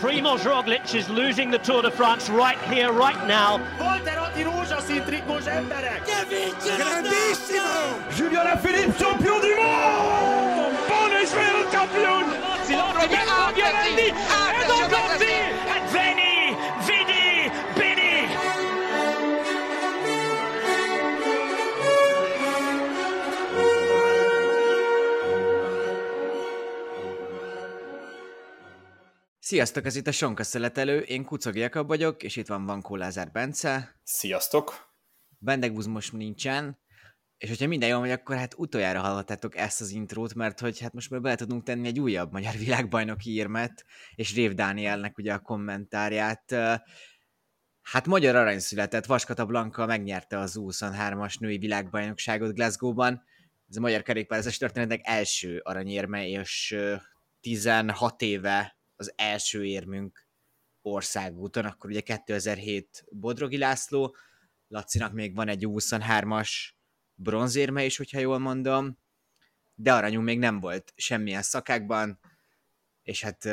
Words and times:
Primoz 0.00 0.40
Roglic 0.40 0.94
is 0.94 1.08
losing 1.08 1.50
the 1.50 1.58
Tour 1.58 1.82
de 1.82 1.90
France 1.90 2.28
right 2.28 2.58
here, 2.62 2.92
right 2.92 3.26
now. 3.26 3.58
Julien 8.10 8.46
Alaphilippe, 8.46 8.98
champion 8.98 9.40
du 9.40 9.56
monde! 9.56 10.76
Buon 10.88 11.12
Israel 11.22 11.70
champion! 11.70 12.44
Violandi, 13.54 14.08
Edo 14.60 14.78
Conti, 14.88 15.63
Sziasztok, 29.46 29.84
ez 29.84 29.96
itt 29.96 30.06
a 30.06 30.12
Sonka 30.12 30.42
Szeletelő, 30.42 30.98
én 30.98 31.24
Kucog 31.24 31.56
Jakab 31.56 31.86
vagyok, 31.86 32.22
és 32.22 32.36
itt 32.36 32.46
van 32.46 32.66
Vankó 32.66 32.96
Lázár 32.96 33.30
Bence. 33.30 34.00
Sziasztok! 34.02 34.94
Bendegúz 35.38 35.86
most 35.86 36.12
nincsen, 36.12 36.78
és 37.38 37.48
hogyha 37.48 37.66
minden 37.66 37.88
jól 37.88 38.00
megy, 38.00 38.10
akkor 38.10 38.36
hát 38.36 38.54
utoljára 38.56 39.00
hallhattátok 39.00 39.56
ezt 39.56 39.80
az 39.80 39.90
intrót, 39.90 40.34
mert 40.34 40.60
hogy 40.60 40.80
hát 40.80 40.92
most 40.92 41.10
már 41.10 41.20
bele 41.20 41.34
tudunk 41.34 41.62
tenni 41.62 41.86
egy 41.86 42.00
újabb 42.00 42.32
magyar 42.32 42.54
világbajnoki 42.56 43.30
írmet, 43.30 43.84
és 44.14 44.34
Rév 44.34 44.54
Dánielnek 44.54 45.18
ugye 45.18 45.32
a 45.32 45.38
kommentárját. 45.38 46.54
Hát 47.82 48.06
magyar 48.06 48.36
arany 48.36 48.58
született, 48.58 49.04
Vaskata 49.04 49.46
Blanka 49.46 49.86
megnyerte 49.86 50.38
az 50.38 50.56
23-as 50.60 51.38
női 51.38 51.58
világbajnokságot 51.58 52.54
Glasgow-ban. 52.54 53.22
Ez 53.68 53.76
a 53.76 53.80
magyar 53.80 54.02
kerékpározás 54.02 54.56
történetnek 54.56 55.00
első 55.02 55.60
aranyérme, 55.64 56.28
és 56.28 56.76
16 57.40 58.22
éve 58.22 58.73
az 58.96 59.12
első 59.16 59.64
érmünk 59.64 60.28
országúton, 60.82 61.64
akkor 61.64 61.90
ugye 61.90 62.00
2007 62.00 63.04
Bodrogi 63.10 63.58
László, 63.58 64.16
Lacinak 64.68 65.12
még 65.12 65.34
van 65.34 65.48
egy 65.48 65.64
23-as 65.68 66.50
bronzérme 67.14 67.84
is, 67.84 67.96
hogyha 67.96 68.18
jól 68.18 68.38
mondom, 68.38 68.98
de 69.74 69.92
aranyunk 69.92 70.24
még 70.24 70.38
nem 70.38 70.60
volt 70.60 70.92
semmilyen 70.96 71.42
szakákban, 71.42 72.20
és 73.02 73.22
hát, 73.22 73.44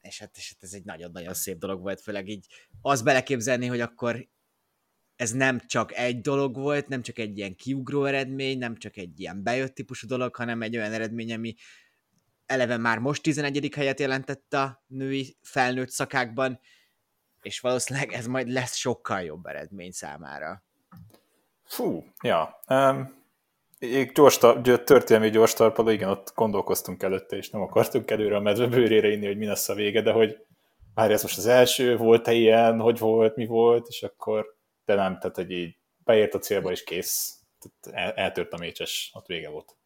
és 0.00 0.18
hát, 0.18 0.36
és 0.36 0.48
hát 0.48 0.62
ez 0.62 0.72
egy 0.72 0.84
nagyon-nagyon 0.84 1.34
szép 1.34 1.58
dolog 1.58 1.80
volt, 1.80 2.00
főleg 2.00 2.28
így 2.28 2.46
az 2.80 3.02
beleképzelni, 3.02 3.66
hogy 3.66 3.80
akkor 3.80 4.28
ez 5.16 5.32
nem 5.32 5.60
csak 5.66 5.94
egy 5.94 6.20
dolog 6.20 6.56
volt, 6.56 6.88
nem 6.88 7.02
csak 7.02 7.18
egy 7.18 7.38
ilyen 7.38 7.56
kiugró 7.56 8.04
eredmény, 8.04 8.58
nem 8.58 8.76
csak 8.76 8.96
egy 8.96 9.20
ilyen 9.20 9.42
bejött 9.42 9.74
típusú 9.74 10.06
dolog, 10.06 10.36
hanem 10.36 10.62
egy 10.62 10.76
olyan 10.76 10.92
eredmény, 10.92 11.32
ami 11.32 11.54
eleve 12.50 12.76
már 12.76 12.98
most 12.98 13.22
11. 13.22 13.70
helyet 13.74 14.00
jelentett 14.00 14.52
a 14.52 14.82
női 14.86 15.36
felnőtt 15.42 15.90
szakákban, 15.90 16.60
és 17.42 17.60
valószínűleg 17.60 18.12
ez 18.12 18.26
majd 18.26 18.48
lesz 18.48 18.74
sokkal 18.74 19.20
jobb 19.22 19.46
eredmény 19.46 19.90
számára. 19.90 20.64
Fú, 21.64 22.04
ja. 22.22 22.60
Um, 22.68 23.18
gyors, 24.12 24.38
történelmi 24.84 25.30
gyors 25.30 25.52
tarpaló, 25.52 25.88
igen, 25.88 26.08
ott 26.08 26.32
gondolkoztunk 26.34 27.02
előtte, 27.02 27.36
és 27.36 27.50
nem 27.50 27.60
akartunk 27.60 28.10
előre 28.10 28.36
a 28.36 28.40
medve 28.40 28.66
bőrére 28.66 29.08
inni, 29.08 29.26
hogy 29.26 29.38
mi 29.38 29.46
lesz 29.46 29.68
a 29.68 29.74
vége, 29.74 30.02
de 30.02 30.12
hogy 30.12 30.46
már 30.94 31.10
ez 31.10 31.22
most 31.22 31.38
az 31.38 31.46
első, 31.46 31.96
volt-e 31.96 32.32
ilyen, 32.32 32.80
hogy 32.80 32.98
volt, 32.98 33.36
mi 33.36 33.46
volt, 33.46 33.86
és 33.88 34.02
akkor, 34.02 34.56
de 34.84 34.94
nem, 34.94 35.18
tehát 35.18 35.36
hogy 35.36 35.50
így 35.50 35.76
beért 36.04 36.34
a 36.34 36.38
célba, 36.38 36.70
és 36.70 36.84
kész. 36.84 37.38
Tehát 37.58 38.06
el, 38.06 38.24
eltört 38.24 38.52
a 38.52 38.58
mécses, 38.58 39.10
ott 39.14 39.26
vége 39.26 39.48
volt 39.48 39.79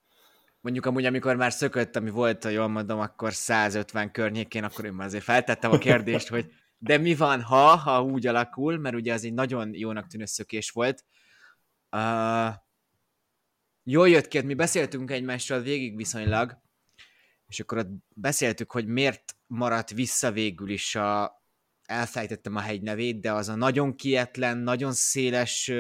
mondjuk 0.65 0.87
amúgy, 0.87 1.05
amikor 1.05 1.37
már 1.37 1.53
szökött, 1.53 1.97
ami 1.97 2.11
volt, 2.11 2.43
ha 2.43 2.49
jól 2.49 2.69
mondom, 2.69 2.99
akkor 2.99 3.33
150 3.33 4.11
környékén, 4.11 4.65
akkor 4.65 4.85
én 4.85 4.93
már 4.93 5.07
azért 5.07 5.25
feltettem 5.25 5.71
a 5.71 5.79
kérdést, 5.79 6.29
hogy 6.29 6.53
de 6.79 6.99
mi 6.99 7.15
van, 7.15 7.43
ha, 7.43 7.77
ha 7.77 8.03
úgy 8.03 8.27
alakul, 8.27 8.79
mert 8.79 8.95
ugye 8.95 9.13
az 9.13 9.25
egy 9.25 9.33
nagyon 9.33 9.75
jónak 9.75 10.07
tűnő 10.07 10.25
szökés 10.25 10.71
volt. 10.71 11.05
Uh, 11.91 12.55
jól 13.83 14.09
jött 14.09 14.29
ki, 14.29 14.37
hát 14.37 14.47
mi 14.47 14.55
beszéltünk 14.55 15.11
egymással 15.11 15.61
végig 15.61 15.97
viszonylag, 15.97 16.59
és 17.47 17.61
akkor 17.61 17.79
ott 17.79 17.91
beszéltük, 18.09 18.73
hogy 18.73 18.87
miért 18.87 19.37
maradt 19.47 19.91
vissza 19.91 20.33
végül 20.33 20.71
is 20.71 20.95
a, 20.95 21.44
elfejtettem 21.87 22.57
a 22.57 22.61
hegy 22.61 22.83
nevét, 22.83 23.21
de 23.21 23.33
az 23.33 23.49
a 23.49 23.55
nagyon 23.55 23.97
kietlen, 23.97 24.59
nagyon 24.59 24.93
széles, 24.93 25.73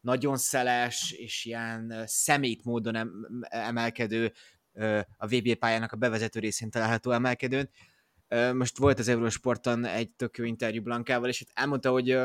nagyon 0.00 0.36
szeles 0.36 1.12
és 1.12 1.44
ilyen 1.44 2.04
szemét 2.06 2.64
módon 2.64 3.10
emelkedő 3.40 4.32
a 5.16 5.26
VB 5.26 5.54
pályának 5.54 5.92
a 5.92 5.96
bevezető 5.96 6.40
részén 6.40 6.70
található 6.70 7.10
emelkedőn. 7.10 7.70
Most 8.54 8.78
volt 8.78 8.98
az 8.98 9.08
Eurosporton 9.08 9.84
egy 9.84 10.10
tök 10.10 10.36
jó 10.36 10.44
interjú 10.44 10.82
Blankával, 10.82 11.28
és 11.28 11.40
itt 11.40 11.50
elmondta, 11.54 11.90
hogy 11.90 12.18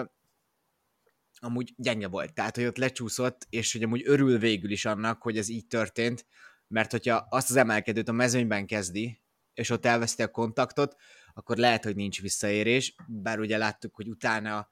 amúgy 1.40 1.74
gyenge 1.76 2.08
volt, 2.08 2.34
tehát 2.34 2.56
hogy 2.56 2.66
ott 2.66 2.78
lecsúszott, 2.78 3.48
és 3.50 3.74
hogy 3.74 3.84
amúgy 3.84 4.02
örül 4.06 4.38
végül 4.38 4.72
is 4.72 4.86
annak, 4.86 5.22
hogy 5.22 5.38
ez 5.38 5.50
így 5.50 5.68
történt, 5.68 6.26
mert 6.68 6.92
hogyha 6.92 7.28
azt 7.30 7.50
az 7.50 7.56
emelkedőt 7.56 8.08
a 8.08 8.12
mezőnyben 8.12 8.66
kezdi, 8.66 9.22
és 9.54 9.70
ott 9.70 9.86
elveszti 9.86 10.22
a 10.22 10.32
kontaktot, 10.32 10.96
akkor 11.38 11.58
lehet, 11.58 11.84
hogy 11.84 11.96
nincs 11.96 12.22
visszaérés, 12.22 12.96
bár 13.08 13.40
ugye 13.40 13.58
láttuk, 13.58 13.96
hogy 13.96 14.10
utána, 14.10 14.70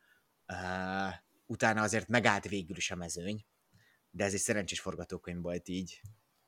uh, 0.47 1.13
utána 1.45 1.81
azért 1.81 2.07
megállt 2.07 2.47
végül 2.47 2.75
is 2.77 2.91
a 2.91 2.95
mezőny, 2.95 3.45
de 4.09 4.23
ez 4.23 4.33
egy 4.33 4.39
szerencsés 4.39 4.79
forgatókönyv 4.79 5.41
volt 5.41 5.67
így. 5.67 6.01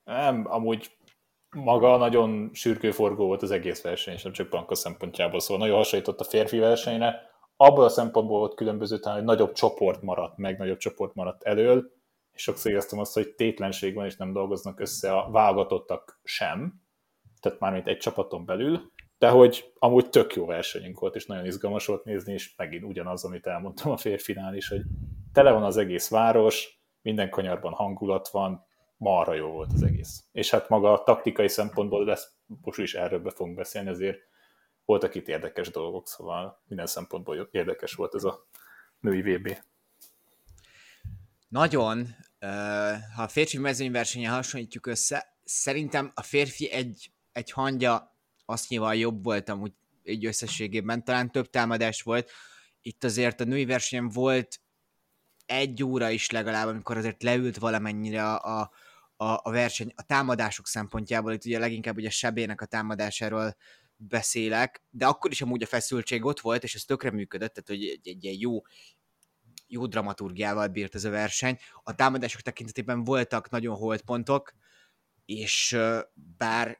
Nem, 0.03 0.45
amúgy 0.51 0.97
maga 1.55 1.97
nagyon 1.97 2.49
sürgő 2.53 2.91
forgó 2.91 3.25
volt 3.25 3.41
az 3.41 3.51
egész 3.51 3.81
verseny, 3.81 4.13
és 4.13 4.23
nem 4.23 4.33
csak 4.33 4.49
Blanka 4.49 4.75
szempontjából, 4.75 5.39
szóval 5.39 5.57
nagyon 5.57 5.77
hasonlított 5.77 6.19
a 6.19 6.23
férfi 6.23 6.57
versenyre. 6.57 7.21
Abból 7.55 7.83
a 7.83 7.89
szempontból 7.89 8.37
volt 8.37 8.55
különböző, 8.55 8.99
talán, 8.99 9.17
hogy 9.17 9.27
nagyobb 9.27 9.51
csoport 9.51 10.01
maradt 10.01 10.37
meg, 10.37 10.57
nagyobb 10.57 10.77
csoport 10.77 11.13
maradt 11.13 11.43
elől, 11.43 11.91
és 12.31 12.41
sokszor 12.41 12.71
éreztem 12.71 12.99
azt, 12.99 13.13
hogy 13.13 13.35
tétlenség 13.35 13.93
van, 13.95 14.05
és 14.05 14.15
nem 14.15 14.33
dolgoznak 14.33 14.79
össze 14.79 15.17
a 15.17 15.31
válogatottak 15.31 16.19
sem, 16.23 16.81
tehát 17.39 17.59
mármint 17.59 17.87
egy 17.87 17.97
csapaton 17.97 18.45
belül, 18.45 18.91
de 19.17 19.29
hogy 19.29 19.73
amúgy 19.79 20.09
tök 20.09 20.33
jó 20.33 20.45
versenyünk 20.45 20.99
volt, 20.99 21.15
és 21.15 21.25
nagyon 21.25 21.45
izgalmas 21.45 21.85
volt 21.85 22.03
nézni, 22.03 22.33
és 22.33 22.55
megint 22.55 22.83
ugyanaz, 22.83 23.23
amit 23.23 23.47
elmondtam 23.47 23.91
a 23.91 23.97
férfinál 23.97 24.55
is, 24.55 24.67
hogy 24.67 24.81
tele 25.33 25.51
van 25.51 25.63
az 25.63 25.77
egész 25.77 26.09
város, 26.09 26.81
minden 27.01 27.29
kanyarban 27.29 27.73
hangulat 27.73 28.29
van, 28.29 28.65
marha 28.97 29.33
jó 29.33 29.47
volt 29.47 29.73
az 29.73 29.83
egész. 29.83 30.23
És 30.31 30.49
hát 30.49 30.69
maga 30.69 30.93
a 30.93 31.03
taktikai 31.03 31.47
szempontból 31.47 32.05
lesz, 32.05 32.31
most 32.61 32.79
is 32.79 32.93
erről 32.93 33.19
be 33.19 33.29
fogunk 33.29 33.55
beszélni, 33.55 33.89
ezért 33.89 34.19
voltak 34.85 35.15
itt 35.15 35.27
érdekes 35.27 35.69
dolgok, 35.69 36.07
szóval 36.07 36.63
minden 36.67 36.87
szempontból 36.87 37.49
érdekes 37.51 37.93
volt 37.93 38.15
ez 38.15 38.23
a 38.23 38.47
női 38.99 39.21
VB. 39.21 39.57
Nagyon. 41.47 42.07
Ha 43.15 43.23
a 43.23 43.27
férfi 43.27 43.57
mezőnyversenyen 43.57 44.33
hasonlítjuk 44.33 44.85
össze, 44.85 45.37
szerintem 45.43 46.11
a 46.15 46.21
férfi 46.21 46.71
egy, 46.71 47.11
egy 47.31 47.51
hangja 47.51 48.16
azt 48.49 48.69
nyilván 48.69 48.95
jobb 48.95 49.23
volt 49.23 49.49
amúgy 49.49 49.73
egy 50.03 50.25
összességében, 50.25 51.03
talán 51.03 51.31
több 51.31 51.49
támadás 51.49 52.01
volt. 52.01 52.31
Itt 52.81 53.03
azért 53.03 53.41
a 53.41 53.43
női 53.43 53.65
versenyen 53.65 54.09
volt 54.09 54.59
egy 55.45 55.83
óra 55.83 56.09
is 56.09 56.29
legalább, 56.29 56.67
amikor 56.67 56.97
azért 56.97 57.23
leült 57.23 57.57
valamennyire 57.57 58.33
a, 58.33 58.71
a, 59.15 59.39
a 59.43 59.51
verseny, 59.51 59.91
a 59.95 60.03
támadások 60.03 60.67
szempontjából, 60.67 61.33
itt 61.33 61.45
ugye 61.45 61.59
leginkább 61.59 61.97
ugye 61.97 62.09
Sebének 62.09 62.61
a 62.61 62.65
támadásáról 62.65 63.55
beszélek, 63.95 64.83
de 64.89 65.05
akkor 65.05 65.31
is 65.31 65.41
amúgy 65.41 65.63
a 65.63 65.67
feszültség 65.67 66.25
ott 66.25 66.39
volt, 66.39 66.63
és 66.63 66.75
ez 66.75 66.83
tökre 66.83 67.11
működött, 67.11 67.53
tehát 67.53 67.69
hogy 67.69 67.89
egy, 67.89 68.07
egy, 68.07 68.25
egy 68.25 68.41
jó, 68.41 68.61
jó 69.67 69.85
dramaturgiával 69.85 70.67
bírt 70.67 70.95
ez 70.95 71.03
a 71.03 71.09
verseny. 71.09 71.57
A 71.83 71.95
támadások 71.95 72.41
tekintetében 72.41 73.03
voltak 73.03 73.49
nagyon 73.49 73.75
holdpontok, 73.75 74.53
és 75.25 75.77
bár 76.37 76.79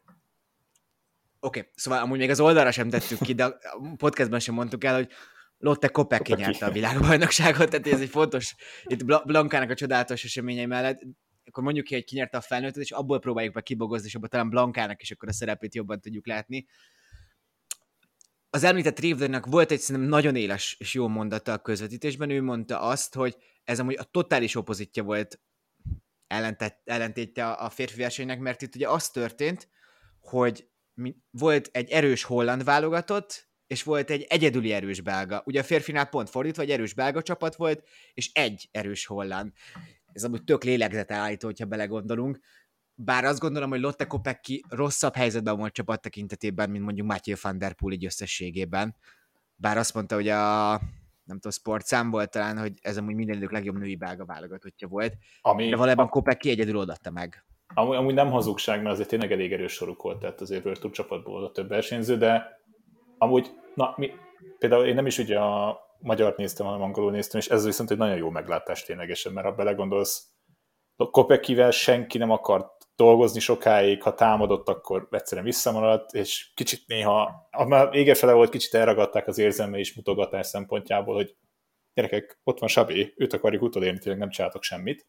Oké, 1.40 1.60
okay, 1.60 1.72
szóval 1.76 2.02
amúgy 2.02 2.18
még 2.18 2.30
az 2.30 2.40
oldalra 2.40 2.72
sem 2.72 2.90
tettük 2.90 3.20
ki, 3.20 3.34
de 3.34 3.46
a 3.46 3.96
podcastban 3.98 4.40
sem 4.40 4.54
mondtuk 4.54 4.84
el, 4.84 4.96
hogy 4.96 5.12
Lotte 5.58 5.88
Kopecky 5.88 6.34
nyerte 6.34 6.66
a 6.66 6.72
világbajnokságot, 6.72 7.70
tehát 7.70 7.88
ez 7.88 8.02
egy 8.02 8.10
fontos, 8.10 8.56
itt 8.84 9.06
Blankának 9.06 9.70
a 9.70 9.76
csodálatos 9.76 10.24
eseményei 10.24 10.66
mellett, 10.66 11.02
akkor 11.46 11.64
mondjuk 11.64 11.86
ki, 11.86 11.94
hogy 11.94 12.04
ki 12.04 12.16
nyerte 12.16 12.38
a 12.38 12.42
felnőttet, 12.42 12.84
és 12.84 12.92
abból 12.92 13.20
próbáljuk 13.20 13.54
meg 13.54 13.64
kibogozni, 13.64 14.08
és 14.08 14.16
abban 14.16 14.30
talán 14.30 14.50
Blankának 14.50 15.02
is 15.02 15.12
akkor 15.12 15.30
a 15.30 15.34
szerepét 15.34 15.76
jobban 15.76 16.02
tudjuk 16.02 16.28
látni. 16.28 16.68
Az 18.50 18.64
említett 18.64 19.00
Rivdernek 19.00 19.46
volt 19.46 19.72
egy 19.72 19.80
szerintem 19.80 20.10
nagyon 20.10 20.36
éles 20.36 20.76
és 20.80 20.94
jó 20.94 21.08
mondata 21.08 21.54
a 21.54 21.58
közvetítésben, 21.58 22.30
ő 22.30 22.42
mondta 22.42 22.82
azt, 22.82 23.16
hogy 23.16 23.38
ez 23.64 23.80
amúgy 23.80 23.98
a 23.98 24.04
totális 24.04 24.56
opozitja 24.56 25.04
volt 25.04 25.40
ellentétje 26.84 27.52
a 27.52 27.70
férfi 27.70 28.00
versenynek, 28.00 28.40
mert 28.40 28.62
itt 28.62 28.76
ugye 28.76 28.90
az 28.90 29.10
történt, 29.10 29.70
hogy 30.20 30.68
volt 31.32 31.70
egy 31.72 31.90
erős 31.90 32.24
holland 32.24 32.64
válogatott, 32.64 33.48
és 33.68 33.84
volt 33.84 34.10
egy 34.10 34.26
egyedüli 34.30 34.72
erős 34.72 35.02
belga. 35.02 35.42
Ugye 35.46 35.60
a 35.60 35.64
férfinál 35.64 36.06
pont 36.06 36.30
fordítva, 36.30 36.62
egy 36.62 36.72
erős 36.72 36.94
belga 36.94 37.22
csapat 37.22 37.56
volt, 37.56 37.88
és 38.14 38.32
egy 38.34 38.70
erős 38.72 39.06
holland. 39.06 39.52
Ez 40.12 40.24
amúgy 40.24 40.44
tök 40.44 40.64
lélegzetállító, 40.64 41.48
hogyha 41.48 41.66
belegondolunk. 41.66 42.40
bár 43.00 43.26
azt 43.26 43.40
gondolom, 43.40 43.70
hogy 43.70 43.80
Lotte 43.80 44.06
Kopecky 44.06 44.64
rosszabb 44.70 45.16
helyzetben 45.16 45.58
volt 45.58 45.74
csapat 45.74 46.02
tekintetében, 46.02 46.70
mint 46.70 46.84
mondjuk 46.84 47.08
Matthew 47.08 47.36
van 47.42 47.58
der 47.58 47.74
Poel 47.74 47.94
így 47.94 48.06
összességében. 48.06 48.96
Bár 49.56 49.78
azt 49.78 49.94
mondta, 49.94 50.16
hogy 50.16 50.30
a 50.30 50.70
nem 51.24 51.36
tudom, 51.36 51.52
sportszám 51.52 52.10
volt 52.10 52.30
talán, 52.30 52.58
hogy 52.58 52.74
ez 52.82 52.98
amúgy 52.98 53.16
minden 53.16 53.36
idők 53.36 53.52
legjobb 53.52 53.78
női 53.78 53.96
belga 53.96 54.26
válogatottja 54.26 54.88
volt. 54.88 55.18
Ami, 55.42 55.70
de 55.70 55.76
valójában 55.76 56.10
Kopecky 56.10 56.50
egyedül 56.50 56.78
odatta 56.78 57.12
meg. 57.12 57.46
Amúgy, 57.74 57.96
amúgy 57.96 58.14
nem 58.14 58.32
hazugság, 58.32 58.82
mert 58.82 58.94
azért 58.94 59.10
tényleg 59.10 59.32
elég 59.32 59.54
erős 59.54 59.74
soruk 59.74 60.02
volt, 60.02 60.20
tehát 60.20 60.42
azért 60.42 60.80
Tour 60.80 60.94
csapatból 60.94 61.44
a 61.44 61.52
több 61.52 61.68
versenyző, 61.68 62.18
de 62.18 62.62
amúgy, 63.18 63.52
na, 63.74 63.94
mi, 63.98 64.12
például 64.60 64.86
én 64.86 64.96
nem 64.96 65.06
is 65.06 65.18
ugye 65.18 65.40
a 65.40 65.80
magyar 66.00 66.34
néztem, 66.38 66.66
hanem 66.66 66.82
angolul 66.82 67.12
néztem, 67.12 67.40
és 67.40 67.48
ez 67.48 67.66
viszont 67.66 67.92
egy 67.92 67.98
nagyon 67.98 68.18
jó 68.18 68.30
meglátás 68.30 68.84
ténylegesen, 68.84 69.34
mert 69.34 69.48
ha 69.48 69.54
belegondolsz, 69.54 70.32
Kopekivel 71.12 71.72
senki 71.72 72.18
nem 72.18 72.32
akart 72.32 72.88
dolgozni 72.96 73.40
sokáig, 73.40 74.02
ha 74.02 74.14
támadott, 74.14 74.70
akkor 74.70 75.08
egyszerűen 75.12 75.46
visszamaradt, 75.46 76.14
és 76.14 76.52
kicsit 76.54 76.88
néha, 76.88 77.48
már 77.68 77.96
ége 77.96 78.16
fele 78.16 78.34
volt, 78.34 78.50
kicsit 78.50 78.74
elragadták 78.74 79.28
az 79.28 79.38
érzelme 79.38 79.78
és 79.78 79.96
mutogatás 79.96 80.48
szempontjából, 80.48 81.16
hogy 81.16 81.36
gyerekek, 81.94 82.40
ott 82.44 82.60
van 82.60 82.70
Sabi, 82.70 83.14
őt 83.18 83.34
akarjuk 83.34 83.62
utolérni, 83.62 84.00
tényleg 84.00 84.20
nem 84.20 84.30
csináltok 84.30 84.64
semmit. 84.64 85.08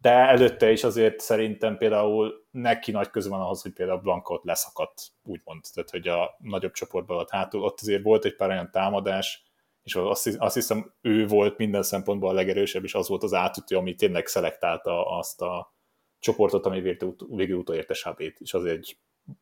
De 0.00 0.10
előtte 0.10 0.70
is 0.70 0.84
azért 0.84 1.20
szerintem 1.20 1.76
például 1.76 2.46
neki 2.50 2.90
nagy 2.90 3.10
köze 3.10 3.28
van 3.28 3.40
ahhoz, 3.40 3.62
hogy 3.62 3.72
például 3.72 4.00
Blanka 4.00 4.34
ott 4.34 4.44
leszakadt, 4.44 5.02
úgymond. 5.22 5.64
Tehát, 5.72 5.90
hogy 5.90 6.08
a 6.08 6.36
nagyobb 6.38 6.72
csoportban 6.72 7.16
alatt 7.16 7.30
hátul, 7.30 7.62
ott 7.62 7.80
azért 7.80 8.02
volt 8.02 8.24
egy 8.24 8.36
pár 8.36 8.48
olyan 8.48 8.70
támadás, 8.70 9.46
és 9.82 9.94
azt, 9.94 10.54
hiszem 10.54 10.94
ő 11.00 11.26
volt 11.26 11.58
minden 11.58 11.82
szempontból 11.82 12.30
a 12.30 12.32
legerősebb, 12.32 12.84
és 12.84 12.94
az 12.94 13.08
volt 13.08 13.22
az 13.22 13.34
átütő, 13.34 13.76
ami 13.76 13.94
tényleg 13.94 14.26
szelektálta 14.26 15.16
azt 15.18 15.40
a 15.40 15.74
csoportot, 16.18 16.66
ami 16.66 16.80
végül 17.28 17.58
utolérte 17.58 17.94
Sabét, 17.94 18.40
és 18.40 18.54
az 18.54 18.64
egy 18.64 18.98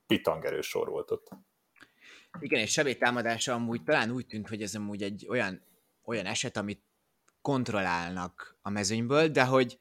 pitangerős 0.06 0.66
sor 0.66 0.88
volt 0.88 1.10
ott. 1.10 1.28
Igen, 2.40 2.60
és 2.60 2.72
Sabé 2.72 2.94
támadása 2.94 3.52
amúgy 3.52 3.82
talán 3.82 4.10
úgy 4.10 4.26
tűnt, 4.26 4.48
hogy 4.48 4.62
ez 4.62 4.74
amúgy 4.74 5.02
egy 5.02 5.26
olyan, 5.28 5.62
olyan 6.04 6.26
eset, 6.26 6.56
amit 6.56 6.82
kontrollálnak 7.40 8.58
a 8.62 8.70
mezőnyből, 8.70 9.28
de 9.28 9.44
hogy 9.44 9.78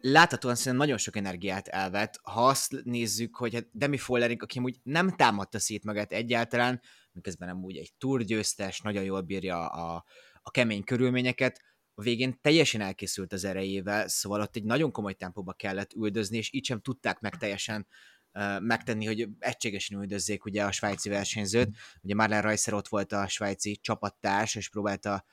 láthatóan 0.00 0.54
szerintem 0.54 0.80
nagyon 0.80 0.98
sok 0.98 1.16
energiát 1.16 1.68
elvet, 1.68 2.18
ha 2.22 2.46
azt 2.46 2.82
nézzük, 2.84 3.36
hogy 3.36 3.54
hát 3.54 3.66
Demi 3.72 3.96
Follering, 3.96 4.42
aki 4.42 4.58
amúgy 4.58 4.76
nem 4.82 5.16
támadta 5.16 5.58
szét 5.58 5.84
magát 5.84 6.12
egyáltalán, 6.12 6.80
miközben 7.12 7.48
amúgy 7.48 7.76
egy 7.76 7.92
túrgyőztes, 7.98 8.80
nagyon 8.80 9.04
jól 9.04 9.20
bírja 9.20 9.68
a, 9.68 10.04
a 10.42 10.50
kemény 10.50 10.84
körülményeket, 10.84 11.60
a 11.94 12.02
végén 12.02 12.40
teljesen 12.40 12.80
elkészült 12.80 13.32
az 13.32 13.44
erejével, 13.44 14.08
szóval 14.08 14.40
ott 14.40 14.56
egy 14.56 14.64
nagyon 14.64 14.92
komoly 14.92 15.14
tempóba 15.14 15.52
kellett 15.52 15.92
üldözni, 15.92 16.36
és 16.36 16.52
így 16.52 16.64
sem 16.64 16.80
tudták 16.80 17.20
meg 17.20 17.36
teljesen 17.36 17.86
uh, 18.32 18.60
megtenni, 18.60 19.06
hogy 19.06 19.28
egységesen 19.38 19.98
üldözzék 20.00 20.44
ugye 20.44 20.64
a 20.64 20.72
svájci 20.72 21.08
versenyzőt. 21.08 21.76
Ugye 22.02 22.14
Marlen 22.14 22.42
Reisser 22.42 22.74
ott 22.74 22.88
volt 22.88 23.12
a 23.12 23.28
svájci 23.28 23.76
csapattárs, 23.76 24.54
és 24.54 24.68
próbálta 24.68 25.24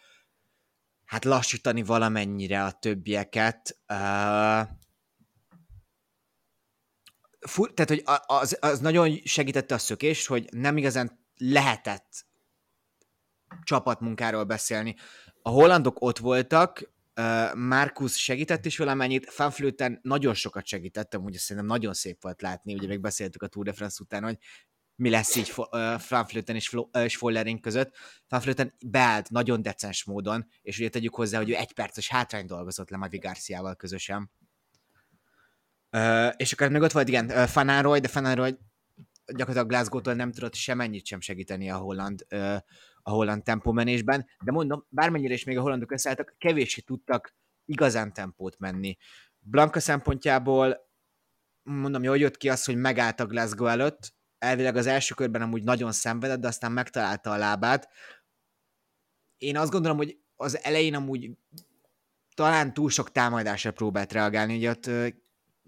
hát 1.06 1.26
lassítani 1.26 1.84
valamennyire 1.84 2.64
a 2.64 2.72
többieket. 2.72 3.80
Uh, 3.90 4.68
fur, 7.40 7.74
tehát, 7.74 7.90
hogy 7.90 8.04
az, 8.26 8.58
az 8.62 8.80
nagyon 8.80 9.22
segítette 9.24 9.76
a 9.76 9.78
szökést, 9.78 10.28
hogy 10.28 10.48
nem 10.52 10.78
igazán 10.78 11.20
lehetett 11.38 12.26
csapatmunkáról 13.64 14.44
beszélni. 14.44 14.96
A 15.42 15.50
hollandok 15.50 16.02
ott 16.02 16.18
voltak, 16.18 16.94
Markus 17.54 18.24
segített 18.24 18.66
is 18.66 18.78
valamennyit, 18.78 19.30
Fanflöten 19.30 20.00
nagyon 20.02 20.34
sokat 20.34 20.66
segítettem, 20.66 21.24
ugye 21.24 21.38
szerintem 21.38 21.66
nagyon 21.66 21.94
szép 21.94 22.22
volt 22.22 22.42
látni, 22.42 22.74
ugye 22.74 22.88
még 22.88 23.00
beszéltük 23.00 23.42
a 23.42 23.48
Tour 23.48 23.66
de 23.66 23.74
France 23.74 23.98
után, 24.02 24.24
hogy 24.24 24.38
mi 24.96 25.10
lesz 25.10 25.36
így 25.36 25.54
uh, 25.58 26.56
és, 26.56 26.74
uh, 26.74 27.04
és 27.04 27.18
Follering 27.18 27.60
között. 27.60 27.96
Fanflöten 28.28 28.74
beállt 28.86 29.30
nagyon 29.30 29.62
decens 29.62 30.04
módon, 30.04 30.48
és 30.62 30.80
ugye 30.80 30.90
tegyük 30.90 31.16
hozzá, 31.16 31.38
hogy 31.38 31.50
ő 31.50 31.56
egy 31.56 31.74
perces 31.74 32.10
hátrány 32.10 32.46
dolgozott 32.46 32.90
le 32.90 32.98
Mavi 32.98 33.18
Garciával 33.18 33.76
közösen. 33.76 34.32
És 36.38 36.54
akkor 36.54 36.70
még 36.70 36.82
ott 36.82 36.92
volt, 36.92 37.08
igen, 37.08 37.26
uh, 37.26 38.00
de 38.00 38.08
Fanároy 38.08 38.58
gyakorlatilag 39.26 39.68
Glasgow-tól 39.68 40.14
nem 40.14 40.32
tudott 40.32 40.54
semennyit 40.54 41.06
sem 41.06 41.22
segíteni 41.22 41.70
a 41.70 41.78
holland, 41.78 42.26
a 43.02 43.10
holland 43.10 43.44
tempomenésben, 43.44 44.26
de 44.44 44.52
mondom, 44.52 44.86
bármennyire 44.90 45.34
is 45.34 45.44
még 45.44 45.58
a 45.58 45.62
hollandok 45.62 45.92
összeálltak, 45.92 46.36
kevéssé 46.38 46.82
tudtak 46.82 47.36
igazán 47.66 48.14
tempót 48.14 48.60
menni. 48.60 48.98
Blanka 49.40 49.80
szempontjából 49.80 50.90
mondom, 51.64 52.04
jól 52.04 52.18
jött 52.18 52.38
ki 52.38 52.50
az, 52.50 52.66
hogy 52.66 52.76
megállt 52.76 53.20
a 53.20 53.26
Glasgow 53.26 53.68
előtt, 53.68 54.14
elvileg 54.46 54.76
az 54.76 54.88
első 54.88 55.14
körben 55.14 55.42
amúgy 55.42 55.64
nagyon 55.64 55.92
szenvedett, 55.92 56.40
de 56.40 56.48
aztán 56.48 56.72
megtalálta 56.72 57.32
a 57.32 57.38
lábát. 57.38 57.90
Én 59.38 59.58
azt 59.58 59.72
gondolom, 59.72 59.98
hogy 59.98 60.18
az 60.36 60.64
elején 60.64 60.96
amúgy 60.96 61.30
talán 62.36 62.74
túl 62.74 62.90
sok 62.90 63.12
támadásra 63.12 63.72
próbált 63.72 64.12
reagálni, 64.12 64.56
ugye 64.56 64.70
ott 64.70 64.90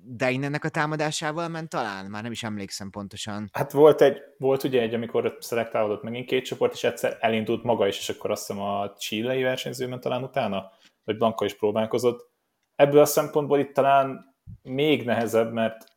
de 0.03 0.31
innennek 0.31 0.63
a 0.63 0.69
támadásával 0.69 1.47
ment 1.47 1.69
talán? 1.69 2.05
Már 2.05 2.23
nem 2.23 2.31
is 2.31 2.43
emlékszem 2.43 2.89
pontosan. 2.89 3.49
Hát 3.53 3.71
volt, 3.71 4.01
egy, 4.01 4.17
volt 4.37 4.63
ugye 4.63 4.81
egy, 4.81 4.93
amikor 4.93 5.37
szelektálódott 5.39 6.03
megint 6.03 6.25
két 6.25 6.45
csoport, 6.45 6.73
és 6.73 6.83
egyszer 6.83 7.17
elindult 7.19 7.63
maga 7.63 7.87
is, 7.87 7.97
és 7.97 8.09
akkor 8.09 8.31
azt 8.31 8.47
hiszem 8.47 8.61
a 8.61 8.93
chilei 8.93 9.41
versenyzőben 9.41 9.99
talán 9.99 10.23
utána, 10.23 10.71
vagy 11.03 11.17
Blanka 11.17 11.45
is 11.45 11.53
próbálkozott. 11.53 12.31
Ebből 12.75 12.99
a 12.99 13.05
szempontból 13.05 13.59
itt 13.59 13.73
talán 13.73 14.35
még 14.61 15.05
nehezebb, 15.05 15.53
mert 15.53 15.96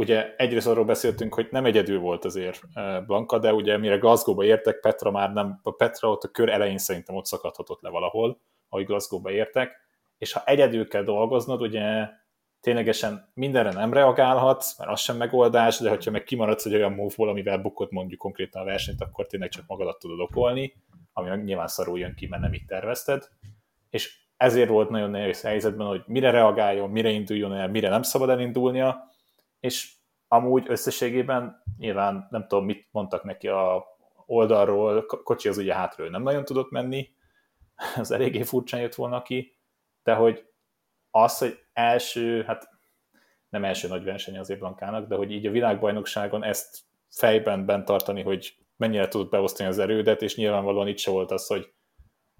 ugye 0.00 0.34
egyrészt 0.36 0.66
arról 0.66 0.84
beszéltünk, 0.84 1.34
hogy 1.34 1.48
nem 1.50 1.64
egyedül 1.64 1.98
volt 1.98 2.24
azért 2.24 2.62
eh, 2.74 3.00
Blanka, 3.06 3.38
de 3.38 3.52
ugye 3.52 3.78
mire 3.78 3.96
Glasgow-ba 3.96 4.44
értek, 4.44 4.80
Petra 4.80 5.10
már 5.10 5.32
nem, 5.32 5.60
a 5.62 5.70
Petra 5.70 6.10
ott 6.10 6.22
a 6.22 6.28
kör 6.28 6.48
elején 6.48 6.78
szerintem 6.78 7.14
ott 7.14 7.24
szakadhatott 7.24 7.80
le 7.80 7.90
valahol, 7.90 8.40
ahogy 8.68 8.84
Glasgow-ba 8.84 9.30
értek, 9.30 9.76
és 10.18 10.32
ha 10.32 10.42
egyedül 10.44 10.88
kell 10.88 11.02
dolgoznod, 11.02 11.60
ugye 11.60 12.08
ténylegesen 12.60 13.30
mindenre 13.34 13.72
nem 13.72 13.92
reagálhatsz, 13.92 14.78
mert 14.78 14.90
az 14.90 15.00
sem 15.00 15.16
megoldás, 15.16 15.78
de 15.78 15.88
hogyha 15.88 16.10
meg 16.10 16.22
kimaradsz 16.22 16.64
egy 16.64 16.74
olyan 16.74 16.92
move 16.92 17.14
amivel 17.16 17.58
bukott 17.58 17.90
mondjuk 17.90 18.20
konkrétan 18.20 18.62
a 18.62 18.64
versenyt, 18.64 19.00
akkor 19.00 19.26
tényleg 19.26 19.48
csak 19.48 19.64
magadat 19.66 19.98
tudod 19.98 20.20
okolni, 20.20 20.74
ami 21.12 21.42
nyilván 21.42 21.68
szarul 21.68 21.98
jön 21.98 22.14
ki, 22.14 22.26
mert 22.26 22.42
nem 22.42 22.52
így 22.52 22.64
tervezted. 22.66 23.28
És 23.90 24.18
ezért 24.36 24.68
volt 24.68 24.90
nagyon 24.90 25.10
nehéz 25.10 25.42
helyzetben, 25.42 25.86
hogy 25.86 26.02
mire 26.06 26.30
reagáljon, 26.30 26.90
mire 26.90 27.10
induljon 27.10 27.54
el, 27.54 27.68
mire 27.68 27.88
nem 27.88 28.02
szabad 28.02 28.28
elindulnia, 28.28 29.08
és 29.60 29.98
amúgy 30.32 30.64
összességében 30.68 31.62
nyilván 31.78 32.26
nem 32.30 32.46
tudom, 32.46 32.64
mit 32.64 32.88
mondtak 32.90 33.24
neki 33.24 33.48
a 33.48 33.84
oldalról, 34.26 35.06
kocsi 35.06 35.48
az 35.48 35.58
ugye 35.58 35.74
hátról 35.74 36.08
nem 36.08 36.22
nagyon 36.22 36.44
tudott 36.44 36.70
menni, 36.70 37.08
az 37.96 38.10
eléggé 38.10 38.42
furcsán 38.42 38.80
jött 38.80 38.94
volna 38.94 39.22
ki, 39.22 39.58
de 40.02 40.14
hogy 40.14 40.46
az, 41.10 41.38
hogy 41.38 41.58
első, 41.72 42.42
hát 42.42 42.68
nem 43.48 43.64
első 43.64 43.88
nagy 43.88 44.04
verseny 44.04 44.38
azért 44.38 44.58
Blankának, 44.58 45.08
de 45.08 45.16
hogy 45.16 45.32
így 45.32 45.46
a 45.46 45.50
világbajnokságon 45.50 46.44
ezt 46.44 46.78
fejben 47.08 47.66
bent 47.66 47.84
tartani, 47.84 48.22
hogy 48.22 48.56
mennyire 48.76 49.08
tudod 49.08 49.28
beosztani 49.28 49.68
az 49.68 49.78
erődet, 49.78 50.22
és 50.22 50.36
nyilvánvalóan 50.36 50.88
itt 50.88 50.98
se 50.98 51.10
volt 51.10 51.30
az, 51.30 51.46
hogy 51.46 51.72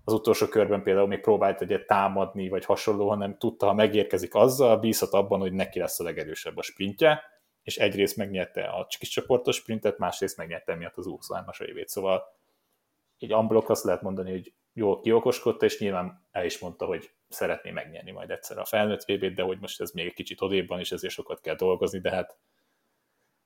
az 0.04 0.12
utolsó 0.12 0.46
körben 0.46 0.82
például 0.82 1.06
még 1.06 1.20
próbált 1.20 1.60
egyet 1.60 1.86
támadni, 1.86 2.48
vagy 2.48 2.64
hasonló, 2.64 3.08
hanem 3.08 3.38
tudta, 3.38 3.66
ha 3.66 3.74
megérkezik 3.74 4.34
azzal, 4.34 4.78
bízhat 4.78 5.12
abban, 5.12 5.40
hogy 5.40 5.52
neki 5.52 5.78
lesz 5.78 6.00
a 6.00 6.04
legerősebb 6.04 6.56
a 6.56 6.62
sprintje, 6.62 7.22
és 7.70 7.76
egyrészt 7.76 8.16
megnyerte 8.16 8.64
a 8.64 8.86
kis 8.98 9.08
csoportos 9.08 9.56
sprintet, 9.56 9.98
másrészt 9.98 10.36
megnyerte 10.36 10.74
miatt 10.74 10.96
az 10.96 11.06
23-as 11.08 11.62
évét. 11.62 11.88
Szóval 11.88 12.22
egy 13.18 13.34
unblock 13.34 13.68
azt 13.68 13.84
lehet 13.84 14.02
mondani, 14.02 14.30
hogy 14.30 14.52
jól 14.72 15.00
kiokoskodta, 15.00 15.64
és 15.64 15.78
nyilván 15.78 16.26
el 16.30 16.44
is 16.44 16.58
mondta, 16.58 16.84
hogy 16.84 17.10
szeretné 17.28 17.70
megnyerni 17.70 18.10
majd 18.10 18.30
egyszer 18.30 18.58
a 18.58 18.64
felnőtt 18.64 19.04
vb 19.04 19.34
de 19.34 19.42
hogy 19.42 19.58
most 19.60 19.80
ez 19.80 19.90
még 19.90 20.06
egy 20.06 20.14
kicsit 20.14 20.40
odébban, 20.40 20.78
és 20.78 20.92
ezért 20.92 21.12
sokat 21.12 21.40
kell 21.40 21.54
dolgozni, 21.54 22.00
de 22.00 22.10
hát 22.10 22.36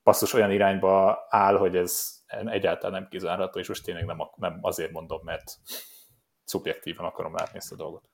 passzus 0.03 0.33
olyan 0.33 0.51
irányba 0.51 1.25
áll, 1.29 1.57
hogy 1.57 1.75
ez 1.75 2.23
egyáltalán 2.45 3.01
nem 3.01 3.09
kizárható, 3.09 3.59
és 3.59 3.67
most 3.67 3.83
tényleg 3.83 4.05
nem, 4.05 4.17
nem 4.35 4.59
azért 4.61 4.91
mondom, 4.91 5.21
mert 5.23 5.57
szubjektívan 6.43 7.05
akarom 7.05 7.33
látni 7.33 7.57
ezt 7.57 7.71
a 7.71 7.75
dolgot. 7.75 8.09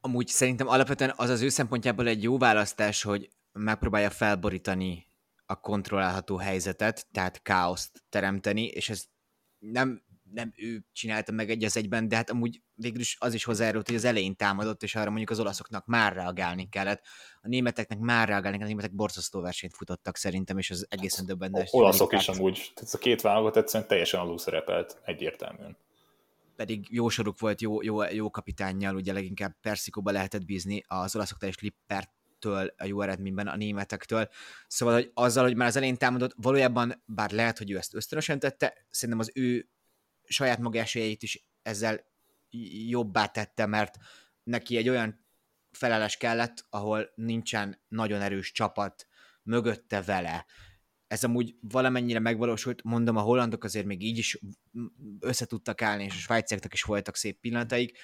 Amúgy 0.00 0.26
szerintem 0.26 0.68
alapvetően 0.68 1.12
az 1.16 1.28
az 1.28 1.42
ő 1.42 1.48
szempontjából 1.48 2.06
egy 2.06 2.22
jó 2.22 2.38
választás, 2.38 3.02
hogy 3.02 3.30
megpróbálja 3.52 4.10
felborítani 4.10 5.06
a 5.46 5.60
kontrollálható 5.60 6.36
helyzetet, 6.36 7.06
tehát 7.12 7.42
káoszt 7.42 8.04
teremteni, 8.08 8.64
és 8.64 8.88
ez 8.88 9.04
nem 9.58 10.02
nem 10.32 10.52
ő 10.56 10.84
csinálta 10.92 11.32
meg 11.32 11.50
egy 11.50 11.64
az 11.64 11.76
egyben, 11.76 12.08
de 12.08 12.16
hát 12.16 12.30
amúgy 12.30 12.62
végül 12.74 13.00
is 13.00 13.16
az 13.20 13.34
is 13.34 13.44
hozzájárult, 13.44 13.86
hogy 13.86 13.96
az 13.96 14.04
elején 14.04 14.36
támadott, 14.36 14.82
és 14.82 14.94
arra 14.94 15.08
mondjuk 15.08 15.30
az 15.30 15.40
olaszoknak 15.40 15.86
már 15.86 16.12
reagálni 16.12 16.68
kellett. 16.68 17.02
A 17.42 17.48
németeknek 17.48 17.98
már 17.98 18.28
reagálni 18.28 18.56
kellett, 18.56 18.72
a 18.72 18.74
németek 18.74 18.94
borzasztó 18.94 19.40
versenyt 19.40 19.76
futottak 19.76 20.16
szerintem, 20.16 20.58
és 20.58 20.70
az 20.70 20.86
egészen 20.90 21.26
döbbenetes. 21.26 21.72
Olaszok 21.72 22.12
is 22.12 22.28
amúgy, 22.28 22.72
tehát 22.74 22.94
a 22.94 22.98
két 22.98 23.20
válogat 23.20 23.56
egyszerűen 23.56 23.88
teljesen 23.88 24.20
alul 24.20 24.38
szerepelt 24.38 25.00
egyértelműen. 25.04 25.76
Pedig 26.56 26.86
jó 26.90 27.08
soruk 27.08 27.38
volt, 27.38 27.60
jó, 27.60 27.82
jó, 27.82 28.02
jó 28.02 28.30
kapitánnyal, 28.30 28.94
ugye 28.94 29.12
leginkább 29.12 29.56
Perszikóba 29.60 30.10
lehetett 30.10 30.44
bízni, 30.44 30.84
az 30.86 31.16
olaszoknál 31.16 31.50
is 31.50 31.58
Lippert 31.58 32.10
től 32.42 32.74
a 32.76 32.84
jó 32.84 33.00
eredményben 33.00 33.46
a 33.46 33.56
németektől. 33.56 34.28
Szóval, 34.66 34.94
hogy 34.94 35.10
azzal, 35.14 35.44
hogy 35.44 35.56
már 35.56 35.68
az 35.68 35.76
elején 35.76 35.96
támadott, 35.96 36.34
valójában, 36.36 37.02
bár 37.06 37.30
lehet, 37.30 37.58
hogy 37.58 37.70
ő 37.70 37.76
ezt 37.76 37.94
ösztönösen 37.94 38.38
tette, 38.38 38.86
szerintem 38.90 39.18
az 39.18 39.30
ő 39.34 39.68
saját 40.24 40.58
maga 40.58 40.78
esélyeit 40.78 41.22
is 41.22 41.46
ezzel 41.62 42.04
jobbá 42.88 43.26
tette, 43.26 43.66
mert 43.66 43.96
neki 44.42 44.76
egy 44.76 44.88
olyan 44.88 45.24
felállás 45.70 46.16
kellett, 46.16 46.66
ahol 46.70 47.12
nincsen 47.14 47.82
nagyon 47.88 48.20
erős 48.20 48.52
csapat 48.52 49.06
mögötte 49.42 50.02
vele. 50.02 50.46
Ez 51.06 51.24
amúgy 51.24 51.56
valamennyire 51.60 52.18
megvalósult, 52.18 52.82
mondom, 52.82 53.16
a 53.16 53.20
hollandok 53.20 53.64
azért 53.64 53.86
még 53.86 54.02
így 54.02 54.18
is 54.18 54.38
össze 55.20 55.46
tudtak 55.46 55.82
állni, 55.82 56.04
és 56.04 56.14
a 56.14 56.18
svájciaknak 56.18 56.72
is 56.72 56.82
voltak 56.82 57.16
szép 57.16 57.40
pillanataik, 57.40 57.98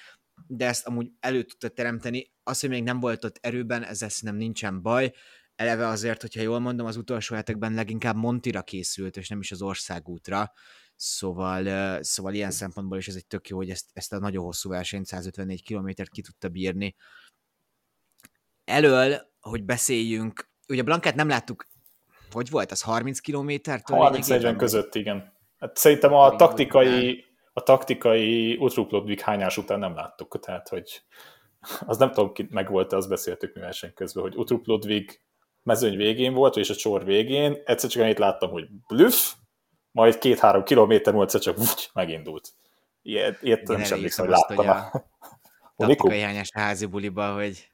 de 0.47 0.65
ezt 0.65 0.87
amúgy 0.87 1.11
elő 1.19 1.43
tudta 1.43 1.69
teremteni. 1.69 2.31
Az, 2.43 2.59
hogy 2.59 2.69
még 2.69 2.83
nem 2.83 2.99
volt 2.99 3.23
ott 3.23 3.37
erőben, 3.41 3.83
ezzel 3.83 4.09
szerintem 4.09 4.39
nincsen 4.39 4.81
baj. 4.81 5.13
Eleve 5.55 5.87
azért, 5.87 6.21
hogyha 6.21 6.41
jól 6.41 6.59
mondom, 6.59 6.85
az 6.85 6.97
utolsó 6.97 7.35
hetekben 7.35 7.73
leginkább 7.73 8.15
Montira 8.15 8.61
készült, 8.61 9.17
és 9.17 9.27
nem 9.27 9.39
is 9.39 9.51
az 9.51 9.61
országútra. 9.61 10.51
Szóval, 10.95 12.03
szóval 12.03 12.33
ilyen 12.33 12.51
szempontból 12.51 12.97
is 12.97 13.07
ez 13.07 13.15
egy 13.15 13.27
tök 13.27 13.47
jó, 13.47 13.57
hogy 13.57 13.69
ezt, 13.69 13.85
ezt 13.93 14.13
a 14.13 14.19
nagyon 14.19 14.43
hosszú 14.43 14.69
versenyt, 14.69 15.05
154 15.05 15.63
kilométert 15.63 16.09
ki 16.09 16.21
tudta 16.21 16.49
bírni. 16.49 16.95
Elől, 18.65 19.21
hogy 19.39 19.63
beszéljünk, 19.63 20.49
ugye 20.67 20.81
Blankát 20.81 21.15
nem 21.15 21.27
láttuk, 21.27 21.67
hogy 22.31 22.49
volt, 22.49 22.71
az 22.71 22.81
30 22.81 23.19
kilométertől? 23.19 23.97
30-40 24.01 24.55
között, 24.57 24.95
igen. 24.95 25.33
Hát 25.59 25.77
szerintem 25.77 26.13
a 26.13 26.35
taktikai, 26.35 27.25
a 27.53 27.63
taktikai 27.63 28.57
Utrup 28.57 28.91
Ludwig 28.91 29.19
hányás 29.19 29.57
után 29.57 29.79
nem 29.79 29.95
láttuk, 29.95 30.39
tehát 30.39 30.67
hogy 30.67 31.03
az 31.85 31.97
nem 31.97 32.11
tudom, 32.11 32.33
ki 32.33 32.47
meg 32.49 32.69
volt 32.69 32.93
azt 32.93 33.09
beszéltük 33.09 33.55
mi 33.55 33.61
verseny 33.61 33.93
közben, 33.93 34.23
hogy 34.23 34.35
Utrup 34.35 34.65
Ludwig 34.65 35.21
mezőny 35.63 35.97
végén 35.97 36.33
volt, 36.33 36.55
és 36.55 36.69
a 36.69 36.75
csor 36.75 37.05
végén, 37.05 37.61
egyszer 37.65 37.89
csak 37.89 38.03
annyit 38.03 38.19
láttam, 38.19 38.49
hogy 38.49 38.67
blüff, 38.87 39.33
majd 39.91 40.17
két-három 40.17 40.63
kilométer 40.63 41.13
múlva 41.13 41.39
csak 41.39 41.57
úgy 41.57 41.89
megindult. 41.93 42.53
Ilyet, 43.01 43.41
ilyet 43.41 43.67
nem 43.67 43.79
is 43.79 43.91
emlékszem, 43.91 44.25
hogy 44.25 44.35
láttam. 44.35 44.69
A 44.69 44.91
taktikai 45.77 46.21
hányás 46.21 46.49
házi 46.53 46.85
buliba, 46.85 47.33
hogy 47.33 47.69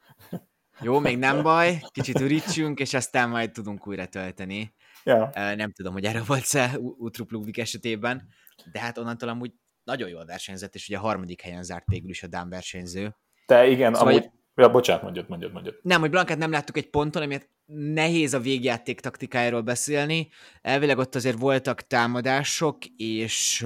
jó, 0.82 1.00
még 1.00 1.18
nem 1.18 1.44
baj, 1.44 1.82
kicsit 1.92 2.20
ürítsünk, 2.20 2.80
és 2.80 2.94
aztán 2.94 3.30
majd 3.30 3.52
tudunk 3.52 3.88
újra 3.88 4.06
tölteni. 4.06 4.74
Ja. 5.04 5.30
Nem 5.34 5.72
tudom, 5.72 5.94
hogy 5.94 6.06
erre 6.06 6.24
volt-e 6.24 6.78
Utrup 6.80 7.58
esetében, 7.58 8.28
de 8.72 8.80
hát 8.80 8.98
onnantól 8.98 9.30
amúgy 9.30 9.54
nagyon 9.86 10.10
jól 10.10 10.26
versenyzett, 10.26 10.76
és 10.76 10.88
ugye 10.88 10.98
a 10.98 11.02
harmadik 11.02 11.42
helyen 11.42 11.64
zárt 11.64 11.86
végül 11.88 12.10
is 12.10 12.24
a 12.24 12.28
Dán 12.28 12.50
versenyző. 12.50 13.16
De 13.48 13.68
igen, 13.68 13.94
szóval 13.94 14.14
amúgy... 14.14 14.30
Ja, 14.56 14.72
bocsánat, 14.72 15.04
mondjad, 15.04 15.30
mondjad, 15.30 15.52
mondjad. 15.52 15.76
Nem, 15.82 16.00
hogy 16.00 16.10
Blankát 16.10 16.38
nem 16.38 16.52
láttuk 16.52 16.78
egy 16.78 16.90
ponton, 16.90 17.22
amiért 17.22 17.50
nehéz 17.94 18.34
a 18.34 18.40
végjáték 18.40 19.00
taktikájáról 19.00 19.62
beszélni. 19.62 20.30
Elvileg 20.62 20.98
ott 20.98 21.16
azért 21.16 21.40
voltak 21.40 21.82
támadások, 21.82 22.78
és, 22.98 23.66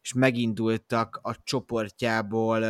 és 0.00 0.12
megindultak 0.14 1.18
a 1.22 1.36
csoportjából 1.42 2.64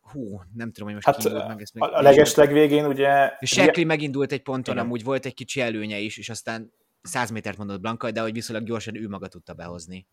hú, 0.00 0.40
nem 0.54 0.72
tudom, 0.72 0.86
hogy 0.86 0.94
most 0.94 1.06
hát, 1.06 1.24
indult 1.24 1.48
meg 1.48 1.60
ezt 1.60 1.74
még. 1.74 1.82
A 1.82 2.02
legesleg 2.02 2.52
végén 2.52 2.86
ugye... 2.86 3.32
Sekli 3.40 3.84
megindult 3.84 4.32
egy 4.32 4.42
ponton, 4.42 4.74
Igen. 4.74 4.86
amúgy 4.86 5.04
volt 5.04 5.26
egy 5.26 5.34
kicsi 5.34 5.60
előnye 5.60 5.98
is, 5.98 6.18
és 6.18 6.28
aztán 6.28 6.72
100 7.02 7.30
métert 7.30 7.56
mondott 7.56 7.80
Blanka, 7.80 8.10
de 8.10 8.20
hogy 8.20 8.32
viszonylag 8.32 8.66
gyorsan 8.66 8.96
ő 8.96 9.08
maga 9.08 9.28
tudta 9.28 9.54
behozni. 9.54 10.06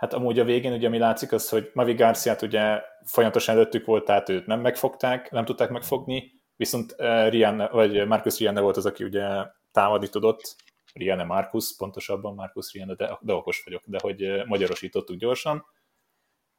Hát 0.00 0.12
amúgy 0.12 0.38
a 0.38 0.44
végén 0.44 0.72
ugye 0.72 0.88
mi 0.88 0.98
látszik 0.98 1.32
az, 1.32 1.48
hogy 1.48 1.70
Mavi 1.74 1.94
Garciát 1.94 2.42
ugye 2.42 2.82
folyamatosan 3.04 3.54
előttük 3.54 3.86
volt, 3.86 4.04
tehát 4.04 4.28
őt 4.28 4.46
nem 4.46 4.60
megfogták, 4.60 5.30
nem 5.30 5.44
tudták 5.44 5.70
megfogni, 5.70 6.32
viszont 6.56 6.94
uh, 6.98 7.28
Rianne, 7.28 7.68
vagy 7.68 8.06
Marcus 8.06 8.38
Rianne 8.38 8.60
volt 8.60 8.76
az, 8.76 8.86
aki 8.86 9.04
ugye 9.04 9.26
támadni 9.72 10.08
tudott, 10.08 10.56
Rianne 10.92 11.24
Marcus, 11.24 11.76
pontosabban 11.76 12.34
Marcus 12.34 12.72
Rianne, 12.72 12.94
de, 12.94 13.18
de 13.20 13.32
okos 13.32 13.62
vagyok, 13.64 13.82
de 13.86 13.98
hogy 14.02 14.22
uh, 14.22 14.46
magyarosítottuk 14.46 15.16
gyorsan, 15.16 15.64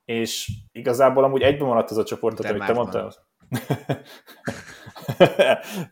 és 0.06 0.52
igazából 0.72 1.24
amúgy 1.24 1.42
egyben 1.42 1.68
maradt 1.68 1.92
az 1.92 1.98
a 1.98 2.04
csoport, 2.04 2.42
de 2.42 2.50
amit 2.50 2.66
te 2.66 2.74
mondtál. 2.74 3.14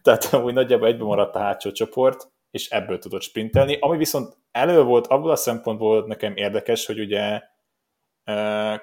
Tehát 0.03 0.27
amúgy 0.31 0.53
nagyjából 0.53 0.87
egyben 0.87 1.07
maradt 1.07 1.35
a 1.35 1.39
hátsó 1.39 1.71
csoport, 1.71 2.31
és 2.51 2.69
ebből 2.69 2.99
tudott 2.99 3.21
sprintelni. 3.21 3.77
Ami 3.79 3.97
viszont 3.97 4.37
elő 4.51 4.83
volt, 4.83 5.07
abból 5.07 5.31
a 5.31 5.35
szempontból 5.35 6.05
nekem 6.07 6.35
érdekes, 6.35 6.85
hogy 6.85 6.99
ugye 6.99 7.41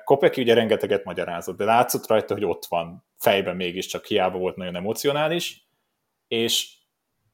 Kopeki 0.04 0.40
ugye 0.40 0.54
rengeteget 0.54 1.04
magyarázott, 1.04 1.56
de 1.56 1.64
látszott 1.64 2.06
rajta, 2.06 2.34
hogy 2.34 2.44
ott 2.44 2.66
van 2.66 3.04
fejben 3.16 3.56
mégiscsak 3.56 4.04
hiába 4.04 4.38
volt 4.38 4.56
nagyon 4.56 4.76
emocionális, 4.76 5.68
és 6.28 6.76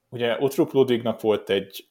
ugye 0.09 0.39
Utrup 0.39 0.73
Ludwignak 0.73 1.21
volt 1.21 1.51
egy 1.51 1.89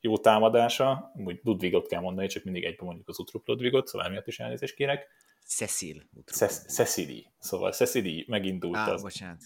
jó 0.00 0.18
támadása, 0.18 1.12
úgy 1.14 1.40
Ludwigot 1.42 1.86
kell 1.86 2.00
mondani, 2.00 2.26
csak 2.26 2.44
mindig 2.44 2.64
egyben 2.64 2.86
mondjuk 2.86 3.08
az 3.08 3.18
Utrup 3.18 3.46
Ludwigot, 3.46 3.86
szóval 3.86 4.06
emiatt 4.06 4.26
is 4.26 4.38
elnézést 4.38 4.74
kérek. 4.74 5.08
Cecil. 5.46 6.02
Cecily. 6.68 7.26
Szóval 7.38 7.72
Cecily 7.72 8.24
megindult 8.28 8.76
ah, 8.76 8.88
az. 8.88 9.02
bocsánat. 9.02 9.42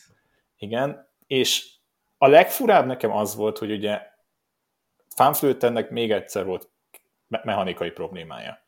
Igen, 0.56 1.08
és 1.26 1.77
a 2.18 2.26
legfurább 2.26 2.86
nekem 2.86 3.10
az 3.10 3.34
volt, 3.34 3.58
hogy 3.58 3.70
ugye 3.70 4.00
Fanflötennek 5.14 5.90
még 5.90 6.10
egyszer 6.10 6.44
volt 6.44 6.70
me- 7.28 7.44
mechanikai 7.44 7.90
problémája. 7.90 8.58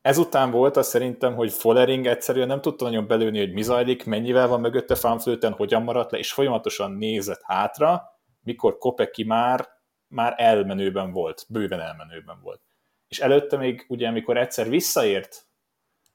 Ezután 0.00 0.50
volt 0.50 0.76
az 0.76 0.88
szerintem, 0.88 1.34
hogy 1.34 1.52
Follering 1.52 2.06
egyszerűen 2.06 2.46
nem 2.46 2.60
tudta 2.60 2.84
nagyon 2.84 3.06
belőni, 3.06 3.38
hogy 3.38 3.52
mi 3.52 3.62
zajlik, 3.62 4.04
mennyivel 4.04 4.48
van 4.48 4.60
mögötte 4.60 4.94
Fanflöten, 4.94 5.52
hogyan 5.52 5.82
maradt 5.82 6.10
le, 6.10 6.18
és 6.18 6.32
folyamatosan 6.32 6.92
nézett 6.92 7.42
hátra, 7.42 8.02
mikor 8.42 8.78
Kopeki 8.78 9.24
már, 9.24 9.68
már 10.06 10.34
elmenőben 10.36 11.12
volt, 11.12 11.44
bőven 11.48 11.80
elmenőben 11.80 12.40
volt. 12.42 12.60
És 13.08 13.18
előtte 13.18 13.56
még, 13.56 13.84
ugye, 13.88 14.08
amikor 14.08 14.36
egyszer 14.36 14.68
visszaért 14.68 15.46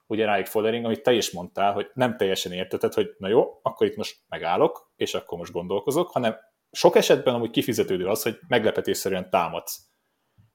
ugye 0.07 0.25
ráig 0.25 0.45
Follering, 0.45 0.85
amit 0.85 1.03
te 1.03 1.13
is 1.13 1.31
mondtál, 1.31 1.73
hogy 1.73 1.89
nem 1.93 2.17
teljesen 2.17 2.51
értetted, 2.51 2.93
hogy 2.93 3.15
na 3.17 3.27
jó, 3.27 3.59
akkor 3.61 3.87
itt 3.87 3.95
most 3.95 4.19
megállok, 4.29 4.91
és 4.95 5.13
akkor 5.13 5.37
most 5.37 5.51
gondolkozok, 5.51 6.11
hanem 6.11 6.37
sok 6.71 6.95
esetben 6.95 7.33
amúgy 7.33 7.49
kifizetődő 7.49 8.07
az, 8.07 8.23
hogy 8.23 8.39
meglepetésszerűen 8.47 9.29
támadsz. 9.29 9.79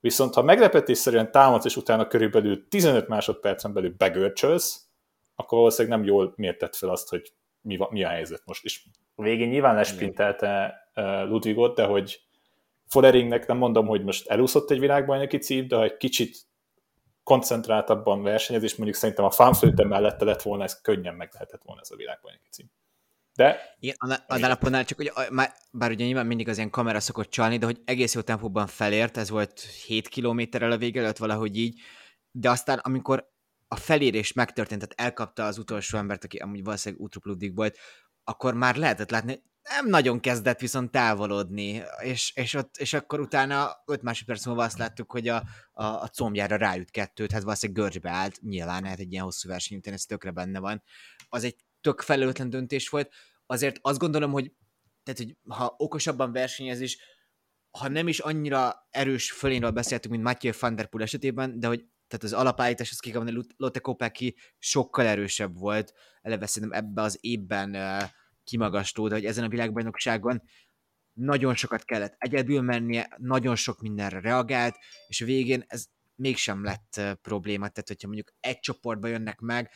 Viszont 0.01 0.35
ha 0.35 0.43
meglepetésszerűen 0.43 1.31
támadsz, 1.31 1.65
és 1.65 1.77
utána 1.77 2.07
körülbelül 2.07 2.69
15 2.69 3.09
másodpercen 3.09 3.73
belül 3.73 3.95
begörcsölsz, 3.97 4.87
akkor 5.35 5.59
valószínűleg 5.59 5.99
nem 5.99 6.07
jól 6.07 6.33
mértett 6.37 6.77
fel 6.77 6.89
azt, 6.89 7.09
hogy 7.09 7.33
mi, 7.61 7.79
mi 7.91 8.05
a 8.05 8.09
helyzet 8.09 8.43
most. 8.45 8.65
És 8.65 8.87
végén 9.15 9.49
nyilván 9.49 9.75
lesprintelte 9.75 10.75
uh, 10.95 11.29
Ludwigot, 11.29 11.77
de 11.77 11.85
hogy 11.85 12.21
Folleringnek 12.87 13.47
nem 13.47 13.57
mondom, 13.57 13.87
hogy 13.87 14.05
most 14.05 14.29
elúszott 14.29 14.71
egy 14.71 14.81
világbajnoki 14.81 15.39
cím, 15.39 15.69
de 15.69 15.77
ha 15.77 15.83
egy 15.83 15.97
kicsit 15.97 16.37
koncentráltabban 17.23 18.23
versenyez, 18.23 18.63
és 18.63 18.75
mondjuk 18.75 18.99
szerintem 18.99 19.25
a 19.25 19.31
fanflöte 19.31 19.85
mellette 19.85 20.25
lett 20.25 20.43
volna, 20.43 20.65
ez 20.65 20.81
könnyen 20.81 21.15
meg 21.15 21.29
lehetett 21.33 21.63
volna 21.65 21.81
ez 21.81 21.91
a 21.91 21.97
világbajnoki 21.97 22.49
cím. 22.51 22.71
De... 23.37 23.75
Igen, 23.78 23.97
annál 24.26 24.50
a 24.50 24.55
pontnál 24.55 24.85
csak, 24.85 24.99
hogy 24.99 25.12
bár 25.73 25.90
ugye 25.90 26.05
nyilván 26.05 26.26
mindig 26.26 26.49
az 26.49 26.57
ilyen 26.57 26.71
kamera 26.71 27.00
szokott 27.00 27.31
csalni, 27.31 27.59
de 27.59 27.66
hogy 27.66 27.81
egész 27.85 28.14
jó 28.14 28.21
tempóban 28.21 28.66
felért, 28.66 29.16
ez 29.16 29.31
volt 29.31 29.61
7 29.61 30.09
kilométerrel 30.09 30.71
a 30.73 30.76
vége 30.76 31.00
előtt 31.00 31.16
valahogy 31.16 31.57
így, 31.57 31.81
de 32.31 32.50
aztán 32.50 32.78
amikor 32.78 33.35
a 33.69 33.76
felérés 33.76 34.33
megtörtént, 34.33 34.81
tehát 34.81 35.11
elkapta 35.11 35.47
az 35.47 35.59
utolsó 35.59 35.99
embert, 35.99 36.25
aki 36.25 36.37
amúgy 36.37 36.64
valószínűleg 36.64 37.05
Utrup 37.05 37.55
volt, 37.55 37.78
akkor 38.25 38.55
már 38.55 38.76
lehetett 38.76 39.11
látni, 39.11 39.43
nem 39.69 39.88
nagyon 39.88 40.21
kezdett 40.21 40.61
viszont 40.61 40.90
távolodni, 40.90 41.83
és, 42.02 42.33
és, 42.35 42.55
ott, 42.55 42.76
és 42.76 42.93
akkor 42.93 43.21
utána 43.21 43.83
5 43.87 44.02
másodperc 44.02 44.47
múlva 44.47 44.64
azt 44.64 44.78
láttuk, 44.78 45.11
hogy 45.11 45.28
a, 45.28 45.37
a, 45.73 45.85
a 45.85 46.09
combjára 46.09 46.57
ráüt 46.57 46.90
kettőt, 46.90 47.33
hát 47.33 47.43
valószínűleg 47.43 47.83
görcsbe 47.83 48.11
állt, 48.11 48.40
nyilván, 48.40 48.85
hát 48.85 48.99
egy 48.99 49.12
ilyen 49.12 49.25
hosszú 49.25 49.49
verseny 49.49 49.78
után 49.78 49.95
ez 49.95 50.05
tökre 50.05 50.31
benne 50.31 50.59
van. 50.59 50.83
Az 51.28 51.45
egy 51.45 51.57
tök 51.87 52.00
felelőtlen 52.00 52.50
döntés 52.50 52.88
volt. 52.88 53.12
Azért 53.47 53.78
azt 53.81 53.99
gondolom, 53.99 54.33
hogy, 54.33 54.52
tehát, 55.02 55.21
hogy 55.21 55.37
ha 55.49 55.75
okosabban 55.78 56.33
versenyez 56.33 56.81
is, 56.81 56.99
ha 57.78 57.88
nem 57.88 58.09
is 58.09 58.19
annyira 58.19 58.87
erős 58.90 59.33
fölénről 59.33 59.71
beszéltünk, 59.71 60.14
mint 60.14 60.26
Mathieu 60.26 60.52
van 60.61 60.75
der 60.75 60.88
Poel 60.88 61.05
esetében, 61.05 61.61
de 61.61 61.66
hogy 61.66 61.85
tehát 62.09 62.25
az 62.25 62.33
alapállítás, 62.33 62.90
az 62.90 62.99
kikapni, 62.99 63.43
Lotte 63.57 63.81
Kopecky 63.81 64.37
sokkal 64.59 65.07
erősebb 65.07 65.59
volt, 65.59 65.93
eleve 66.23 66.47
szerintem 66.47 66.78
ebbe 66.78 67.02
az 67.02 67.19
évben 67.21 67.75
uh, 67.75 68.02
kimagasló, 68.45 69.09
de 69.09 69.14
hogy 69.14 69.25
ezen 69.25 69.45
a 69.45 69.49
világbajnokságon 69.49 70.43
nagyon 71.12 71.55
sokat 71.55 71.85
kellett 71.85 72.14
egyedül 72.19 72.61
mennie, 72.61 73.14
nagyon 73.16 73.57
sok 73.57 73.81
mindenre 73.81 74.21
reagált, 74.21 74.76
és 75.07 75.21
a 75.21 75.25
végén 75.25 75.64
ez 75.66 75.85
mégsem 76.14 76.64
lett 76.64 77.00
probléma, 77.23 77.69
tehát 77.69 77.88
hogyha 77.88 78.07
mondjuk 78.07 78.33
egy 78.40 78.59
csoportba 78.59 79.07
jönnek 79.07 79.40
meg, 79.40 79.71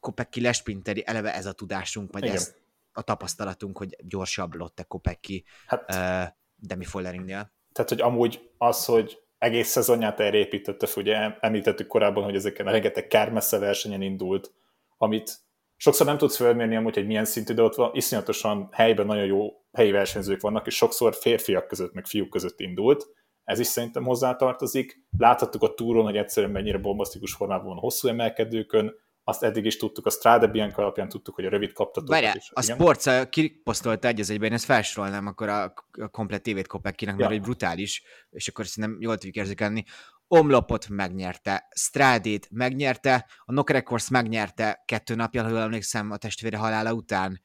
Kopecki 0.00 0.40
lesprinteri, 0.40 1.02
eleve 1.06 1.34
ez 1.34 1.46
a 1.46 1.52
tudásunk, 1.52 2.12
vagy 2.12 2.22
Igen. 2.22 2.34
ez 2.34 2.54
a 2.92 3.02
tapasztalatunk, 3.02 3.78
hogy 3.78 3.96
gyorsabb 4.00 4.54
Lotte 4.54 4.82
Kopecki 4.82 5.44
hát, 5.66 5.94
uh, 5.94 6.34
Demi 6.56 6.84
Folleringnél. 6.84 7.52
Tehát, 7.72 7.90
hogy 7.90 8.00
amúgy 8.00 8.50
az, 8.58 8.84
hogy 8.84 9.18
egész 9.38 9.68
szezonját 9.68 10.20
erre 10.20 10.36
építette, 10.36 10.86
ugye 10.96 11.16
említettük 11.40 11.86
korábban, 11.86 12.24
hogy 12.24 12.34
ezeken 12.34 12.66
a 12.66 12.70
rengeteg 12.70 13.06
kármessze 13.06 13.58
versenyen 13.58 14.02
indult, 14.02 14.52
amit 14.96 15.38
sokszor 15.76 16.06
nem 16.06 16.18
tudsz 16.18 16.36
felmérni 16.36 16.76
amúgy, 16.76 16.94
hogy 16.94 17.06
milyen 17.06 17.24
szintű, 17.24 17.54
de 17.54 17.62
ott 17.62 17.74
van, 17.74 17.90
iszonyatosan 17.94 18.68
helyben 18.72 19.06
nagyon 19.06 19.24
jó 19.24 19.48
helyi 19.72 19.90
versenyzők 19.90 20.40
vannak, 20.40 20.66
és 20.66 20.74
sokszor 20.74 21.14
férfiak 21.14 21.66
között, 21.66 21.92
meg 21.92 22.06
fiúk 22.06 22.30
között 22.30 22.60
indult. 22.60 23.06
Ez 23.44 23.58
is 23.58 23.66
szerintem 23.66 24.04
hozzátartozik. 24.04 25.02
Láthattuk 25.18 25.62
a 25.62 25.74
túron, 25.74 26.04
hogy 26.04 26.16
egyszerűen 26.16 26.52
mennyire 26.52 26.78
bombasztikus 26.78 27.32
formában 27.32 27.66
van 27.66 27.76
hosszú 27.76 28.08
emelkedőkön, 28.08 28.94
azt 29.28 29.42
eddig 29.42 29.64
is 29.64 29.76
tudtuk, 29.76 30.06
a 30.06 30.10
Strade 30.10 30.46
Bianca 30.46 30.82
alapján 30.82 31.08
tudtuk, 31.08 31.34
hogy 31.34 31.44
a 31.44 31.48
rövid 31.48 31.72
kaptatók 31.72 32.08
Várjál, 32.08 32.36
is. 32.36 32.50
a 32.52 32.62
Sports 32.62 33.28
kiposztolta 33.28 34.08
egy 34.08 34.20
az 34.20 34.30
egyben, 34.30 34.48
én 34.48 34.54
ezt 34.54 34.64
felsorolnám 34.64 35.26
akkor 35.26 35.48
a, 35.48 35.72
a 36.00 36.08
komplet 36.08 36.42
tévét 36.42 36.66
Kopekinek, 36.66 37.16
mert 37.16 37.30
ja. 37.30 37.36
egy 37.36 37.42
brutális, 37.42 38.02
és 38.30 38.48
akkor 38.48 38.66
szerintem 38.66 39.00
jól 39.00 39.14
tudjuk 39.14 39.34
érzékelni. 39.34 39.84
Omlopot 40.28 40.88
megnyerte, 40.88 41.68
Strádét 41.74 42.48
megnyerte, 42.50 43.26
a 43.44 43.52
Knock 43.52 43.70
Records 43.70 44.08
megnyerte 44.08 44.82
kettő 44.84 45.14
napja, 45.14 45.42
ha 45.42 45.60
emlékszem, 45.60 46.10
a 46.10 46.16
testvére 46.16 46.56
halála 46.56 46.92
után. 46.92 47.42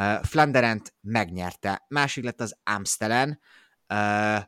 Uh, 0.00 0.24
Flanderent 0.24 0.94
megnyerte. 1.00 1.84
Másik 1.88 2.24
lett 2.24 2.40
az 2.40 2.58
Amstelen. 2.64 3.40
Uh, 3.88 4.42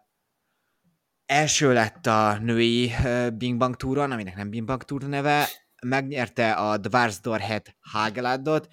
első 1.27 1.73
lett 1.73 2.07
a 2.07 2.39
női 2.39 2.93
uh, 3.05 3.31
Bing 3.31 3.59
Bang 3.59 3.77
túron, 3.77 4.11
aminek 4.11 4.37
nem 4.37 4.51
Bing 4.51 4.67
Bang 4.67 4.83
túr 4.83 5.03
neve. 5.03 5.49
Megnyerte 5.87 6.53
a 6.53 6.77
Dvarsdorhet 6.77 7.77
Hageladot. 7.81 8.69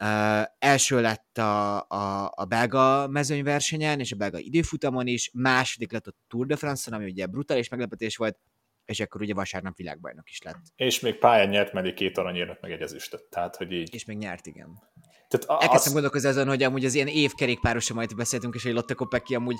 Uh, 0.00 0.42
első 0.58 1.00
lett 1.00 1.38
a, 1.38 1.76
a, 1.88 2.32
a 2.34 2.44
belga 2.44 3.06
mezőnyversenyen 3.08 4.00
és 4.00 4.12
a 4.12 4.16
belga 4.16 4.38
időfutamon 4.38 5.06
is, 5.06 5.30
második 5.32 5.92
lett 5.92 6.06
a 6.06 6.12
Tour 6.28 6.46
de 6.46 6.56
France-on, 6.56 7.00
ami 7.00 7.10
ugye 7.10 7.26
brutális 7.26 7.68
meglepetés 7.68 8.16
volt, 8.16 8.38
és 8.84 9.00
akkor 9.00 9.20
ugye 9.20 9.34
vasárnap 9.34 9.76
világbajnok 9.76 10.30
is 10.30 10.42
lett. 10.42 10.60
És 10.76 11.00
még 11.00 11.18
pályán 11.18 11.48
nyert, 11.48 11.72
mert 11.72 11.94
két 11.94 12.18
aranyérmet 12.18 12.60
meg 12.60 12.72
egy 12.72 12.80
ezüstöt, 12.80 13.24
tehát 13.30 13.56
hogy 13.56 13.72
így. 13.72 13.94
És 13.94 14.04
még 14.04 14.16
nyert, 14.16 14.46
igen. 14.46 14.82
Tehát 15.28 15.46
a, 15.46 15.52
Elkezdtem 15.52 15.78
az... 15.86 15.92
gondolkozni 15.92 16.28
azon, 16.28 16.48
hogy 16.48 16.62
amúgy 16.62 16.84
az 16.84 16.94
ilyen 16.94 17.06
évkerékpárosra 17.06 17.94
majd 17.94 18.16
beszéltünk, 18.16 18.54
és 18.54 18.64
egy 18.64 18.72
Lotte 18.72 18.94
Kopecky 18.94 19.34
amúgy 19.34 19.56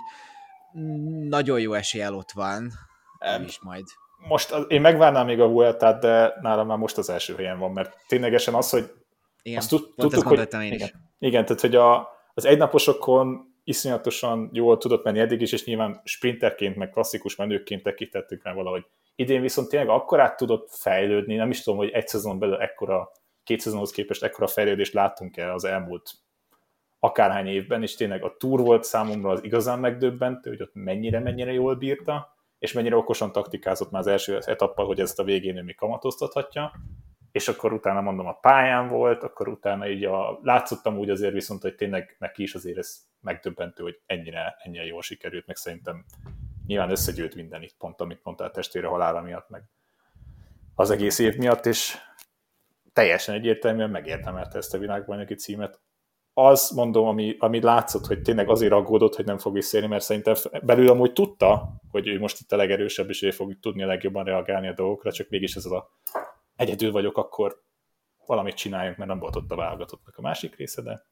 nagyon 1.28 1.60
jó 1.60 1.72
eséllyel 1.72 2.14
ott 2.14 2.32
van. 2.32 2.72
Nem 3.18 3.42
is 3.42 3.60
majd. 3.60 3.84
Most 4.28 4.52
az, 4.52 4.64
én 4.68 4.80
megvárnám 4.80 5.26
még 5.26 5.40
a 5.40 5.48
Vueltát, 5.48 6.00
de 6.00 6.34
nálam 6.40 6.66
már 6.66 6.78
most 6.78 6.98
az 6.98 7.10
első 7.10 7.34
helyen 7.34 7.58
van, 7.58 7.72
mert 7.72 7.96
ténylegesen 8.06 8.54
az, 8.54 8.70
hogy 8.70 8.92
igen, 9.42 9.58
azt 9.58 9.68
tud, 9.68 9.94
tudtuk, 9.96 10.26
hogy, 10.26 10.48
én 10.52 10.72
igen, 10.72 10.90
igen, 11.18 11.44
tehát 11.44 11.60
hogy 11.60 11.74
a, 11.74 12.08
az 12.34 12.44
egynaposokon 12.44 13.54
iszonyatosan 13.64 14.50
jól 14.52 14.78
tudott 14.78 15.04
menni 15.04 15.18
eddig 15.18 15.40
is, 15.40 15.52
és 15.52 15.64
nyilván 15.64 16.00
sprinterként, 16.04 16.76
meg 16.76 16.90
klasszikus 16.90 17.36
menőként 17.36 17.82
tekintettük 17.82 18.44
rá 18.44 18.52
valahogy. 18.52 18.86
Idén 19.14 19.40
viszont 19.40 19.68
tényleg 19.68 19.88
akkorát 19.88 20.36
tudott 20.36 20.68
fejlődni, 20.70 21.34
nem 21.34 21.50
is 21.50 21.62
tudom, 21.62 21.78
hogy 21.78 21.90
egy 21.90 22.08
szezon 22.08 22.38
belül 22.38 22.56
ekkora, 22.56 23.10
két 23.44 23.60
szezonhoz 23.60 23.90
képest 23.90 24.22
ekkora 24.22 24.46
fejlődést 24.46 24.92
láttunk 24.92 25.36
el 25.36 25.52
az 25.52 25.64
elmúlt 25.64 26.10
akárhány 26.98 27.46
évben, 27.46 27.82
és 27.82 27.94
tényleg 27.94 28.24
a 28.24 28.36
túr 28.38 28.60
volt 28.60 28.84
számomra 28.84 29.30
az 29.30 29.44
igazán 29.44 29.78
megdöbbentő, 29.78 30.50
hogy 30.50 30.62
ott 30.62 30.74
mennyire-mennyire 30.74 31.52
jól 31.52 31.74
bírta, 31.74 32.35
és 32.58 32.72
mennyire 32.72 32.96
okosan 32.96 33.32
taktikázott 33.32 33.90
már 33.90 34.00
az 34.00 34.06
első 34.06 34.38
etappal, 34.38 34.86
hogy 34.86 35.00
ezt 35.00 35.18
a 35.18 35.24
végén 35.24 35.56
ő 35.56 35.62
még 35.62 35.76
kamatoztathatja, 35.76 36.72
és 37.32 37.48
akkor 37.48 37.72
utána 37.72 38.00
mondom, 38.00 38.26
a 38.26 38.32
pályán 38.32 38.88
volt, 38.88 39.22
akkor 39.22 39.48
utána 39.48 39.88
így 39.88 40.04
a, 40.04 40.38
látszottam 40.42 40.98
úgy 40.98 41.10
azért 41.10 41.32
viszont, 41.32 41.62
hogy 41.62 41.74
tényleg 41.74 42.16
neki 42.18 42.42
is 42.42 42.54
azért 42.54 42.78
ez 42.78 42.96
megdöbbentő, 43.20 43.82
hogy 43.82 44.00
ennyire, 44.06 44.56
ennyire 44.58 44.84
jól 44.84 45.02
sikerült, 45.02 45.46
meg 45.46 45.56
szerintem 45.56 46.04
nyilván 46.66 46.90
összegyűlt 46.90 47.34
minden 47.34 47.62
itt 47.62 47.76
pont, 47.78 48.00
amit 48.00 48.20
mondtál 48.22 48.50
testére 48.50 48.86
halála 48.86 49.20
miatt, 49.20 49.48
meg 49.48 49.62
az 50.74 50.90
egész 50.90 51.18
év 51.18 51.36
miatt, 51.36 51.66
és 51.66 51.96
teljesen 52.92 53.34
egyértelműen 53.34 53.90
megérdemelte 53.90 54.58
ezt 54.58 54.74
a 54.74 54.78
világbajnoki 54.78 55.34
címet. 55.34 55.80
Az 56.38 56.70
mondom, 56.70 57.06
ami, 57.06 57.36
ami 57.38 57.60
látszott, 57.60 58.06
hogy 58.06 58.22
tényleg 58.22 58.48
azért 58.48 58.72
aggódott, 58.72 59.14
hogy 59.14 59.24
nem 59.24 59.38
fog 59.38 59.54
visszérni, 59.54 59.86
mert 59.86 60.04
szerintem 60.04 60.34
belül 60.62 60.88
amúgy 60.88 61.12
tudta, 61.12 61.72
hogy 61.90 62.06
ő 62.08 62.18
most 62.18 62.40
itt 62.40 62.52
a 62.52 62.56
legerősebb, 62.56 63.08
és 63.08 63.22
ő 63.22 63.30
fog 63.30 63.60
tudni 63.60 63.82
a 63.82 63.86
legjobban 63.86 64.24
reagálni 64.24 64.68
a 64.68 64.74
dolgokra, 64.74 65.12
csak 65.12 65.28
mégis 65.28 65.54
ez 65.54 65.64
az 65.64 65.72
a 65.72 65.90
egyedül 66.56 66.92
vagyok, 66.92 67.16
akkor 67.16 67.62
valamit 68.26 68.54
csináljunk, 68.54 68.96
mert 68.96 69.10
nem 69.10 69.18
volt 69.18 69.36
ott 69.36 69.50
a 69.50 69.56
válogatottnak 69.56 70.16
a 70.16 70.20
másik 70.20 70.56
része, 70.56 70.82
de 70.82 71.02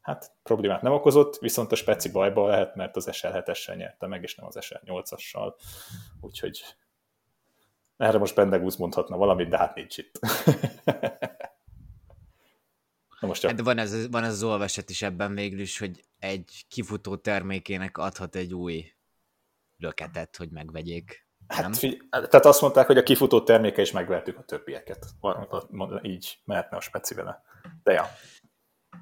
hát 0.00 0.32
problémát 0.42 0.82
nem 0.82 0.92
okozott, 0.92 1.36
viszont 1.36 1.72
a 1.72 1.76
speci 1.76 2.10
bajba 2.10 2.46
lehet, 2.46 2.74
mert 2.74 2.96
az 2.96 3.08
SL 3.12 3.26
7 3.26 3.76
nyerte 3.76 4.06
meg, 4.06 4.22
és 4.22 4.34
nem 4.34 4.46
az 4.46 4.64
SL 4.64 4.76
8-assal. 4.86 5.54
Úgyhogy 6.20 6.62
erre 7.96 8.18
most 8.18 8.34
Bendegúz 8.34 8.76
mondhatna 8.76 9.16
valamit, 9.16 9.48
de 9.48 9.58
hát 9.58 9.74
nincs 9.74 9.98
itt. 9.98 10.20
Na 13.20 13.28
most 13.28 13.40
csak... 13.40 13.50
Hát 13.50 13.60
van 13.60 13.78
ez, 13.78 14.10
van 14.10 14.24
ez 14.24 14.32
az 14.32 14.42
olvaset 14.42 14.90
is 14.90 15.02
ebben 15.02 15.34
végül 15.34 15.60
is, 15.60 15.78
hogy 15.78 16.04
egy 16.18 16.64
kifutó 16.68 17.16
termékének 17.16 17.98
adhat 17.98 18.36
egy 18.36 18.54
új 18.54 18.92
löketet, 19.76 20.36
hogy 20.36 20.50
megvegyék. 20.50 21.26
Hát 21.46 21.76
figy- 21.76 22.08
tehát 22.10 22.44
azt 22.44 22.60
mondták, 22.60 22.86
hogy 22.86 22.98
a 22.98 23.02
kifutó 23.02 23.42
terméke 23.42 23.82
is 23.82 23.92
megvertük 23.92 24.38
a 24.38 24.42
többieket. 24.42 25.06
Így 26.02 26.38
mehetne 26.44 26.76
a 26.76 26.80
speci 26.80 27.14
vele. 27.14 27.42
De 27.82 27.92
ja. 27.92 28.06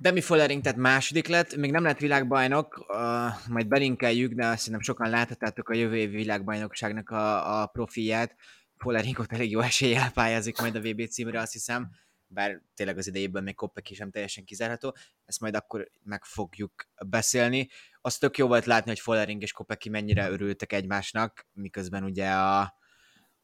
Demi 0.01 0.21
Follering 0.21 0.63
tehát 0.63 0.79
második 0.79 1.29
lett, 1.29 1.57
még 1.57 1.71
nem 1.71 1.85
lett 1.85 1.99
világbajnok, 1.99 2.87
uh, 2.89 3.49
majd 3.49 3.69
belinkeljük, 3.69 4.33
de 4.33 4.57
szerintem 4.57 4.81
sokan 4.81 5.11
láthatjátok 5.11 5.69
a 5.69 5.75
jövő 5.75 5.97
évi 5.97 6.17
világbajnokságnak 6.17 7.11
a, 7.11 7.61
a 7.61 7.67
profiát. 7.67 8.35
Follering 8.77 9.19
ott 9.19 9.33
elég 9.33 9.51
jó 9.51 9.61
eséllyel 9.61 10.11
pályázik 10.13 10.61
majd 10.61 10.75
a 10.75 10.81
VB 10.81 11.09
címre, 11.09 11.41
azt 11.41 11.53
hiszem, 11.53 11.91
bár 12.29 12.63
tényleg 12.75 12.99
az 12.99 13.07
idejében 13.07 13.43
még 13.43 13.55
Koppeki 13.55 13.95
sem 13.95 14.11
teljesen 14.11 14.45
kizárható, 14.45 14.97
ezt 15.25 15.41
majd 15.41 15.55
akkor 15.55 15.91
meg 16.03 16.25
fogjuk 16.25 16.89
beszélni. 17.07 17.69
Az 18.01 18.19
tök 18.19 18.39
jó 18.39 18.47
volt 18.47 18.65
látni, 18.65 18.91
hogy 18.91 19.01
Follering 19.01 19.43
és 19.43 19.53
Koppeki 19.53 19.89
mennyire 19.89 20.31
örültek 20.31 20.73
egymásnak, 20.73 21.47
miközben 21.53 22.05
ugye 22.05 22.31
a, 22.31 22.75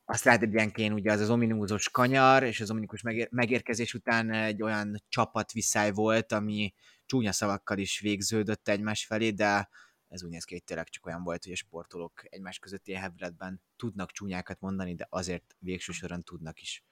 azt 0.05 0.25
látod 0.25 0.53
ilyenként 0.53 0.95
ugye 0.95 1.13
az 1.13 1.21
az 1.21 1.31
ominózus 1.31 1.89
kanyar, 1.89 2.43
és 2.43 2.61
az 2.61 2.71
ominikus 2.71 3.03
megér- 3.03 3.31
megérkezés 3.31 3.95
után 3.95 4.31
egy 4.33 4.63
olyan 4.63 5.03
csapat 5.09 5.53
viszály 5.53 5.91
volt, 5.91 6.33
ami 6.33 6.75
csúnya 7.07 7.33
szavakkal 7.33 7.79
is 7.79 8.01
végződött 8.01 8.69
egymás 8.69 9.07
felé, 9.07 9.31
de 9.31 9.69
ez 10.09 10.25
úgy 10.25 10.31
néz 10.31 10.45
ki, 10.45 10.55
hogy 10.55 10.65
tényleg 10.65 10.89
csak 10.89 11.07
olyan 11.07 11.23
volt, 11.23 11.45
hogy 11.45 11.53
a 11.53 11.57
sportolók 11.57 12.23
egymás 12.25 12.59
közötti 12.59 12.95
hevületben 12.95 13.63
tudnak 13.77 14.11
csúnyákat 14.11 14.61
mondani, 14.61 14.95
de 14.95 15.07
azért 15.11 15.57
végső 15.59 15.93
soron 15.93 16.23
tudnak 16.23 16.61
is 16.61 16.85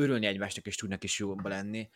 örülni 0.00 0.26
egymásnak, 0.26 0.66
és 0.66 0.76
tudnak 0.76 1.04
is 1.04 1.18
jóba 1.18 1.48
lenni. 1.48 1.88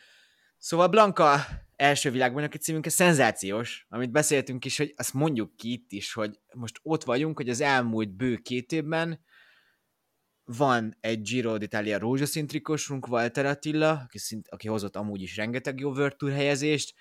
Szóval 0.59 0.89
Blanka 0.89 1.41
első 1.77 2.11
világbajnoki 2.11 2.59
címünk, 2.59 2.87
ez 2.87 2.93
szenzációs, 2.93 3.87
amit 3.89 4.11
beszéltünk 4.11 4.65
is, 4.65 4.77
hogy 4.77 4.93
azt 4.97 5.13
mondjuk 5.15 5.57
ki 5.57 5.73
itt 5.73 5.93
is, 5.93 6.13
hogy 6.13 6.41
most 6.55 6.81
ott 6.83 7.05
vagyunk, 7.05 7.37
hogy 7.37 7.49
az 7.49 7.61
elmúlt 7.61 8.17
bő 8.17 8.37
két 8.37 8.73
évben 8.73 9.25
van 10.45 10.97
egy 11.01 11.23
Giro 11.23 11.57
d'Italia 11.59 11.97
rózsaszín 11.99 12.47
trikosunk, 12.47 13.09
Walter 13.09 13.47
Attila, 13.47 13.91
aki, 13.91 14.19
szint, 14.19 14.49
aki 14.49 14.69
hozott 14.69 14.97
amúgy 14.97 15.23
is 15.23 15.37
rengeteg 15.37 15.81
jó 15.81 15.91
World 15.91 16.17
Tour 16.17 16.33
helyezést, 16.33 16.95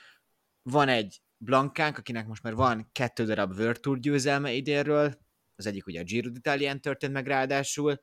van 0.62 0.88
egy 0.88 1.22
Blankánk, 1.38 1.98
akinek 1.98 2.28
most 2.28 2.44
már 2.44 2.54
van 2.54 2.90
kettő 2.92 3.26
darab 3.26 3.52
World 3.52 3.80
Tour 3.80 4.00
győzelme 4.00 4.52
idénről, 4.52 5.18
az 5.56 5.66
egyik 5.66 5.86
ugye 5.86 6.00
a 6.00 6.04
Giro 6.04 6.30
d'Italián 6.34 6.80
történt 6.80 7.14
meg 7.14 7.28
ráadásul, 7.28 8.02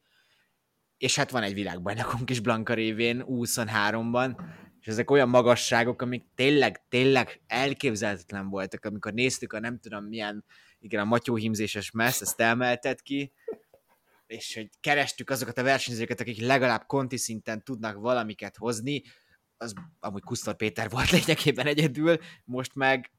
és 1.00 1.16
hát 1.16 1.30
van 1.30 1.42
egy 1.42 1.54
világbajnokunk 1.54 2.30
is 2.30 2.40
Blanka 2.40 2.74
révén, 2.74 3.24
23-ban, 3.26 4.40
és 4.80 4.86
ezek 4.86 5.10
olyan 5.10 5.28
magasságok, 5.28 6.02
amik 6.02 6.24
tényleg, 6.34 6.88
tényleg 6.88 7.40
elképzelhetetlen 7.46 8.48
voltak, 8.48 8.84
amikor 8.84 9.12
néztük 9.12 9.52
a 9.52 9.60
nem 9.60 9.78
tudom 9.78 10.04
milyen, 10.04 10.44
igen, 10.78 11.00
a 11.00 11.04
matyóhímzéses 11.04 11.90
messz, 11.90 12.20
ezt 12.20 12.40
emeltet 12.40 13.02
ki, 13.02 13.32
és 14.26 14.54
hogy 14.54 14.68
kerestük 14.80 15.30
azokat 15.30 15.58
a 15.58 15.62
versenyzőket, 15.62 16.20
akik 16.20 16.40
legalább 16.40 16.86
konti 16.86 17.16
szinten 17.16 17.64
tudnak 17.64 17.96
valamiket 17.96 18.56
hozni, 18.56 19.02
az 19.56 19.74
amúgy 20.00 20.22
Kusztor 20.22 20.56
Péter 20.56 20.90
volt 20.90 21.10
lényegében 21.20 21.66
egyedül, 21.66 22.18
most 22.44 22.74
meg 22.74 23.10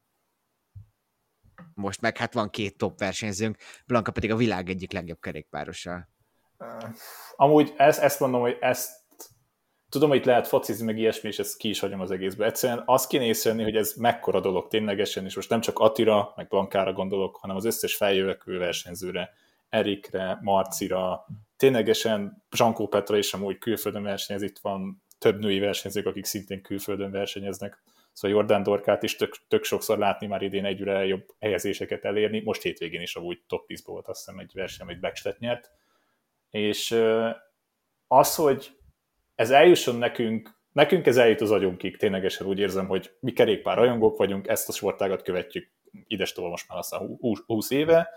most 1.74 2.02
meg 2.02 2.18
hát 2.18 2.34
van 2.34 2.50
két 2.50 2.78
top 2.78 3.00
versenyzőnk, 3.00 3.58
Blanka 3.86 4.12
pedig 4.12 4.32
a 4.32 4.36
világ 4.36 4.70
egyik 4.70 4.92
legjobb 4.92 5.20
kerékpárosa. 5.20 6.10
Amúgy 7.36 7.74
ezt, 7.78 8.00
ezt 8.00 8.20
mondom, 8.20 8.42
hogy 8.42 8.58
ezt 8.60 9.00
tudom, 9.90 10.10
hogy 10.10 10.18
itt 10.18 10.26
lehet 10.26 10.48
focizni, 10.48 10.86
meg 10.86 10.98
ilyesmi, 10.98 11.30
és 11.30 11.40
ezt 11.40 11.58
ki 11.58 11.70
is 11.70 11.80
hagyom 11.80 12.00
az 12.00 12.12
egészbe. 12.12 12.46
Egyszerűen 12.46 12.84
azt 12.86 13.08
kéne 13.08 13.24
észrevenni, 13.24 13.64
hogy 13.64 13.76
ez 13.76 13.94
mekkora 13.94 14.40
dolog 14.40 14.68
ténylegesen, 14.68 15.26
és 15.26 15.36
most 15.36 15.50
nem 15.50 15.62
csak 15.62 15.80
Atira, 15.80 16.34
meg 16.36 16.48
Blankára 16.48 16.94
gondolok, 16.94 17.36
hanem 17.36 17.56
az 17.56 17.66
összes 17.66 17.96
feljövekvő 17.96 18.58
versenyzőre, 18.58 19.30
Erikre, 19.70 20.40
Marcira, 20.42 21.26
ténylegesen 21.58 22.44
Zsankó 22.52 22.88
Petra 22.88 23.18
is 23.18 23.34
amúgy 23.34 23.58
külföldön 23.58 24.04
versenyez, 24.04 24.42
itt 24.42 24.60
van 24.60 25.04
több 25.20 25.40
női 25.40 25.60
versenyzők, 25.60 26.06
akik 26.06 26.26
szintén 26.26 26.62
külföldön 26.62 27.12
versenyeznek, 27.12 27.84
szóval 28.14 28.38
Jordán 28.38 28.64
Dorkát 28.64 29.04
is 29.04 29.16
tök, 29.16 29.36
tök 29.48 29.64
sokszor 29.64 29.98
látni 29.98 30.28
már 30.28 30.42
idén 30.42 30.66
egyre 30.66 31.06
jobb 31.06 31.26
helyezéseket 31.40 32.06
elérni, 32.06 32.42
most 32.44 32.62
hétvégén 32.62 33.02
is 33.02 33.16
amúgy 33.16 33.42
top 33.48 33.66
10 33.66 33.86
volt 33.86 34.08
azt 34.08 34.26
hiszem 34.26 34.40
egy 34.40 34.52
verseny, 34.54 34.86
amit 34.86 35.00
Backstedt 35.00 35.40
nyert, 35.40 35.72
és 36.52 37.02
az, 38.08 38.36
hogy 38.36 38.72
ez 39.36 39.52
eljusson 39.52 39.96
nekünk 39.96 40.60
nekünk 40.72 41.06
ez 41.06 41.18
eljut 41.18 41.42
az 41.42 41.52
agyunkig, 41.52 41.98
ténylegesen 41.98 42.48
úgy 42.48 42.60
érzem, 42.60 42.88
hogy 42.88 43.12
mi 43.20 43.32
kerékpár 43.32 43.78
rajongók 43.78 44.18
vagyunk, 44.18 44.48
ezt 44.48 44.70
a 44.70 44.72
sportágat 44.72 45.22
követjük 45.22 45.72
idestova 46.08 46.50
most 46.50 46.70
már 46.70 46.78
aztán 46.78 47.18
20 47.46 47.70
éve, 47.72 48.10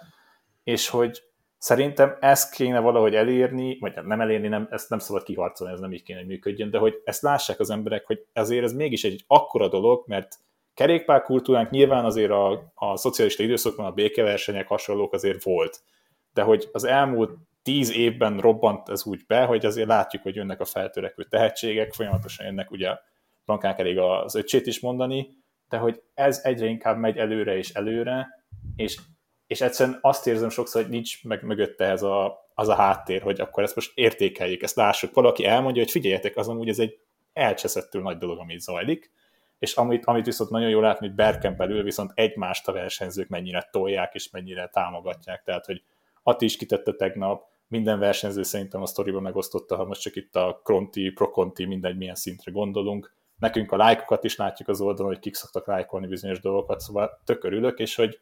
és 0.65 0.89
hogy 0.89 1.23
szerintem 1.59 2.17
ezt 2.21 2.55
kéne 2.55 2.81
valahogy 2.81 3.15
elérni, 3.15 3.79
vagy 3.81 3.95
nem 4.05 4.21
elérni, 4.21 4.49
nem, 4.49 4.69
ezt 4.71 4.91
nem 4.91 4.99
szabad 4.99 5.23
kiharcolni, 5.23 5.73
ez 5.73 5.81
nem 5.81 5.93
így 5.93 6.03
kéne, 6.03 6.19
hogy 6.19 6.29
működjön, 6.29 6.71
de 6.71 6.79
hogy 6.79 7.01
ezt 7.05 7.23
lássák 7.23 7.61
az 7.61 7.71
emberek, 7.71 8.07
hogy 8.07 8.27
azért 8.33 8.65
ez 8.65 8.73
mégis 8.73 9.05
egy 9.05 9.25
akkora 9.27 9.69
dolog, 9.69 10.05
mert 10.07 10.39
kerékpárkultúránk 10.75 11.71
nyilván 11.71 12.05
azért 12.05 12.31
a, 12.31 12.73
a 12.75 12.97
szocialista 12.97 13.43
időszakban 13.43 13.87
a 13.87 13.93
békeversenyek 13.93 14.69
hasonlók 14.69 15.13
azért 15.13 15.43
volt, 15.43 15.83
de 16.33 16.43
hogy 16.43 16.69
az 16.73 16.85
elmúlt 16.85 17.37
tíz 17.65 17.93
évben 17.93 18.39
robbant 18.39 18.89
ez 18.89 19.05
úgy 19.05 19.27
be, 19.27 19.45
hogy 19.45 19.67
azért 19.67 19.89
látjuk, 19.89 20.23
hogy 20.23 20.35
jönnek 20.35 20.61
a 20.61 20.65
feltörekvő 20.65 21.25
tehetségek, 21.25 21.93
folyamatosan 21.93 22.47
jönnek 22.47 22.71
ugye 22.71 22.97
Blankánk 23.45 23.79
elég 23.79 23.99
az 23.99 24.35
öcsét 24.35 24.67
is 24.67 24.81
mondani, 24.81 25.29
de 25.69 25.77
hogy 25.77 26.03
ez 26.15 26.41
egyre 26.43 26.67
inkább 26.67 26.99
megy 26.99 27.17
előre 27.17 27.57
és 27.57 27.73
előre, 27.73 28.29
és, 28.77 29.01
és 29.47 29.61
egyszerűen 29.61 29.99
azt 30.01 30.27
érzem 30.27 30.49
sokszor, 30.49 30.83
hogy 30.83 30.91
nincs 30.91 31.25
meg 31.25 31.43
mögötte 31.43 31.85
ez 31.85 32.03
a, 32.03 32.49
az 32.55 32.69
a 32.69 32.75
háttér, 32.75 33.23
hogy 33.23 33.41
akkor 33.41 33.63
ezt 33.63 33.75
most 33.75 33.93
értékeljük, 33.95 34.63
ezt 34.63 34.77
lássuk. 34.77 35.15
Valaki 35.15 35.45
elmondja, 35.45 35.83
hogy 35.83 35.91
figyeljetek, 35.91 36.37
az 36.37 36.49
amúgy 36.49 36.69
ez 36.69 36.79
egy 36.79 36.99
elcseszettől 37.33 38.03
nagy 38.03 38.19
dolog, 38.19 38.39
amit 38.39 38.61
zajlik, 38.61 39.11
és 39.59 39.75
amit, 39.75 40.05
amit 40.05 40.25
viszont 40.25 40.51
nagyon 40.51 40.69
jól 40.69 40.83
látni, 40.83 41.07
hogy 41.07 41.17
Berken 41.17 41.57
belül 41.57 41.83
viszont 41.83 42.13
egymást 42.15 42.69
a 42.69 42.73
versenyzők 42.73 43.29
mennyire 43.29 43.69
tolják, 43.71 44.15
és 44.15 44.31
mennyire 44.31 44.69
támogatják. 44.73 45.43
Tehát, 45.43 45.67
hogy 45.67 45.83
Ati 46.23 46.45
is 46.45 46.57
kitette 46.57 46.93
tegnap, 46.93 47.53
minden 47.69 47.99
versenyző 47.99 48.43
szerintem 48.43 48.83
a 48.83 48.87
sztoriban 48.87 49.23
megosztotta, 49.23 49.77
ha 49.77 49.85
most 49.85 50.01
csak 50.01 50.17
itt 50.17 50.37
a 50.37 50.61
Kronti, 50.65 51.11
Prokonti, 51.11 51.65
mindegy 51.65 51.97
milyen 51.97 52.15
szintre 52.15 52.53
gondolunk. 52.53 53.15
Nekünk 53.39 53.73
a 53.73 53.77
lájkokat 53.77 54.25
is 54.25 54.37
látjuk 54.37 54.69
az 54.69 54.81
oldalon, 54.81 55.13
hogy 55.13 55.21
kik 55.21 55.35
szoktak 55.35 55.67
lájkolni 55.67 56.07
bizonyos 56.07 56.41
dolgokat, 56.41 56.81
szóval 56.81 57.21
tök 57.25 57.45
és 57.77 57.95
hogy 57.95 58.21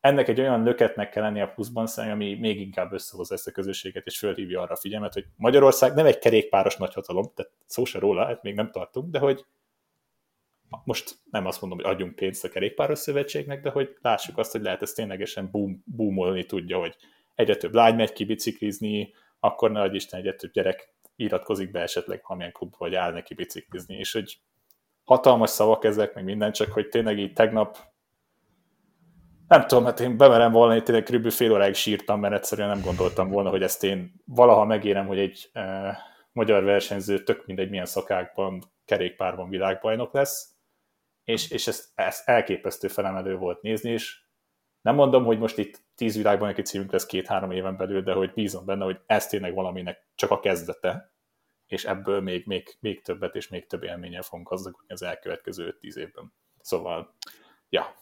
ennek 0.00 0.28
egy 0.28 0.40
olyan 0.40 0.62
löketnek 0.62 1.10
kell 1.10 1.22
lennie 1.22 1.42
a 1.42 1.52
pluszban, 1.54 1.86
ami 1.96 2.34
még 2.34 2.60
inkább 2.60 2.92
összehozza 2.92 3.34
ezt 3.34 3.46
a 3.46 3.50
közösséget, 3.50 4.06
és 4.06 4.18
fölhívja 4.18 4.60
arra 4.60 4.72
a 4.72 4.76
figyelmet, 4.76 5.12
hogy 5.12 5.24
Magyarország 5.36 5.94
nem 5.94 6.06
egy 6.06 6.18
kerékpáros 6.18 6.76
nagyhatalom, 6.76 7.30
tehát 7.34 7.52
szó 7.66 7.84
se 7.84 7.98
róla, 7.98 8.24
hát 8.24 8.42
még 8.42 8.54
nem 8.54 8.70
tartunk, 8.70 9.10
de 9.10 9.18
hogy 9.18 9.44
most 10.84 11.14
nem 11.30 11.46
azt 11.46 11.60
mondom, 11.60 11.78
hogy 11.78 11.92
adjunk 11.92 12.14
pénzt 12.14 12.44
a 12.44 12.48
kerékpáros 12.48 12.98
szövetségnek, 12.98 13.62
de 13.62 13.70
hogy 13.70 13.96
lássuk 14.00 14.38
azt, 14.38 14.52
hogy 14.52 14.62
lehet 14.62 14.82
ezt 14.82 14.96
ténylegesen 14.96 15.48
boom, 15.50 15.82
boomolni 15.86 16.44
tudja, 16.44 16.78
hogy 16.78 16.96
egyre 17.34 17.56
több 17.56 17.74
lány 17.74 17.94
megy 17.94 18.12
ki 18.12 18.24
biciklizni, 18.24 19.12
akkor 19.40 19.70
ne 19.70 19.80
adj 19.80 19.96
Isten, 19.96 20.20
egyre 20.20 20.34
több 20.34 20.52
gyerek 20.52 20.94
iratkozik 21.16 21.70
be 21.70 21.80
esetleg 21.80 22.20
valamilyen 22.22 22.52
klub, 22.52 22.74
vagy 22.78 22.94
áll 22.94 23.12
neki 23.12 23.34
biciklizni, 23.34 23.96
és 23.96 24.12
hogy 24.12 24.38
hatalmas 25.04 25.50
szavak 25.50 25.84
ezek, 25.84 26.14
meg 26.14 26.24
minden, 26.24 26.52
csak 26.52 26.72
hogy 26.72 26.88
tényleg 26.88 27.18
így 27.18 27.32
tegnap 27.32 27.78
nem 29.48 29.66
tudom, 29.66 29.84
hát 29.84 30.00
én 30.00 30.16
bemerem 30.16 30.52
volna, 30.52 30.72
hogy 30.72 30.82
tényleg 30.82 31.02
kb. 31.04 31.30
fél 31.30 31.52
óráig 31.52 31.74
sírtam, 31.74 32.20
mert 32.20 32.34
egyszerűen 32.34 32.68
nem 32.68 32.80
gondoltam 32.80 33.30
volna, 33.30 33.50
hogy 33.50 33.62
ezt 33.62 33.84
én 33.84 34.22
valaha 34.24 34.64
megérem, 34.64 35.06
hogy 35.06 35.18
egy 35.18 35.50
e, 35.52 35.98
magyar 36.32 36.64
versenyző 36.64 37.22
tök 37.22 37.46
mindegy 37.46 37.70
milyen 37.70 37.86
szakákban, 37.86 38.72
kerékpárban 38.84 39.48
világbajnok 39.48 40.12
lesz, 40.12 40.54
és, 41.24 41.50
és 41.50 41.66
ezt, 41.66 41.88
ezt 41.94 42.28
elképesztő 42.28 42.88
felemelő 42.88 43.36
volt 43.36 43.62
nézni, 43.62 43.90
és 43.90 44.23
nem 44.84 44.94
mondom, 44.94 45.24
hogy 45.24 45.38
most 45.38 45.58
itt 45.58 45.82
tíz 45.94 46.16
világban 46.16 46.54
egy 46.54 46.66
címünk 46.66 46.92
lesz 46.92 47.06
két-három 47.06 47.50
éven 47.50 47.76
belül, 47.76 48.02
de 48.02 48.12
hogy 48.12 48.32
bízom 48.32 48.64
benne, 48.64 48.84
hogy 48.84 49.00
ez 49.06 49.26
tényleg 49.26 49.54
valaminek 49.54 50.06
csak 50.14 50.30
a 50.30 50.40
kezdete, 50.40 51.12
és 51.66 51.84
ebből 51.84 52.20
még, 52.20 52.46
még, 52.46 52.76
még 52.80 53.02
többet 53.02 53.34
és 53.34 53.48
még 53.48 53.66
több 53.66 53.82
élménnyel 53.82 54.22
fogunk 54.22 54.48
gazdagodni 54.48 54.92
az 54.92 55.02
elkövetkező 55.02 55.76
tíz 55.80 55.96
évben. 55.96 56.32
Szóval, 56.60 57.14
ja. 57.68 57.94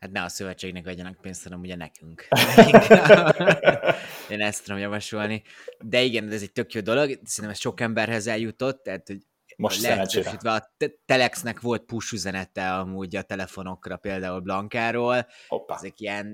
Hát 0.00 0.10
ne 0.10 0.22
a 0.22 0.28
szövetségnek 0.28 0.86
adjanak 0.86 1.20
pénzt, 1.20 1.44
hanem 1.44 1.60
ugye 1.60 1.76
nekünk. 1.76 2.28
Én 4.30 4.40
ezt 4.40 4.64
tudom 4.64 4.78
javasolni. 4.78 5.42
De 5.80 6.00
igen, 6.00 6.32
ez 6.32 6.42
egy 6.42 6.52
tök 6.52 6.72
jó 6.72 6.80
dolog, 6.80 7.06
szerintem 7.06 7.50
ez 7.50 7.58
sok 7.58 7.80
emberhez 7.80 8.26
eljutott, 8.26 8.82
tehát 8.82 9.06
hogy 9.06 9.22
most 9.58 9.80
szerencsére. 9.80 10.30
A 10.30 10.74
Telexnek 11.04 11.60
volt 11.60 11.82
push 11.82 12.12
üzenete 12.12 12.74
amúgy 12.74 13.16
a 13.16 13.22
telefonokra, 13.22 13.96
például 13.96 14.40
Blankáról. 14.40 15.26
Hoppá. 15.48 15.74
Ezek 15.74 16.00
ilyen 16.00 16.26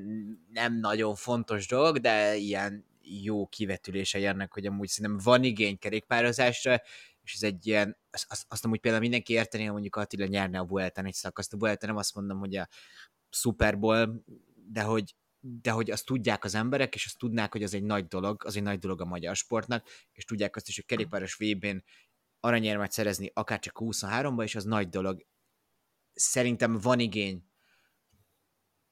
nem 0.53 0.79
nagyon 0.79 1.15
fontos 1.15 1.67
dolog, 1.67 1.99
de 1.99 2.35
ilyen 2.35 2.87
jó 3.01 3.47
kivetülése 3.47 4.29
ennek, 4.29 4.53
hogy 4.53 4.67
amúgy 4.67 4.89
szerintem 4.89 5.21
van 5.25 5.45
igény 5.45 5.79
kerékpározásra, 5.79 6.81
és 7.23 7.35
ez 7.35 7.43
egy 7.43 7.67
ilyen, 7.67 7.97
azt, 8.11 8.45
azt, 8.49 8.65
amúgy 8.65 8.81
például 8.81 9.03
mindenki 9.03 9.33
érteni, 9.33 9.69
mondjuk 9.69 9.97
Attila 9.97 10.27
nyerne 10.27 10.59
a 10.59 10.67
Vuelta-n 10.67 11.07
egy 11.07 11.15
szakaszt. 11.15 11.53
A 11.53 11.57
Vuelta 11.57 11.87
nem 11.87 11.97
azt 11.97 12.15
mondom, 12.15 12.39
hogy 12.39 12.57
a 12.57 12.69
Super 13.31 13.79
Bowl, 13.79 14.25
de 14.73 14.83
hogy, 14.83 15.15
de 15.41 15.71
hogy 15.71 15.91
azt 15.91 16.07
tudják 16.07 16.45
az 16.45 16.55
emberek, 16.55 16.95
és 16.95 17.05
azt 17.07 17.19
tudnák, 17.19 17.53
hogy 17.53 17.63
az 17.63 17.75
egy 17.75 17.83
nagy 17.83 18.07
dolog, 18.07 18.45
az 18.45 18.57
egy 18.57 18.63
nagy 18.63 18.79
dolog 18.79 19.01
a 19.01 19.05
magyar 19.05 19.37
sportnak, 19.37 19.89
és 20.13 20.25
tudják 20.25 20.57
azt 20.57 20.69
is, 20.69 20.75
hogy 20.75 20.85
kerékpáros 20.85 21.35
VB-n 21.35 21.77
aranyérmet 22.45 22.93
szerezni, 22.93 23.31
akár 23.35 23.59
csak 23.59 23.79
23-ba, 23.81 24.43
és 24.43 24.55
az 24.55 24.65
nagy 24.65 24.89
dolog. 24.89 25.27
Szerintem 26.13 26.79
van 26.79 26.99
igény 26.99 27.49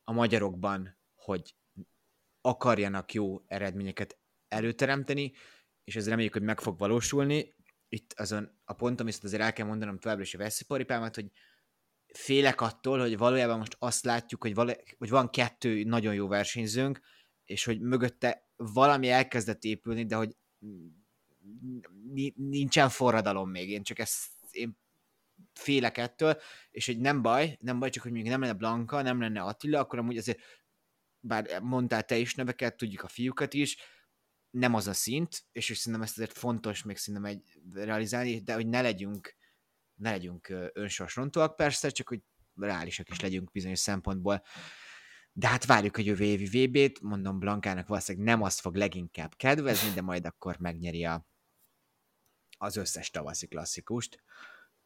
a 0.05 0.13
magyarokban, 0.13 0.99
hogy 1.15 1.55
akarjanak 2.41 3.13
jó 3.13 3.43
eredményeket 3.47 4.19
előteremteni, 4.49 5.33
és 5.85 5.97
ez 5.97 6.09
reméljük, 6.09 6.33
hogy 6.33 6.43
meg 6.43 6.61
fog 6.61 6.79
valósulni. 6.79 7.55
Itt 7.89 8.13
azon 8.13 8.61
a 8.65 8.73
ponton 8.73 9.07
viszont 9.07 9.25
azért 9.25 9.43
el 9.43 9.53
kell 9.53 9.67
mondanom 9.67 9.99
továbbra 9.99 10.23
is 10.23 10.35
a 10.35 10.39
veszélyparipámat, 10.39 11.15
hogy 11.15 11.31
félek 12.15 12.61
attól, 12.61 12.99
hogy 12.99 13.17
valójában 13.17 13.59
most 13.59 13.77
azt 13.79 14.05
látjuk, 14.05 14.43
hogy, 14.43 14.55
vala, 14.55 14.75
hogy 14.99 15.11
van 15.11 15.31
kettő 15.31 15.85
nagyon 15.85 16.15
jó 16.15 16.29
versenyzőnk, 16.29 17.01
és 17.45 17.65
hogy 17.65 17.81
mögötte 17.81 18.51
valami 18.57 19.09
elkezdett 19.09 19.63
épülni, 19.63 20.07
de 20.07 20.17
hogy 20.17 20.37
nincsen 22.35 22.89
forradalom 22.89 23.51
még, 23.51 23.71
én 23.71 23.83
csak 23.83 23.99
ezt 23.99 24.27
én 24.51 24.79
félek 25.53 25.99
ettől, 25.99 26.41
és 26.71 26.87
hogy 26.87 26.99
nem 26.99 27.23
baj, 27.23 27.57
nem 27.61 27.79
baj, 27.79 27.91
csak 27.91 28.03
hogy 28.03 28.13
még 28.13 28.29
nem 28.29 28.41
lenne 28.41 28.53
Blanka, 28.53 29.03
nem 29.03 29.21
lenne 29.21 29.43
Attila, 29.43 29.79
akkor 29.79 29.99
amúgy 29.99 30.17
azért, 30.17 30.41
bár 31.21 31.61
mondtál 31.61 32.03
te 32.05 32.17
is 32.17 32.35
neveket, 32.35 32.77
tudjuk 32.77 33.03
a 33.03 33.09
fiúkat 33.09 33.55
is, 33.55 33.77
nem 34.51 34.75
az 34.75 34.87
a 34.87 34.93
szint, 34.93 35.45
és, 35.53 35.69
és 35.69 35.79
szerintem 35.79 36.03
ezt 36.03 36.19
azért 36.19 36.39
fontos 36.39 36.83
még 36.83 36.97
szerintem 36.97 37.31
egy 37.31 37.61
realizálni, 37.73 38.41
de 38.41 38.55
hogy 38.55 38.67
ne 38.67 38.81
legyünk, 38.81 39.37
ne 39.95 40.11
legyünk 40.11 40.53
önsorsrontóak 40.73 41.57
persze, 41.57 41.91
csak 41.91 42.09
hogy 42.09 42.21
reálisak 42.55 43.09
is 43.09 43.21
legyünk 43.21 43.51
bizonyos 43.51 43.79
szempontból. 43.79 44.43
De 45.33 45.49
hát 45.49 45.67
várjuk 45.67 45.97
a 45.97 46.03
jövő 46.03 46.25
évi 46.25 46.67
VB-t, 46.67 47.01
mondom 47.01 47.39
Blankának 47.39 47.87
valószínűleg 47.87 48.27
nem 48.27 48.43
azt 48.43 48.61
fog 48.61 48.75
leginkább 48.75 49.35
kedvezni, 49.37 49.91
de 49.95 50.03
majd 50.03 50.27
akkor 50.27 50.59
megnyeri 50.59 51.05
a, 51.05 51.27
az 52.63 52.77
összes 52.77 53.11
tavaszi 53.11 53.47
klasszikust, 53.47 54.23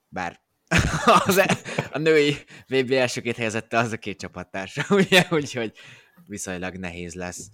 bár 0.08 0.40
az, 1.26 1.38
e- 1.38 1.58
a 1.92 1.98
női 1.98 2.36
VB 2.66 2.90
első 2.92 3.20
két 3.20 3.36
helyezette 3.36 3.78
az 3.78 3.92
a 3.92 3.96
két 3.96 4.18
csapattársa, 4.18 4.84
ugye, 4.94 5.26
úgyhogy 5.30 5.72
viszonylag 6.26 6.76
nehéz 6.76 7.14
lesz. 7.14 7.48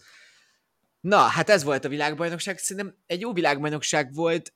Na, 1.00 1.16
hát 1.16 1.50
ez 1.50 1.62
volt 1.62 1.84
a 1.84 1.88
világbajnokság, 1.88 2.58
szerintem 2.58 2.96
egy 3.06 3.20
jó 3.20 3.32
világbajnokság 3.32 4.14
volt, 4.14 4.54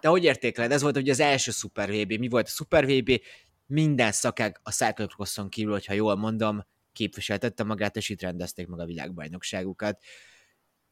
de 0.00 0.08
hogy 0.08 0.24
értékeled? 0.24 0.72
Ez 0.72 0.82
volt 0.82 0.96
ugye 0.96 1.10
az 1.10 1.20
első 1.20 1.50
Super 1.50 1.88
VB. 1.88 2.12
Mi 2.12 2.28
volt 2.28 2.46
a 2.46 2.50
Super 2.50 2.86
VB? 2.86 3.20
Minden 3.66 4.12
szakág 4.12 4.60
a 4.62 4.70
Cyclocrosson 4.70 5.48
kívül, 5.48 5.72
hogyha 5.72 5.92
jól 5.92 6.16
mondom, 6.16 6.66
képviseltette 6.92 7.64
magát, 7.64 7.96
és 7.96 8.08
itt 8.08 8.20
rendezték 8.20 8.66
meg 8.66 8.80
a 8.80 8.84
világbajnokságukat. 8.84 10.02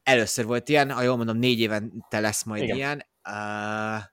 Először 0.03 0.45
volt 0.45 0.69
ilyen, 0.69 0.91
ha 0.91 1.01
jól 1.01 1.15
mondom, 1.17 1.37
négy 1.37 1.59
évente 1.59 2.19
lesz 2.19 2.43
majd 2.43 2.63
Igen. 2.63 2.75
ilyen. 2.75 3.05
Uh, 3.27 4.03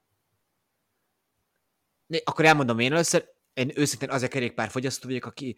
akkor 2.24 2.44
elmondom 2.44 2.78
én 2.78 2.92
először, 2.92 3.32
én 3.52 3.70
őszintén 3.74 4.10
az 4.10 4.22
a 4.22 4.28
kerékpár 4.28 4.68
fogyasztó 4.68 5.08
vagyok, 5.08 5.24
aki, 5.24 5.56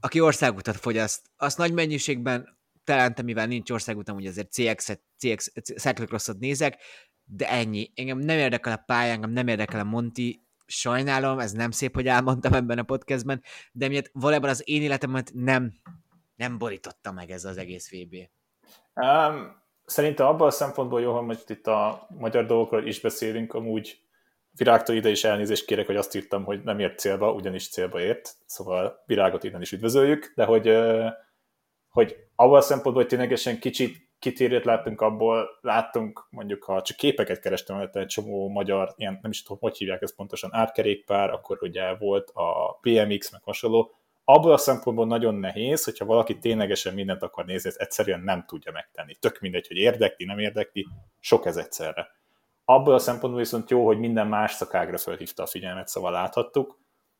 aki 0.00 0.20
országutat 0.20 0.76
fogyaszt. 0.76 1.30
Azt 1.36 1.58
nagy 1.58 1.72
mennyiségben 1.72 2.58
talán 2.84 3.14
mivel 3.24 3.46
nincs 3.46 3.70
országutam, 3.70 4.14
hogy 4.14 4.26
azért 4.26 4.52
CX-et, 4.52 5.02
CX, 5.16 5.52
cyclocrossot 5.76 6.38
nézek, 6.38 6.82
de 7.24 7.48
ennyi. 7.50 7.92
Engem 7.94 8.18
nem 8.18 8.38
érdekel 8.38 8.72
a 8.72 8.82
pályán, 8.86 9.14
engem 9.14 9.30
nem 9.30 9.48
érdekel 9.48 9.80
a 9.80 9.84
Monti, 9.84 10.46
sajnálom, 10.66 11.38
ez 11.38 11.52
nem 11.52 11.70
szép, 11.70 11.94
hogy 11.94 12.06
elmondtam 12.06 12.52
ebben 12.52 12.78
a 12.78 12.82
podcastben, 12.82 13.42
de 13.72 13.88
miért 13.88 14.10
valójában 14.12 14.50
az 14.50 14.62
én 14.64 14.82
életemet 14.82 15.30
nem, 15.34 15.72
nem 16.36 16.58
borította 16.58 17.12
meg 17.12 17.30
ez 17.30 17.44
az 17.44 17.56
egész 17.56 17.90
VB. 17.90 18.14
Um, 18.94 19.66
Szerintem 19.88 20.26
abban 20.26 20.46
a 20.46 20.50
szempontból 20.50 21.00
jó, 21.00 21.12
hogy 21.12 21.38
itt 21.46 21.66
a 21.66 22.06
magyar 22.18 22.46
dolgokról 22.46 22.86
is 22.86 23.00
beszélünk, 23.00 23.54
amúgy 23.54 24.00
Virágtól 24.56 24.96
ide 24.96 25.08
is 25.08 25.24
elnézést 25.24 25.64
kérek, 25.64 25.86
hogy 25.86 25.96
azt 25.96 26.14
írtam, 26.14 26.44
hogy 26.44 26.62
nem 26.62 26.78
ért 26.78 26.98
célba, 26.98 27.32
ugyanis 27.32 27.68
célba 27.68 28.00
ért, 28.00 28.34
szóval 28.46 29.02
Virágot 29.06 29.44
innen 29.44 29.60
is 29.60 29.72
üdvözöljük, 29.72 30.32
de 30.36 30.44
hogy, 30.44 30.78
hogy 31.88 32.16
abban 32.34 32.56
a 32.56 32.60
szempontból, 32.60 33.02
hogy 33.02 33.06
ténylegesen 33.06 33.58
kicsit 33.58 34.08
kitérőt 34.18 34.64
láttunk 34.64 35.00
abból, 35.00 35.48
láttunk 35.60 36.26
mondjuk, 36.30 36.64
ha 36.64 36.82
csak 36.82 36.96
képeket 36.96 37.40
kerestem, 37.40 37.88
egy 37.92 38.06
csomó 38.06 38.48
magyar, 38.48 38.94
ilyen, 38.96 39.18
nem 39.22 39.30
is 39.30 39.42
tudom, 39.42 39.58
hogy 39.60 39.76
hívják 39.76 40.02
ezt 40.02 40.16
pontosan, 40.16 40.54
átkerékpár, 40.54 41.30
akkor 41.30 41.58
ugye 41.60 41.96
volt 41.96 42.30
a 42.30 42.78
BMX, 42.82 43.30
meg 43.30 43.42
hasonló, 43.42 43.94
abból 44.30 44.52
a 44.52 44.56
szempontból 44.56 45.06
nagyon 45.06 45.34
nehéz, 45.34 45.84
hogyha 45.84 46.04
valaki 46.04 46.38
ténylegesen 46.38 46.94
mindent 46.94 47.22
akar 47.22 47.44
nézni, 47.44 47.68
ezt 47.68 47.80
egyszerűen 47.80 48.20
nem 48.20 48.44
tudja 48.46 48.72
megtenni. 48.72 49.14
Tök 49.14 49.40
mindegy, 49.40 49.66
hogy 49.66 49.76
érdekli, 49.76 50.24
nem 50.24 50.38
érdekli, 50.38 50.86
sok 51.20 51.46
ez 51.46 51.56
egyszerre. 51.56 52.08
Abból 52.64 52.94
a 52.94 52.98
szempontból 52.98 53.40
viszont 53.40 53.70
jó, 53.70 53.86
hogy 53.86 53.98
minden 53.98 54.26
más 54.26 54.52
szakágra 54.52 54.98
felhívta 54.98 55.42
a 55.42 55.46
figyelmet, 55.46 55.88
szóval 55.88 56.10
láthattuk. 56.10 56.78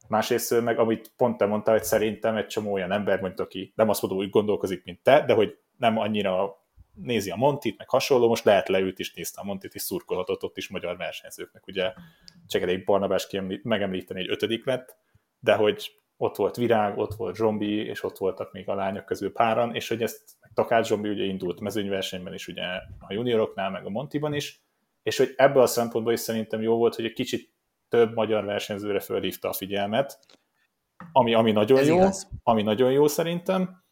Másrészt 0.09 0.61
meg, 0.61 0.79
amit 0.79 1.13
pont 1.17 1.37
te 1.37 1.47
mondtál, 1.47 1.75
hogy 1.75 1.85
szerintem 1.85 2.37
egy 2.37 2.47
csomó 2.47 2.73
olyan 2.73 2.93
ember, 2.93 3.21
mint 3.21 3.41
aki 3.41 3.73
nem 3.77 3.89
azt 3.89 4.03
mondom, 4.03 4.21
úgy 4.21 4.31
gondolkozik, 4.31 4.85
mint 4.85 5.03
te, 5.03 5.25
de 5.25 5.35
hogy 5.35 5.59
nem 5.77 5.99
annyira 5.99 6.63
nézi 6.95 7.31
a 7.31 7.37
Montit, 7.37 7.79
meg 7.79 7.89
hasonló, 7.89 8.29
most 8.29 8.45
lehet 8.45 8.69
leült 8.69 8.99
is 8.99 9.15
nézte 9.15 9.41
a 9.41 9.45
Montit, 9.45 9.75
és 9.75 9.83
szurkolhatott 9.83 10.45
ott 10.45 10.57
is 10.57 10.69
magyar 10.69 10.97
versenyzőknek. 10.97 11.67
Ugye 11.67 11.93
Csegedék 12.47 12.85
Barnabás 12.85 13.29
megemlíteni 13.63 14.21
egy 14.21 14.31
ötödik 14.31 14.67
lett, 14.67 14.97
de 15.41 15.55
hogy 15.55 15.93
ott 16.21 16.37
volt 16.37 16.57
Virág, 16.57 16.99
ott 16.99 17.15
volt 17.15 17.37
Zsombi, 17.37 17.87
és 17.87 18.03
ott 18.03 18.19
voltak 18.19 18.53
még 18.53 18.69
a 18.69 18.75
lányok 18.75 19.05
közül 19.05 19.33
páran, 19.33 19.75
és 19.75 19.89
hogy 19.89 20.03
ezt 20.03 20.21
Takács 20.55 20.87
Zsombi 20.87 21.09
ugye 21.09 21.25
indult 21.25 21.61
mezőnyversenyben 21.61 22.35
is, 22.35 22.49
ugye 22.49 22.65
a 22.99 23.13
junioroknál, 23.13 23.71
meg 23.71 23.87
a 23.87 23.91
Montiban 23.91 24.35
is, 24.35 24.63
és 25.03 25.17
hogy 25.17 25.35
ebből 25.37 25.63
a 25.63 25.67
szempontból 25.67 26.13
is 26.13 26.21
szerintem 26.21 26.63
jó 26.63 26.77
volt, 26.77 26.95
hogy 26.95 27.05
egy 27.05 27.13
kicsit 27.13 27.53
több 27.89 28.15
magyar 28.15 28.45
versenyzőre 28.45 29.01
fölhívta 29.01 29.49
a 29.49 29.53
figyelmet, 29.53 30.19
ami, 31.13 31.35
ami 31.35 31.53
nagyon 31.53 31.79
Ez 31.79 31.87
jó, 31.89 31.95
igaz. 31.95 32.31
ami 32.43 32.63
nagyon 32.63 32.93
jó 32.93 33.07
szerintem, 33.07 33.85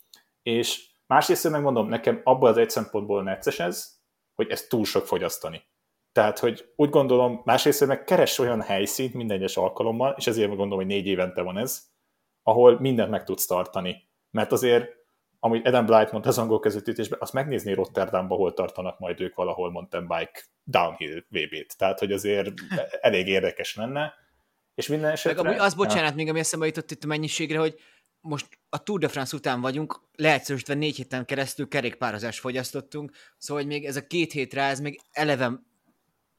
és 0.43 0.87
másrészt 1.07 1.51
megmondom, 1.51 1.89
nekem 1.89 2.21
abban 2.25 2.51
az 2.51 2.57
egy 2.57 2.71
szempontból 2.71 3.23
necces 3.23 3.59
ez, 3.59 4.01
hogy 4.35 4.51
ez 4.51 4.67
túl 4.67 4.85
sok 4.85 5.07
fogyasztani. 5.07 5.63
Tehát, 6.13 6.39
hogy 6.39 6.73
úgy 6.77 6.91
gondolom, 6.91 7.41
másrészt 7.45 7.87
meg 7.87 8.05
keres 8.05 8.39
olyan 8.39 8.61
helyszínt 8.61 9.15
minden 9.15 9.37
egyes 9.37 9.57
alkalommal, 9.57 10.15
és 10.19 10.27
ezért 10.27 10.49
gondolom, 10.49 10.77
hogy 10.77 10.87
négy 10.87 11.07
évente 11.07 11.43
van 11.43 11.59
ez, 11.59 11.95
ahol 12.47 12.81
mindent 12.81 13.11
meg 13.11 13.25
tudsz 13.25 13.47
tartani. 13.47 14.09
Mert 14.31 14.53
azért, 14.53 14.87
amit 15.39 15.67
Adam 15.67 15.87
Blight 15.87 16.13
mondta 16.13 16.31
az 16.31 16.39
angol 16.39 16.61
közvetítésben, 16.61 17.19
azt 17.23 17.33
megnézni 17.33 17.73
Rotterdamba, 17.73 18.35
hol 18.35 18.55
tartanak 18.55 18.99
majd 18.99 19.21
ők 19.21 19.35
valahol 19.35 19.71
mountain 19.71 20.07
bike 20.07 20.41
downhill 20.65 21.25
VB-t. 21.29 21.79
Tehát, 21.79 21.99
hogy 21.99 22.13
azért 22.13 22.53
elég 23.01 23.27
érdekes 23.27 23.77
lenne. 23.77 24.15
És 24.75 24.87
minden 24.87 25.11
esetre... 25.11 25.43
Meg 25.43 25.61
az 25.61 25.75
bocsánat, 25.75 26.15
még 26.15 26.29
ami 26.29 26.39
eszembe 26.39 26.67
jutott 26.67 26.91
itt 26.91 27.05
a 27.05 27.07
mennyiségre, 27.07 27.59
hogy 27.59 27.75
most 28.21 28.47
a 28.69 28.83
Tour 28.83 29.01
de 29.01 29.09
France 29.09 29.37
után 29.37 29.61
vagyunk, 29.61 30.01
leegyszerűsítve 30.15 30.75
négy 30.75 30.97
héten 30.97 31.25
keresztül 31.25 31.69
kerékpározást 31.69 32.41
fogyasztottunk, 32.41 33.13
szóval 33.39 33.63
hogy 33.63 33.73
még 33.73 33.85
ez 33.85 33.97
a 33.97 34.07
két 34.07 34.33
hétre, 34.33 34.63
ez 34.63 34.81
még 34.81 35.01
eleve 35.11 35.53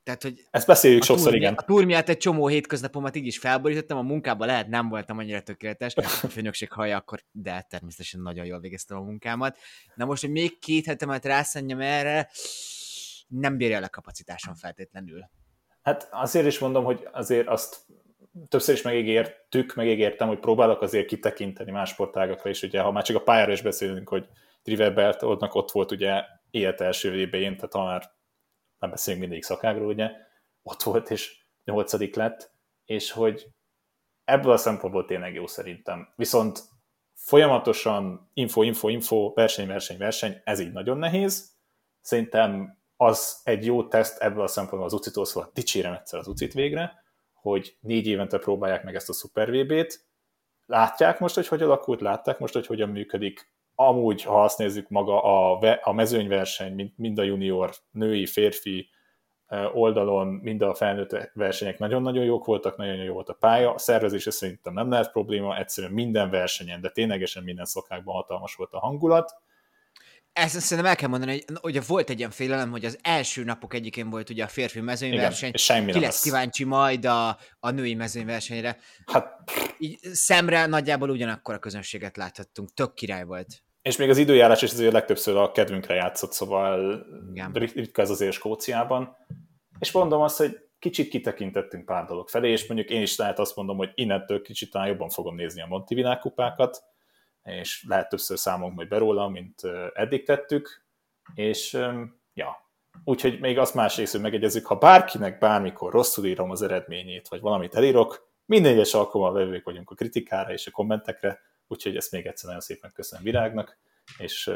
tehát, 0.08 0.24
hogy 0.24 0.48
Ezt 0.52 0.68
beszéljük 0.68 1.04
sokszor, 1.04 1.36
igen. 1.36 1.54
A 1.54 1.62
túr 1.62 1.86
miatt 1.86 2.10
egy 2.10 2.18
csomó 2.18 2.48
hétköznapomat 2.48 3.16
így 3.16 3.26
is 3.26 3.38
felborítottam, 3.38 3.98
a 3.98 4.02
munkában 4.02 4.48
lehet 4.48 4.68
nem 4.68 4.90
voltam 4.90 5.18
annyira 5.18 5.42
tökéletes, 5.42 5.96
a 5.96 6.02
főnökség 6.02 6.72
hallja, 6.72 6.98
akkor 6.98 7.24
de 7.32 7.66
természetesen 7.70 8.22
nagyon 8.22 8.46
jól 8.46 8.60
végeztem 8.60 8.98
a 8.98 9.02
munkámat. 9.02 9.58
Na 9.96 10.06
most, 10.06 10.22
hogy 10.22 10.32
még 10.32 10.60
két 10.60 10.86
hetemet 10.86 11.26
rászennjam 11.26 11.82
erre, 11.82 12.30
nem 13.28 13.58
bírja 13.58 13.76
el 13.76 13.84
a 13.84 13.90
kapacitásom 13.90 14.56
feltétlenül. 14.56 15.30
Hát 15.82 16.08
azért 16.12 16.48
is 16.48 16.60
mondom, 16.60 16.84
hogy 16.84 17.08
azért 17.12 17.48
azt 17.48 17.86
többször 18.50 18.76
is 18.76 18.82
megígértük, 18.82 19.76
megígértem, 19.76 20.28
hogy 20.28 20.40
próbálok 20.40 20.82
azért 20.82 21.08
kitekinteni 21.08 21.72
más 21.72 21.90
sportágakra, 21.90 22.50
és 22.50 22.62
ugye 22.62 22.82
ha 22.82 22.92
már 22.92 23.04
csak 23.04 23.16
a 23.16 23.24
pályára 23.24 23.52
is 23.52 23.62
beszélünk, 23.62 24.10
hogy 24.10 24.28
Triver 24.64 24.94
Belt 24.94 25.24
ott 25.24 25.72
volt 25.72 25.92
ugye 25.92 26.24
élet 26.50 26.82
első 26.82 27.16
évén, 27.16 27.56
tehát 27.56 27.74
ha 27.74 27.84
már 27.84 28.16
nem 28.80 28.90
beszélünk 28.90 29.26
mindig 29.26 29.44
szakágról, 29.44 29.88
ugye, 29.88 30.12
ott 30.64 30.84
volt, 30.84 31.10
és 31.10 31.44
nyolcadik 31.64 32.16
lett, 32.16 32.52
és 32.86 33.12
hogy 33.12 33.48
ebből 34.24 34.52
a 34.52 34.58
szempontból 34.58 35.06
tényleg 35.06 35.34
jó 35.34 35.48
szerintem. 35.48 36.14
Viszont 36.16 36.64
folyamatosan 37.14 38.30
info, 38.34 38.62
info, 38.62 38.90
info, 38.90 39.34
verseny, 39.34 39.68
verseny, 39.68 39.98
verseny, 39.98 40.42
ez 40.44 40.60
így 40.60 40.72
nagyon 40.72 40.98
nehéz. 40.98 41.56
Szerintem 42.02 42.78
az 42.96 43.42
egy 43.44 43.66
jó 43.66 43.88
teszt 43.88 44.18
ebből 44.22 44.44
a 44.44 44.48
szempontból 44.48 44.86
az 44.86 44.94
ucitól, 44.94 45.26
szóval 45.26 45.52
dicsérem 45.54 45.94
egyszer 45.94 46.20
az 46.20 46.28
ucit 46.28 46.54
végre, 46.54 47.04
hogy 47.34 47.78
négy 47.80 48.08
évente 48.08 48.38
próbálják 48.38 48.84
meg 48.84 48.96
ezt 48.96 49.10
a 49.10 49.14
Super 49.14 49.52
VB-t, 49.52 50.06
látják 50.66 51.20
most, 51.20 51.36
hogy 51.36 51.48
hogy 51.48 51.62
alakult, 51.62 52.02
látták 52.02 52.40
most, 52.40 52.54
hogy 52.54 52.66
hogyan 52.66 52.90
működik, 52.90 53.52
amúgy, 53.80 54.24
ha 54.24 54.44
azt 54.44 54.58
nézzük 54.58 54.90
maga 54.90 55.22
a, 55.22 55.80
a 55.82 55.94
mezőnyverseny, 55.94 56.94
mind 56.96 57.20
a 57.20 57.24
junior, 57.24 57.72
női, 57.92 58.26
férfi 58.26 58.90
oldalon, 59.74 60.28
mind 60.28 60.62
a 60.62 60.74
felnőtt 60.74 61.32
versenyek 61.34 61.80
nagyon-nagyon 61.80 62.24
jók 62.24 62.46
voltak, 62.46 62.78
nagyon 62.78 62.96
jó 62.96 63.14
volt 63.14 63.30
a 63.30 63.34
pálya, 63.34 63.74
a 63.74 63.78
szervezése 63.78 64.32
szerintem 64.32 64.74
nem 64.74 64.90
lehet 64.90 65.12
probléma, 65.12 65.58
egyszerűen 65.58 65.94
minden 65.94 66.30
versenyen, 66.30 66.82
de 66.82 66.90
ténylegesen 66.90 67.44
minden 67.44 67.66
szokákban 67.66 68.16
hatalmas 68.16 68.56
volt 68.56 68.74
a 68.74 68.80
hangulat, 68.80 69.32
ezt 70.38 70.60
szerintem 70.60 70.92
el 70.92 70.96
kell 70.96 71.10
mondani, 71.10 71.32
hogy 71.32 71.60
ugye 71.62 71.82
volt 71.88 72.10
egy 72.10 72.18
ilyen 72.18 72.32
félelem, 72.32 72.72
hogy 72.72 72.86
az 72.86 72.98
első 73.02 73.44
napok 73.44 73.74
egyikén 73.74 74.10
volt 74.10 74.30
ugye 74.30 74.44
a 74.44 74.48
férfi 74.48 74.80
mezőnyverseny, 74.80 75.50
Igen, 75.50 75.62
semmi 75.62 75.92
ki 75.92 76.00
lesz, 76.00 76.04
lesz 76.04 76.22
kíváncsi 76.22 76.64
majd 76.64 77.06
a, 77.06 77.38
a 77.60 77.70
női 77.70 77.94
mezőnyversenyre. 77.94 78.78
Hát... 79.06 79.52
Így 79.78 80.00
szemre 80.02 80.66
nagyjából 80.66 81.10
ugyanakkor 81.10 81.54
a 81.54 81.60
közönséget 81.60 82.18
láthattunk, 82.18 82.74
tök 82.74 82.94
király 82.94 83.24
volt. 83.24 83.64
És 83.88 83.98
még 83.98 84.10
az 84.10 84.18
időjárás 84.18 84.62
is 84.62 84.72
azért 84.72 84.94
legtöbbször 84.94 85.36
a 85.36 85.52
kedvünkre 85.52 85.94
játszott, 85.94 86.32
szóval 86.32 87.06
Igen. 87.32 87.52
ritka 87.54 88.02
ez 88.02 88.10
azért 88.10 88.32
Skóciában. 88.32 89.16
És 89.80 89.92
mondom 89.92 90.22
azt, 90.22 90.38
hogy 90.38 90.60
kicsit 90.80 91.10
kitekintettünk 91.10 91.86
pár 91.86 92.06
dolog 92.06 92.30
felé, 92.30 92.52
és 92.52 92.68
mondjuk 92.68 92.90
én 92.90 93.02
is 93.02 93.18
lehet 93.18 93.40
azt 93.40 93.56
mondom, 93.56 93.78
hogy 93.78 93.92
innentől 93.96 94.42
kicsit 94.42 94.72
talán 94.72 94.88
jobban 94.88 95.10
fogom 95.10 95.36
nézni 95.36 95.62
a 95.62 95.68
Monti 95.68 95.96
világkupákat, 95.96 96.84
és 97.44 97.86
lehet 97.88 98.10
többször 98.10 98.38
számolunk 98.38 98.76
majd 98.76 98.88
beróla, 98.88 99.30
mint 99.30 99.62
eddig 99.94 100.26
tettük, 100.26 100.86
és 101.34 101.74
ja, 102.34 102.70
úgyhogy 103.04 103.40
még 103.40 103.58
azt 103.58 103.74
más 103.74 103.98
részül 103.98 104.22
megegyezzük, 104.22 104.66
ha 104.66 104.76
bárkinek 104.76 105.38
bármikor 105.38 105.92
rosszul 105.92 106.26
írom 106.26 106.52
az 106.52 106.62
eredményét, 106.62 107.28
vagy 107.28 107.42
valamit 107.42 107.76
elírok, 107.76 108.30
minden 108.46 108.72
egyes 108.72 108.94
alkalommal 108.94 109.34
vevők 109.34 109.64
vagyunk 109.64 109.92
a 109.92 109.96
kritikára 109.96 110.54
és 110.54 110.68
a 110.68 110.72
kommentekre, 110.72 111.40
úgyhogy 111.68 111.96
ezt 111.96 112.12
még 112.12 112.26
egyszer 112.26 112.46
nagyon 112.46 112.62
szépen 112.62 112.92
köszönöm 112.94 113.24
Virágnak, 113.24 113.78
és 114.18 114.52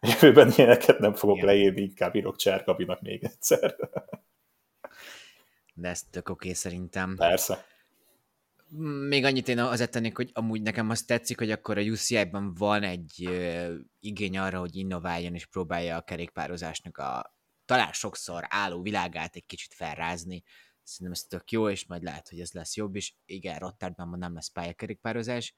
jövőben 0.00 0.52
ilyeneket 0.56 0.98
nem 0.98 1.14
fogok 1.14 1.36
Igen. 1.36 1.48
leírni, 1.48 1.82
inkább 1.82 2.14
írok 2.14 2.36
Cserkabinak 2.36 3.00
még 3.00 3.24
egyszer. 3.24 3.76
De 5.74 5.88
ez 5.88 6.02
tök 6.02 6.28
oké 6.28 6.52
szerintem. 6.52 7.16
Persze. 7.16 7.64
Még 9.08 9.24
annyit 9.24 9.48
én 9.48 9.58
azért 9.58 9.90
tennék, 9.90 10.16
hogy 10.16 10.30
amúgy 10.32 10.62
nekem 10.62 10.90
azt 10.90 11.06
tetszik, 11.06 11.38
hogy 11.38 11.50
akkor 11.50 11.78
a 11.78 11.80
UCI-ban 11.80 12.54
van 12.54 12.82
egy 12.82 13.26
uh, 13.26 13.74
igény 14.00 14.38
arra, 14.38 14.58
hogy 14.58 14.76
innováljon 14.76 15.34
és 15.34 15.46
próbálja 15.46 15.96
a 15.96 16.02
kerékpározásnak 16.02 16.98
a 16.98 17.36
talán 17.64 17.92
sokszor 17.92 18.44
álló 18.48 18.82
világát 18.82 19.36
egy 19.36 19.46
kicsit 19.46 19.74
felrázni. 19.74 20.42
Szerintem 20.82 21.12
ez 21.12 21.22
tök 21.22 21.50
jó, 21.50 21.68
és 21.68 21.86
majd 21.86 22.02
lehet, 22.02 22.28
hogy 22.28 22.40
ez 22.40 22.52
lesz 22.52 22.76
jobb 22.76 22.94
is. 22.94 23.16
Igen, 23.24 23.58
Rotterdamban 23.58 24.18
nem 24.18 24.34
lesz 24.34 24.50
pályakerékpározás. 24.50 25.54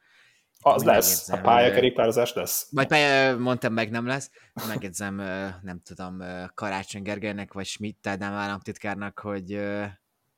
Az 0.66 0.82
lesz, 0.82 1.28
a 1.28 1.40
pályakerékpározás 1.40 2.32
lesz. 2.32 2.68
Majd 2.70 2.88
pálya, 2.88 3.38
mondtam 3.38 3.72
meg 3.72 3.90
nem 3.90 4.06
lesz. 4.06 4.30
Megjegyzem, 4.68 5.14
nem 5.62 5.80
tudom, 5.84 6.22
Karácsony 6.54 7.02
Gergelynek, 7.02 7.52
vagy 7.52 7.66
Schmidt 7.66 8.06
Ádám 8.06 8.32
államtitkárnak, 8.32 9.18
hogy 9.18 9.60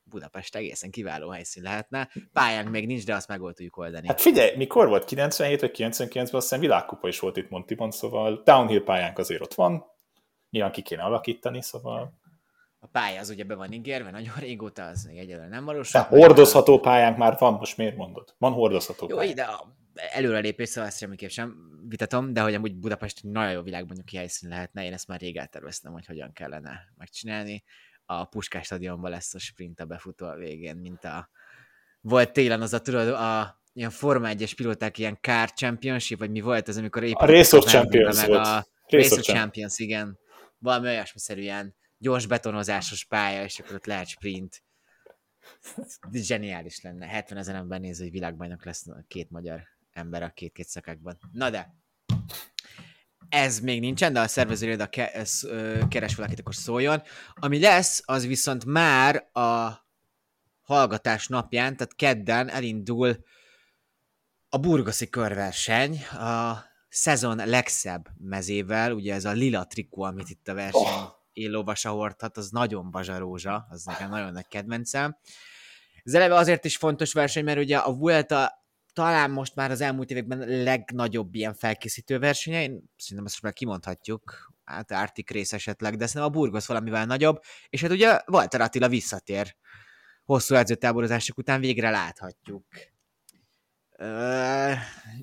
Budapest 0.03 0.57
egészen 0.57 0.91
kiváló 0.91 1.29
helyszín 1.29 1.63
lehetne. 1.63 2.09
Pályánk 2.33 2.71
még 2.71 2.87
nincs, 2.87 3.05
de 3.05 3.15
azt 3.15 3.29
meg 3.29 3.39
tudjuk 3.39 3.77
oldani. 3.77 4.07
Hát 4.07 4.21
figyelj, 4.21 4.57
mikor 4.57 4.89
volt? 4.89 5.05
97 5.05 5.61
vagy 5.61 5.75
99-ben 5.77 6.23
azt 6.23 6.31
hiszem 6.31 6.61
világkupa 6.61 7.09
is 7.09 7.21
volt 7.21 7.37
itt 7.37 7.51
Montiban, 7.51 7.91
szóval 7.91 8.43
downhill 8.45 8.83
pályánk 8.83 9.19
azért 9.19 9.43
ott 9.43 9.55
van. 9.55 9.85
Nyilván 10.51 10.73
ki 10.73 10.83
kéne 10.83 11.03
alakítani, 11.03 11.63
szóval... 11.63 12.13
A 12.79 12.87
pálya 12.87 13.21
az 13.21 13.31
ugye 13.31 13.45
be 13.45 13.55
van 13.55 13.73
ígérve, 13.73 14.11
nagyon 14.11 14.35
régóta 14.39 14.85
az 14.85 15.05
még 15.05 15.19
egyelőre 15.19 15.49
nem 15.49 15.65
valósul. 15.65 16.01
De 16.01 16.07
hordozható 16.07 16.79
pályánk 16.81 17.17
már 17.17 17.37
van, 17.39 17.53
most 17.53 17.77
miért 17.77 17.97
mondod? 17.97 18.35
Van 18.39 18.53
hordozható 18.53 19.07
Jó, 19.09 19.17
pályánk. 19.17 19.37
de 19.37 19.43
a 19.43 19.75
előrelépés, 19.97 20.69
szóval 20.69 20.89
ezt 20.89 20.99
semmiképp 20.99 21.29
sem 21.29 21.57
vitatom, 21.89 22.33
de 22.33 22.41
hogy 22.41 22.55
amúgy 22.55 22.77
Budapest 22.77 23.23
nagyon 23.23 23.53
jó 23.53 23.63
világban 23.63 24.03
ki 24.05 24.17
helyszín 24.17 24.49
lehetne, 24.49 24.85
én 24.85 24.93
ezt 24.93 25.07
már 25.07 25.21
rég 25.21 25.37
elterveztem, 25.37 25.93
hogy 25.93 26.07
hogyan 26.07 26.33
kellene 26.33 26.93
megcsinálni 26.97 27.65
a 28.05 28.25
Puskás 28.25 28.65
stadionban 28.65 29.11
lesz 29.11 29.35
a 29.35 29.39
sprint 29.39 29.81
a 29.81 29.85
befutó 29.85 30.27
a 30.27 30.37
végén, 30.37 30.77
mint 30.77 31.05
a 31.05 31.31
volt 32.01 32.33
télen 32.33 32.63
az 32.63 32.73
a, 32.73 32.81
tudod, 32.81 33.09
a 33.09 33.61
ilyen 33.73 33.91
Forma 33.91 34.29
1-es 34.33 34.53
pilóták, 34.57 34.99
ilyen 34.99 35.19
Car 35.21 35.53
Championship, 35.53 36.19
vagy 36.19 36.31
mi 36.31 36.41
volt 36.41 36.69
az, 36.69 36.77
amikor 36.77 37.03
épp 37.03 37.15
a 37.15 37.27
Race 37.27 37.57
of 37.57 37.65
Champions 37.65 38.17
meg 38.17 38.29
volt. 38.29 38.47
A 38.47 38.67
Race 38.87 39.15
of 39.15 39.21
Champions, 39.21 39.79
igen. 39.79 40.19
Valami 40.59 40.87
olyasmi 40.87 41.21
gyors 41.99 42.27
betonozásos 42.27 43.05
pálya, 43.05 43.45
és 43.45 43.59
akkor 43.59 43.75
ott 43.75 43.87
lehet 43.87 44.07
sprint. 44.07 44.63
Zseniális 46.13 46.81
lenne. 46.83 47.07
70 47.07 47.39
ezer 47.39 47.55
ember 47.55 47.81
néző, 47.81 48.03
hogy 48.03 48.13
világbajnok 48.13 48.65
lesz 48.65 48.85
két 49.09 49.31
magyar 49.31 49.63
ember 49.97 50.23
a 50.23 50.31
két-két 50.31 50.69
szakákban. 50.69 51.19
Na 51.33 51.51
de, 51.51 51.75
ez 53.29 53.61
még 53.61 53.81
nincsen, 53.81 54.13
de 54.13 54.21
a 54.21 54.29
szervezőréd 54.29 54.81
a 54.81 54.87
ke- 54.87 55.15
ez, 55.15 55.45
ö, 55.45 55.81
keres 55.89 56.15
valakit, 56.15 56.41
akkor 56.41 56.55
szóljon. 56.55 57.03
Ami 57.35 57.61
lesz, 57.61 58.03
az 58.05 58.27
viszont 58.27 58.65
már 58.65 59.29
a 59.33 59.71
hallgatás 60.63 61.29
napján, 61.29 61.77
tehát 61.77 61.95
kedden 61.95 62.49
elindul 62.49 63.25
a 64.49 64.59
burgoszi 64.59 65.09
körverseny, 65.09 66.05
a 66.05 66.65
szezon 66.89 67.37
legszebb 67.49 68.09
mezével, 68.19 68.93
ugye 68.93 69.15
ez 69.15 69.25
a 69.25 69.33
lila 69.33 69.67
trikó, 69.67 70.03
amit 70.03 70.31
itt 70.31 70.49
a 70.49 70.55
verseny 70.55 70.83
oh. 70.83 71.11
éllovasa 71.33 71.91
hordhat, 71.91 72.37
az 72.37 72.51
nagyon 72.51 72.91
bazsarózsa, 72.91 73.67
az 73.71 73.85
nekem 73.85 74.11
nagyon 74.11 74.33
nagy 74.33 74.47
kedvencem. 74.49 75.17
Ez 76.05 76.15
eleve 76.15 76.35
azért 76.35 76.65
is 76.65 76.77
fontos 76.77 77.13
verseny, 77.13 77.45
mert 77.45 77.59
ugye 77.59 77.77
a 77.77 77.93
Vuelta 77.95 78.66
talán 78.97 79.31
most 79.31 79.55
már 79.55 79.71
az 79.71 79.81
elmúlt 79.81 80.11
években 80.11 80.39
legnagyobb 80.63 81.35
ilyen 81.35 81.55
felkészítő 81.55 82.19
versenye, 82.19 82.63
én 82.63 82.83
szerintem 82.97 83.27
ezt 83.27 83.43
már 83.43 83.53
kimondhatjuk, 83.53 84.53
hát 84.65 84.91
Arctic 84.91 85.33
Race 85.33 85.57
esetleg, 85.57 85.97
de 85.97 86.07
szerintem 86.07 86.35
a 86.35 86.39
Burgos 86.39 86.67
valamivel 86.67 87.07
nagyobb, 87.07 87.41
és 87.69 87.83
hát 87.83 87.91
ugye 87.91 88.21
Walter 88.27 88.61
Attila 88.61 88.89
visszatér 88.89 89.57
hosszú 90.25 90.55
edzőtáborozások 90.55 91.39
után 91.39 91.61
végre 91.61 91.91
láthatjuk. 91.91 92.65
Ö, 93.97 94.73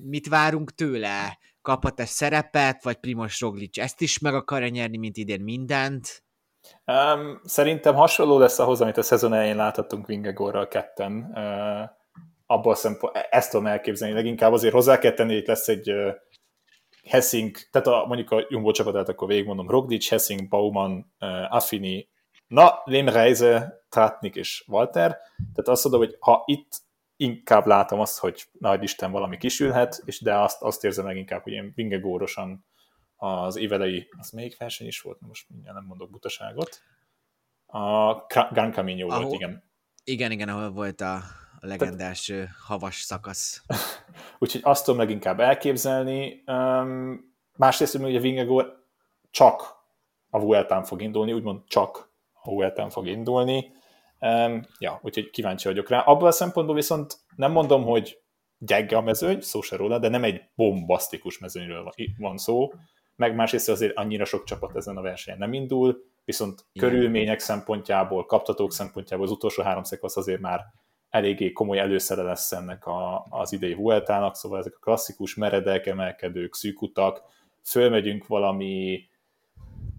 mit 0.02 0.28
várunk 0.28 0.74
tőle? 0.74 1.38
Kaphat-e 1.62 2.04
szerepet, 2.04 2.82
vagy 2.82 2.96
Primoz 2.96 3.38
Roglic 3.38 3.78
ezt 3.78 4.00
is 4.00 4.18
meg 4.18 4.34
akarja 4.34 4.68
nyerni, 4.68 4.96
mint 4.96 5.16
idén 5.16 5.40
mindent? 5.40 6.24
Um, 6.84 7.40
szerintem 7.44 7.94
hasonló 7.94 8.38
lesz 8.38 8.58
ahhoz, 8.58 8.80
amit 8.80 8.96
a 8.96 9.02
szezon 9.02 9.32
elején 9.32 9.56
láthattunk 9.56 10.06
Vingegorral 10.06 10.68
ketten. 10.68 11.12
Uh, 11.34 12.02
abból 12.46 12.72
a 12.72 12.76
szempont, 12.76 13.16
ezt 13.30 13.50
tudom 13.50 13.66
elképzelni, 13.66 14.14
leginkább 14.14 14.52
azért 14.52 14.74
hozzá 14.74 14.98
kell 14.98 15.12
tenni, 15.12 15.34
hogy 15.34 15.46
lesz 15.46 15.68
egy 15.68 15.90
uh, 15.90 16.14
Hessing, 17.08 17.56
tehát 17.70 17.86
a, 17.86 18.04
mondjuk 18.06 18.30
a 18.30 18.46
Jumbo 18.48 18.70
csapatát 18.70 19.08
akkor 19.08 19.28
végigmondom, 19.28 19.68
Roglic, 19.68 20.08
Hessing, 20.08 20.48
Bauman, 20.48 21.14
uh, 21.20 21.54
Affini, 21.54 22.08
na, 22.46 22.82
Reise, 22.84 23.84
Tratnik 23.88 24.36
és 24.36 24.64
Walter, 24.66 25.10
tehát 25.36 25.68
azt 25.68 25.84
mondom, 25.84 26.00
hogy 26.00 26.16
ha 26.20 26.42
itt 26.46 26.82
inkább 27.16 27.66
látom 27.66 28.00
azt, 28.00 28.18
hogy 28.18 28.44
nagy 28.58 28.82
Isten 28.82 29.10
valami 29.10 29.36
kisülhet, 29.36 30.02
és 30.04 30.20
de 30.20 30.38
azt, 30.38 30.62
azt 30.62 30.84
érzem 30.84 31.04
meg 31.04 31.16
inkább, 31.16 31.42
hogy 31.42 31.52
ilyen 31.52 31.72
vingegórosan 31.74 32.66
az 33.16 33.56
évelei, 33.56 34.08
az 34.18 34.30
melyik 34.30 34.56
verseny 34.58 34.86
is 34.86 35.00
volt? 35.00 35.20
Most 35.20 35.48
mindjárt 35.48 35.76
nem 35.76 35.86
mondok 35.86 36.10
butaságot. 36.10 36.82
A 37.66 38.14
Gran 38.50 38.72
Camino 38.72 39.06
volt, 39.06 39.32
igen. 39.32 39.64
Igen, 40.04 40.30
igen, 40.30 40.48
ahol 40.48 40.70
volt 40.70 41.00
a, 41.00 41.22
a 41.64 41.66
legendás 41.66 42.24
Te... 42.24 42.54
havas 42.66 43.00
szakasz. 43.00 43.62
Úgyhogy 44.38 44.60
azt 44.64 44.84
tudom 44.84 45.00
leginkább 45.00 45.40
elképzelni. 45.40 46.42
Um, 46.46 47.34
másrészt, 47.56 47.96
hogy 47.96 48.16
a 48.16 48.20
Vingegor 48.20 48.84
csak 49.30 49.76
a 50.30 50.40
Vueltán 50.40 50.84
fog 50.84 51.02
indulni, 51.02 51.32
úgymond 51.32 51.60
csak 51.66 52.10
a 52.42 52.50
Vueltán 52.50 52.90
fog 52.90 53.06
indulni. 53.06 53.72
Um, 54.20 54.66
ja, 54.78 55.00
úgyhogy 55.02 55.30
kíváncsi 55.30 55.68
vagyok 55.68 55.88
rá. 55.88 56.00
Abban 56.00 56.28
a 56.28 56.32
szempontból 56.32 56.74
viszont 56.74 57.18
nem 57.36 57.52
mondom, 57.52 57.84
hogy 57.84 58.18
gyenge 58.58 58.96
a 58.96 59.00
mezőny, 59.00 59.40
szó 59.40 59.60
se 59.60 59.76
róla, 59.76 59.98
de 59.98 60.08
nem 60.08 60.24
egy 60.24 60.42
bombasztikus 60.54 61.38
mezőnyről 61.38 61.92
van 62.18 62.36
szó, 62.36 62.72
meg 63.16 63.34
másrészt 63.34 63.68
azért 63.68 63.96
annyira 63.96 64.24
sok 64.24 64.44
csapat 64.44 64.76
ezen 64.76 64.96
a 64.96 65.02
versenyen 65.02 65.38
nem 65.38 65.52
indul, 65.52 66.04
viszont 66.24 66.66
Igen. 66.72 66.88
körülmények 66.88 67.38
szempontjából, 67.38 68.26
kaptatók 68.26 68.72
szempontjából 68.72 69.26
az 69.26 69.32
utolsó 69.32 69.62
három 69.62 69.82
szekasz 69.82 70.16
azért 70.16 70.40
már 70.40 70.60
eléggé 71.14 71.52
komoly 71.52 71.78
előszere 71.78 72.22
lesz 72.22 72.52
ennek 72.52 72.86
a, 72.86 73.26
az 73.30 73.52
idei 73.52 73.74
Vueltának, 73.74 74.36
szóval 74.36 74.58
ezek 74.58 74.74
a 74.76 74.82
klasszikus 74.82 75.34
meredek, 75.34 75.86
emelkedők, 75.86 76.54
szűkutak, 76.54 77.22
fölmegyünk 77.64 78.26
valami 78.26 79.02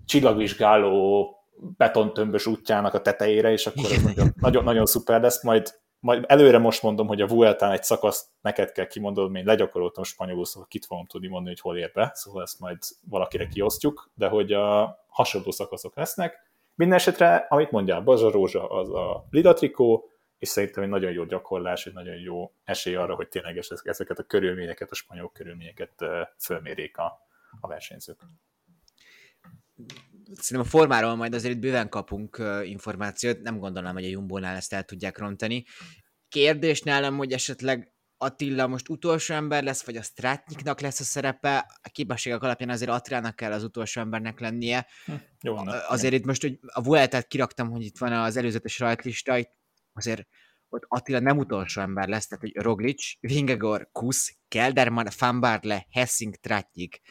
csillagvizsgáló 0.06 1.30
betontömbös 1.78 2.45
útjának 2.45 2.93
a 2.93 3.01
tetejére, 3.01 3.51
és 3.51 3.67
akkor 3.67 3.91
ez 3.91 4.04
nagyon, 4.04 4.34
nagyon, 4.39 4.63
nagyon 4.63 4.86
szuper 4.86 5.21
lesz, 5.21 5.43
majd, 5.43 5.80
majd 5.99 6.23
előre 6.28 6.58
most 6.58 6.84
mondom, 6.84 7.08
hogy 7.08 7.21
a 7.21 7.28
Vueltán 7.28 7.71
egy 7.71 7.84
szakaszt 7.84 8.25
neked 8.41 8.71
kell 8.71 8.88
kimondod, 8.88 9.36
én 9.36 9.45
legyakoroltam 9.45 10.04
spanyolul, 10.04 10.45
szóval 10.45 10.67
kit 10.67 10.86
fogom 10.86 11.06
tudni 11.06 11.28
mondani, 11.28 11.49
hogy 11.49 11.60
hol 11.60 11.78
ér 11.78 11.91
be, 11.93 12.12
szóval 12.13 12.43
ezt 12.43 12.60
majd 12.60 12.78
valakire 13.10 13.47
kiosztjuk, 13.47 14.10
de 14.15 14.28
hogy 14.28 14.54
a 14.54 14.97
hasonló 15.08 15.51
szakaszok 15.51 15.95
lesznek. 15.95 16.54
Minden 16.75 16.97
esetre, 16.97 17.45
amit 17.49 17.71
mondjál, 17.71 18.01
Bazsa 18.01 18.32
Rózsa 18.32 18.67
az 18.67 18.89
a 18.89 19.25
lidatrikó, 19.30 20.10
és 20.38 20.48
szerintem 20.48 20.84
egy 20.84 20.89
nagyon 20.89 21.12
jó 21.12 21.24
gyakorlás, 21.24 21.86
egy 21.86 21.93
nagyon 21.93 22.15
jó 22.15 22.54
esély 22.63 22.95
arra, 22.95 23.15
hogy 23.15 23.28
tényleg 23.28 23.58
ezeket 23.84 24.19
a 24.19 24.24
körülményeket, 24.24 24.91
a 24.91 24.95
spanyol 24.95 25.32
körülményeket 25.32 26.06
fölmérjék 26.38 26.98
a, 26.98 27.19
a 27.60 27.67
versenyzők 27.67 28.19
szerintem 30.34 30.60
a 30.60 30.78
formáról 30.78 31.15
majd 31.15 31.34
azért 31.34 31.60
bőven 31.60 31.89
kapunk 31.89 32.43
információt, 32.63 33.41
nem 33.41 33.60
gondolom, 33.60 33.93
hogy 33.93 34.06
a 34.06 34.08
Jumbo-nál 34.08 34.56
ezt 34.56 34.74
el 34.74 34.84
tudják 34.84 35.17
rontani. 35.17 35.65
Kérdés 36.30 36.82
nálam, 36.82 37.17
hogy 37.17 37.32
esetleg 37.32 37.93
Attila 38.17 38.67
most 38.67 38.89
utolsó 38.89 39.34
ember 39.34 39.63
lesz, 39.63 39.86
vagy 39.86 39.95
a 39.95 40.02
Stratniknak 40.02 40.80
lesz 40.80 41.00
a 41.00 41.04
szerepe, 41.04 41.58
a 41.84 41.89
képességek 41.89 42.43
alapján 42.43 42.69
azért 42.69 42.91
Attilának 42.91 43.36
kell 43.36 43.52
az 43.52 43.63
utolsó 43.63 44.02
embernek 44.02 44.39
lennie. 44.39 44.88
Hm, 45.06 45.13
jó, 45.41 45.56
azért 45.88 46.13
itt 46.13 46.26
most, 46.26 46.41
hogy 46.41 46.60
a 46.65 46.82
Vueltát 46.82 47.28
kiraktam, 47.28 47.69
hogy 47.69 47.82
itt 47.84 47.98
van 47.98 48.12
az 48.12 48.38
előzetes 48.38 48.80
rajtlista, 48.80 49.38
itt 49.38 49.52
azért 49.95 50.27
ott 50.69 50.86
Attila 50.88 51.19
nem 51.19 51.38
utolsó 51.38 51.81
ember 51.81 52.08
lesz, 52.08 52.27
tehát 52.27 52.43
hogy 52.43 52.63
Roglic, 52.63 53.13
Vingegor, 53.19 53.89
Kusz, 53.91 54.38
Kelderman, 54.47 55.10
Fambarle, 55.10 55.86
Hessing, 55.91 56.36
Tratnik 56.36 57.01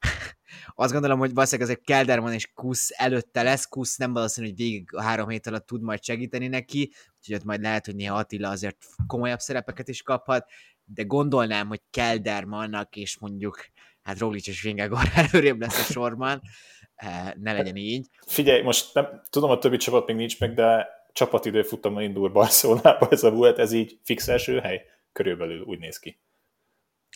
azt 0.74 0.92
gondolom, 0.92 1.18
hogy 1.18 1.34
valószínűleg 1.34 1.70
ezek 1.70 1.84
Kelderman 1.84 2.32
és 2.32 2.52
Kusz 2.54 2.90
előtte 2.96 3.42
lesz, 3.42 3.66
Kusz 3.66 3.96
nem 3.96 4.12
valószínű, 4.12 4.46
hogy 4.46 4.56
végig 4.56 4.94
a 4.94 5.02
három 5.02 5.28
hét 5.28 5.46
alatt 5.46 5.66
tud 5.66 5.82
majd 5.82 6.02
segíteni 6.02 6.48
neki, 6.48 6.92
úgyhogy 7.18 7.34
ott 7.34 7.44
majd 7.44 7.60
lehet, 7.60 7.86
hogy 7.86 7.94
néha 7.94 8.16
Attila 8.16 8.48
azért 8.48 8.76
komolyabb 9.06 9.38
szerepeket 9.38 9.88
is 9.88 10.02
kaphat, 10.02 10.50
de 10.84 11.02
gondolnám, 11.02 11.68
hogy 11.68 11.80
Keldermannak 11.90 12.96
és 12.96 13.18
mondjuk 13.18 13.66
hát 14.02 14.18
Roglic 14.18 14.46
és 14.46 14.62
Vingegor 14.62 15.10
előrébb 15.14 15.60
lesz 15.60 15.88
a 15.88 15.92
sorban, 15.92 16.40
eh, 16.94 17.32
ne 17.34 17.52
legyen 17.52 17.76
így. 17.76 18.06
Figyelj, 18.26 18.62
most 18.62 18.94
nem, 18.94 19.22
tudom, 19.30 19.50
a 19.50 19.58
többi 19.58 19.76
csapat 19.76 20.06
még 20.06 20.16
nincs 20.16 20.40
meg, 20.40 20.54
de 20.54 20.88
csapatidő 21.12 21.62
futamon 21.62 22.02
indul 22.02 22.28
Barcelonába 22.28 23.08
ez 23.10 23.22
a 23.22 23.30
volt, 23.30 23.58
ez 23.58 23.72
így 23.72 24.00
fix 24.04 24.28
első 24.28 24.58
hely? 24.58 24.84
Körülbelül 25.12 25.62
úgy 25.62 25.78
néz 25.78 25.98
ki. 25.98 26.20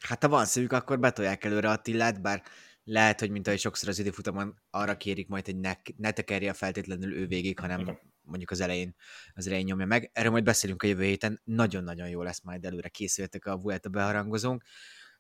Hát 0.02 0.22
ha 0.22 0.28
van 0.28 0.44
szívük, 0.44 0.72
akkor 0.72 0.98
betolják 0.98 1.44
előre 1.44 1.70
Attilát, 1.70 2.22
bár 2.22 2.42
lehet, 2.84 3.20
hogy 3.20 3.30
mint 3.30 3.46
ahogy 3.46 3.58
sokszor 3.58 3.88
az 3.88 3.98
időfutamon 3.98 4.54
arra 4.70 4.96
kérik 4.96 5.28
majd, 5.28 5.44
hogy 5.44 5.56
ne, 5.56 5.72
ne 5.96 6.10
tekerje 6.10 6.52
feltétlenül 6.52 7.14
ő 7.14 7.26
végig, 7.26 7.58
hanem 7.58 7.80
Igen. 7.80 7.98
mondjuk 8.20 8.50
az 8.50 8.60
elején, 8.60 8.94
az 9.34 9.46
elején 9.46 9.64
nyomja 9.64 9.86
meg. 9.86 10.10
Erről 10.12 10.30
majd 10.30 10.44
beszélünk 10.44 10.82
a 10.82 10.86
jövő 10.86 11.04
héten, 11.04 11.40
nagyon-nagyon 11.44 12.08
jó 12.08 12.22
lesz 12.22 12.42
majd 12.42 12.64
előre 12.64 12.88
készültek 12.88 13.46
a 13.46 13.56
Vuelta 13.56 13.88
beharangozónk. 13.88 14.62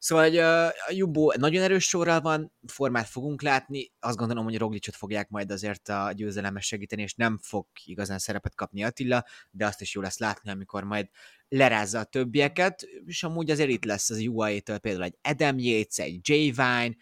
Szóval 0.04 0.24
hogy 0.24 0.38
a 0.38 0.72
Jumbo 0.90 1.32
nagyon 1.36 1.62
erős 1.62 1.84
sorral 1.84 2.20
van, 2.20 2.52
formát 2.66 3.08
fogunk 3.08 3.42
látni, 3.42 3.92
azt 4.00 4.16
gondolom, 4.16 4.44
hogy 4.44 4.58
Roglicot 4.58 4.96
fogják 4.96 5.28
majd 5.28 5.50
azért 5.50 5.88
a 5.88 6.12
győzelemes 6.12 6.66
segíteni, 6.66 7.02
és 7.02 7.14
nem 7.14 7.38
fog 7.42 7.66
igazán 7.84 8.18
szerepet 8.18 8.54
kapni 8.54 8.84
Attila, 8.84 9.24
de 9.50 9.66
azt 9.66 9.80
is 9.80 9.94
jó 9.94 10.00
lesz 10.00 10.18
látni, 10.18 10.50
amikor 10.50 10.84
majd 10.84 11.08
lerázza 11.48 11.98
a 11.98 12.04
többieket, 12.04 12.82
és 13.06 13.22
amúgy 13.22 13.50
azért 13.50 13.70
itt 13.70 13.84
lesz 13.84 14.10
az 14.10 14.18
UAE-től 14.18 14.78
például 14.78 15.04
egy 15.04 15.18
Adam 15.22 15.58
Yates, 15.58 15.98
egy 15.98 16.18
Jay 16.22 16.50
Vine, 16.50 16.94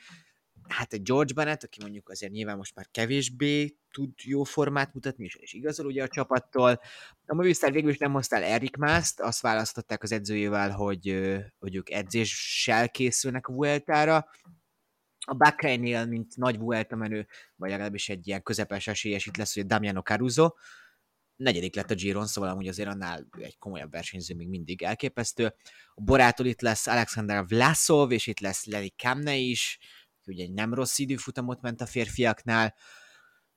hát 0.73 0.93
egy 0.93 1.03
George 1.03 1.33
Bennett, 1.35 1.63
aki 1.63 1.79
mondjuk 1.81 2.09
azért 2.09 2.33
nyilván 2.33 2.57
most 2.57 2.75
már 2.75 2.89
kevésbé 2.91 3.77
tud 3.91 4.11
jó 4.23 4.45
formát 4.45 4.95
mutatni, 4.95 5.25
és, 5.25 5.53
igazol 5.53 5.87
ugye 5.87 6.03
a 6.03 6.09
csapattól. 6.09 6.81
A 7.27 7.35
Movistar 7.35 7.73
végül 7.73 7.91
is 7.91 7.99
nem 7.99 8.13
hoztál 8.13 8.43
Erik 8.43 8.77
Mászt, 8.77 9.21
azt 9.21 9.41
választották 9.41 10.03
az 10.03 10.13
edzőjével, 10.13 10.71
hogy, 10.71 11.31
hogy 11.59 11.77
ők 11.77 11.91
edzéssel 11.91 12.89
készülnek 12.89 13.47
a 13.47 13.53
Vueltára. 13.53 14.27
A 15.25 15.35
Bakreinél, 15.35 16.07
mint 16.07 16.37
nagy 16.37 16.59
Vuelta 16.59 16.97
menő, 16.97 17.27
vagy 17.57 17.71
legalábbis 17.71 18.09
egy 18.09 18.27
ilyen 18.27 18.43
közepes 18.43 18.87
esélyes 18.87 19.27
itt 19.27 19.37
lesz, 19.37 19.55
hogy 19.55 19.67
Damiano 19.67 20.03
Caruso, 20.03 20.51
negyedik 21.37 21.75
lett 21.75 21.91
a 21.91 21.95
Giron, 21.95 22.27
szóval 22.27 22.51
amúgy 22.51 22.69
azért 22.69 22.89
annál 22.89 23.27
egy 23.39 23.59
komolyabb 23.59 23.91
versenyző 23.91 24.35
még 24.35 24.49
mindig 24.49 24.83
elképesztő. 24.83 25.55
A 25.95 26.01
Borától 26.01 26.47
itt 26.47 26.61
lesz 26.61 26.87
Alexander 26.87 27.47
Vlasov, 27.47 28.11
és 28.11 28.27
itt 28.27 28.41
lesz 28.41 28.65
Lenny 28.65 28.93
Kamne 29.03 29.35
is, 29.35 29.79
ugye 30.27 30.45
egy 30.45 30.53
nem 30.53 30.75
rossz 30.75 30.99
időfutamot 30.99 31.61
ment 31.61 31.81
a 31.81 31.87
férfiaknál. 31.87 32.75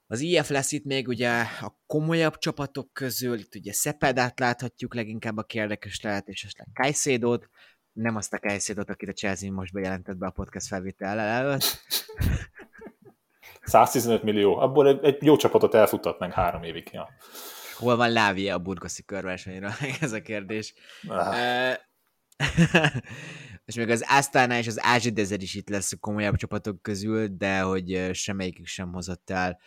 Az 0.08 0.20
IF 0.20 0.50
lesz 0.50 0.72
itt 0.72 0.86
még 0.86 1.08
ugye 1.08 1.44
a 1.62 1.80
komolyabb 1.86 2.38
csapatok 2.38 2.94
közül, 2.94 3.38
itt 3.40 3.56
ugye 3.56 3.74
Szepedát 3.74 4.40
láthatjuk 4.40 4.96
leginkább, 4.96 5.38
a 5.38 5.46
érdekes 5.54 6.02
lehet, 6.02 6.28
és 6.28 6.44
esetleg 6.44 6.68
Kajszédót, 6.74 7.50
nem 7.92 8.16
azt 8.16 8.34
a 8.34 8.40
Kajszédót, 8.40 8.90
akit 8.90 9.10
a 9.10 9.14
Chelsea 9.14 9.52
most 9.52 9.74
bejelentett 9.74 10.18
be 10.18 10.26
a 10.26 10.32
podcast 10.32 10.68
felvétel 10.68 11.20
előtt. 11.20 11.84
115 13.64 14.24
millió, 14.24 14.58
abból 14.58 14.88
egy, 14.88 15.04
egy 15.04 15.24
jó 15.24 15.36
csapatot 15.36 15.74
elfuttatnánk 15.74 16.34
három 16.34 16.64
évig. 16.64 16.90
Ja. 16.92 17.10
Hol 17.78 17.96
van 17.96 18.12
Lávia 18.12 18.54
a 18.54 18.60
burgoszi 18.60 19.04
körversenyre? 19.04 19.76
Ez 20.02 20.12
a 20.12 20.22
kérdés. 20.22 20.74
Ah. 21.08 21.76
és 23.66 23.76
még 23.76 23.90
az 23.90 24.06
Astana 24.08 24.58
és 24.58 24.68
az 24.68 24.84
Ázsi 24.84 25.10
Dezer 25.10 25.42
is 25.42 25.54
itt 25.54 25.70
lesz 25.70 25.92
a 25.92 25.98
komolyabb 25.98 26.36
csapatok 26.36 26.82
közül, 26.82 27.28
de 27.28 27.60
hogy 27.60 28.10
semmelyikük 28.14 28.66
sem 28.66 28.92
hozott 28.92 29.30
el 29.30 29.60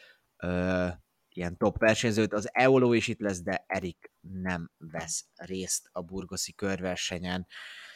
uh, 0.43 0.89
ilyen 1.29 1.57
top 1.57 1.79
versenyzőt. 1.79 2.33
Az 2.33 2.49
Eolo 2.53 2.93
is 2.93 3.09
itt 3.09 3.21
lesz, 3.21 3.43
de 3.43 3.65
Erik 3.67 4.11
nem 4.21 4.71
vesz 4.79 5.25
részt 5.35 5.89
a 5.93 6.03
burgoszi 6.03 6.53
körversenyen. 6.53 7.47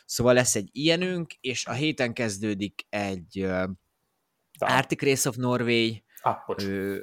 Szóval 0.05 0.35
lesz 0.35 0.55
egy 0.55 0.69
ilyenünk, 0.73 1.33
és 1.41 1.67
a 1.67 1.73
héten 1.73 2.13
kezdődik 2.13 2.87
egy 2.89 3.43
uh, 3.43 3.69
Arctic 4.59 5.03
Race 5.03 5.29
of 5.29 5.37
Norway, 5.37 5.91
ah, 6.23 6.49
uh, 6.49 6.97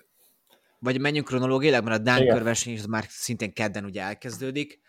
vagy 0.79 0.99
menjünk 0.99 1.27
kronológiailag, 1.27 1.83
mert 1.83 1.99
a 1.99 2.03
Dán 2.03 2.27
körverseny 2.27 2.73
is 2.73 2.85
már 2.87 3.05
szintén 3.07 3.53
kedden 3.53 3.85
ugye 3.85 4.01
elkezdődik. 4.01 4.79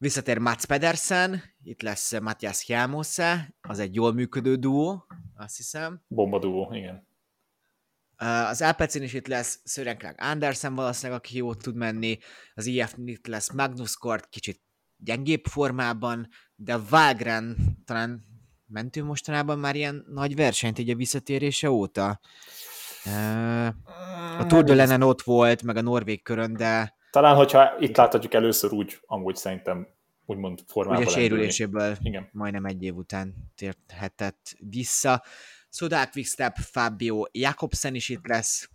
Visszatér 0.00 0.38
Mats 0.38 0.64
Pedersen, 0.64 1.42
itt 1.62 1.82
lesz 1.82 2.20
Matthias 2.20 2.66
Hjelmose, 2.66 3.54
az 3.60 3.78
egy 3.78 3.94
jól 3.94 4.12
működő 4.12 4.56
duó, 4.56 5.06
azt 5.36 5.56
hiszem. 5.56 6.02
Bomba 6.08 6.38
duó, 6.38 6.72
igen. 6.72 7.06
Az 8.16 8.62
Alpecin 8.62 9.02
is 9.02 9.12
itt 9.12 9.26
lesz 9.26 9.60
Sören 9.64 9.98
Krag 9.98 10.14
Andersen 10.18 10.74
valószínűleg, 10.74 11.18
aki 11.18 11.36
jót 11.36 11.62
tud 11.62 11.74
menni, 11.76 12.18
az 12.54 12.66
IF 12.66 12.94
itt 13.04 13.26
lesz 13.26 13.52
Magnus 13.52 13.96
Kort, 13.96 14.28
kicsit 14.28 14.60
gyengébb 14.96 15.44
formában, 15.44 16.28
de 16.54 16.76
Valgren 16.76 17.56
talán 17.84 18.24
mentő 18.66 19.04
mostanában 19.04 19.58
már 19.58 19.76
ilyen 19.76 20.04
nagy 20.08 20.36
versenyt 20.36 20.78
így 20.78 20.90
a 20.90 20.96
visszatérése 20.96 21.70
óta. 21.70 22.20
A 24.38 24.46
Tour 24.46 24.64
de 24.64 24.74
Lenen 24.74 25.02
ott 25.02 25.22
volt, 25.22 25.62
meg 25.62 25.76
a 25.76 25.82
Norvég 25.82 26.22
körön, 26.22 26.52
de... 26.52 26.96
Talán, 27.10 27.36
hogyha 27.36 27.78
itt 27.78 27.96
láthatjuk 27.96 28.34
először 28.34 28.72
úgy, 28.72 28.98
amúgy 29.06 29.36
szerintem 29.36 29.88
úgymond 30.26 30.60
formában 30.66 31.02
Ugye 31.02 31.10
sérüléséből 31.10 31.96
Igen. 32.00 32.28
majdnem 32.32 32.64
egy 32.64 32.82
év 32.82 32.96
után 32.96 33.34
térhetett 33.56 34.56
vissza. 34.58 35.24
Szodák 35.68 36.10
Quickstep, 36.10 36.56
Fabio 36.56 37.24
Jakobsen 37.32 37.94
is 37.94 38.08
itt 38.08 38.26
lesz. 38.26 38.70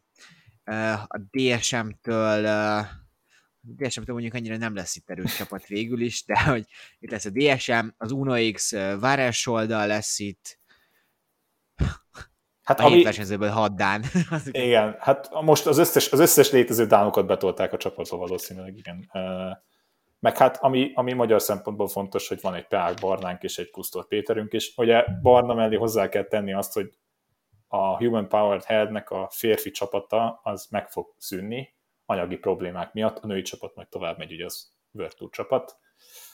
A 1.07 1.17
DSM-től 1.31 2.41
DSM-től 3.77 4.13
mondjuk 4.13 4.33
annyira 4.33 4.57
nem 4.57 4.75
lesz 4.75 4.95
itt 4.95 5.09
erős 5.09 5.35
csapat 5.35 5.67
végül 5.67 6.01
is, 6.01 6.25
de 6.25 6.43
hogy 6.43 6.65
itt 6.99 7.09
lesz 7.09 7.25
a 7.25 7.29
DSM, 7.29 7.87
az 7.97 8.11
Uno 8.11 8.51
X 8.51 8.71
Váresolda 8.99 9.85
lesz 9.85 10.19
itt, 10.19 10.59
Hát 12.63 12.79
a 12.79 12.85
ami... 12.85 13.03
versenyzőből 13.03 13.49
hat 13.49 13.75
Dán. 13.75 14.03
igen, 14.51 14.95
hát 14.99 15.29
most 15.41 15.65
az 15.65 15.77
összes, 15.77 16.11
az 16.11 16.19
összes 16.19 16.51
létező 16.51 16.85
Dánokat 16.85 17.25
betolták 17.25 17.73
a 17.73 17.77
csapatba 17.77 18.17
valószínűleg, 18.17 18.77
igen. 18.77 19.09
Meg 20.19 20.37
hát 20.37 20.57
ami, 20.57 20.91
ami 20.93 21.13
magyar 21.13 21.41
szempontból 21.41 21.87
fontos, 21.87 22.27
hogy 22.27 22.41
van 22.41 22.53
egy 22.53 22.67
Peák 22.67 22.99
Barnánk 22.99 23.43
és 23.43 23.57
egy 23.57 23.69
Kusztor 23.69 24.07
Péterünk, 24.07 24.51
és 24.51 24.73
ugye 24.77 25.05
Barna 25.21 25.53
mellé 25.53 25.75
hozzá 25.75 26.09
kell 26.09 26.23
tenni 26.23 26.53
azt, 26.53 26.73
hogy 26.73 26.89
a 27.67 27.97
Human 27.97 28.27
Powered 28.27 28.63
Headnek 28.63 29.09
a 29.09 29.29
férfi 29.31 29.71
csapata 29.71 30.39
az 30.43 30.67
meg 30.69 30.89
fog 30.89 31.13
szűnni 31.17 31.73
anyagi 32.05 32.37
problémák 32.37 32.93
miatt, 32.93 33.17
a 33.17 33.27
női 33.27 33.41
csapat 33.41 33.75
meg 33.75 33.89
tovább 33.89 34.17
megy, 34.17 34.33
ugye 34.33 34.45
az 34.45 34.71
Tour 34.91 35.29
csapat. 35.31 35.77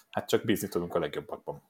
Hát 0.09 0.27
csak 0.27 0.45
bízni 0.45 0.67
tudunk 0.67 0.95
a 0.95 0.99
legjobbakban. 0.99 1.69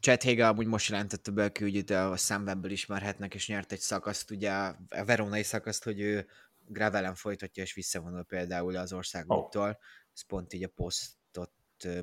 Chad 0.00 0.22
Hage 0.22 0.48
amúgy 0.48 0.66
most 0.66 0.90
jelentette 0.90 1.30
be 1.30 1.44
a 1.44 1.50
külgyűt, 1.50 1.90
a 1.90 2.16
Sunwebből 2.16 2.70
ismerhetnek, 2.70 3.34
és 3.34 3.48
nyert 3.48 3.72
egy 3.72 3.80
szakaszt, 3.80 4.30
ugye 4.30 4.50
a 4.50 4.76
veronai 4.88 5.42
szakaszt, 5.42 5.84
hogy 5.84 6.00
ő 6.00 6.26
Gravelen 6.66 7.14
folytatja, 7.14 7.62
és 7.62 7.74
visszavonul 7.74 8.22
például 8.22 8.76
az 8.76 8.92
országoktól. 8.92 9.68
Oh. 9.68 9.76
Ez 10.14 10.22
pont 10.26 10.52
így 10.52 10.62
a 10.62 10.68
posztot 10.68 11.52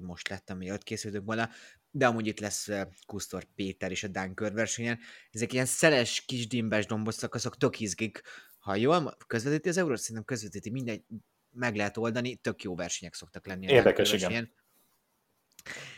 most 0.02 0.28
lettem, 0.28 0.56
ami 0.56 0.72
ott 0.72 0.84
készültök 0.84 1.26
volna. 1.26 1.50
De 1.92 2.08
amúgy 2.08 2.28
itt 2.28 2.40
lesz 2.40 2.70
Kusztor 3.06 3.44
Péter 3.56 3.92
és 3.92 4.04
a 4.04 4.08
Dán 4.08 4.34
körversenyen. 4.34 5.00
Ezek 5.32 5.54
ilyen 5.54 5.66
szeles, 5.66 6.26
kis 6.26 6.48
dimbes 6.48 6.86
dombos 6.86 7.16
szakaszok, 7.16 7.58
tök 7.58 7.80
izgik. 7.80 8.22
Ha 8.58 8.76
jól 8.76 9.18
közvetíti 9.28 9.70
az 9.70 9.78
eurót, 9.78 10.00
szerintem 10.00 10.26
közvetíti, 10.26 10.70
mindegy, 10.70 11.04
meg 11.52 11.76
lehet 11.76 11.98
oldani, 11.98 12.36
tök 12.36 12.64
jó 12.64 12.76
versenyek 12.76 13.14
szoktak 13.14 13.48
lenni. 13.48 13.68
Érdekes, 13.68 14.14
igen. 14.14 14.54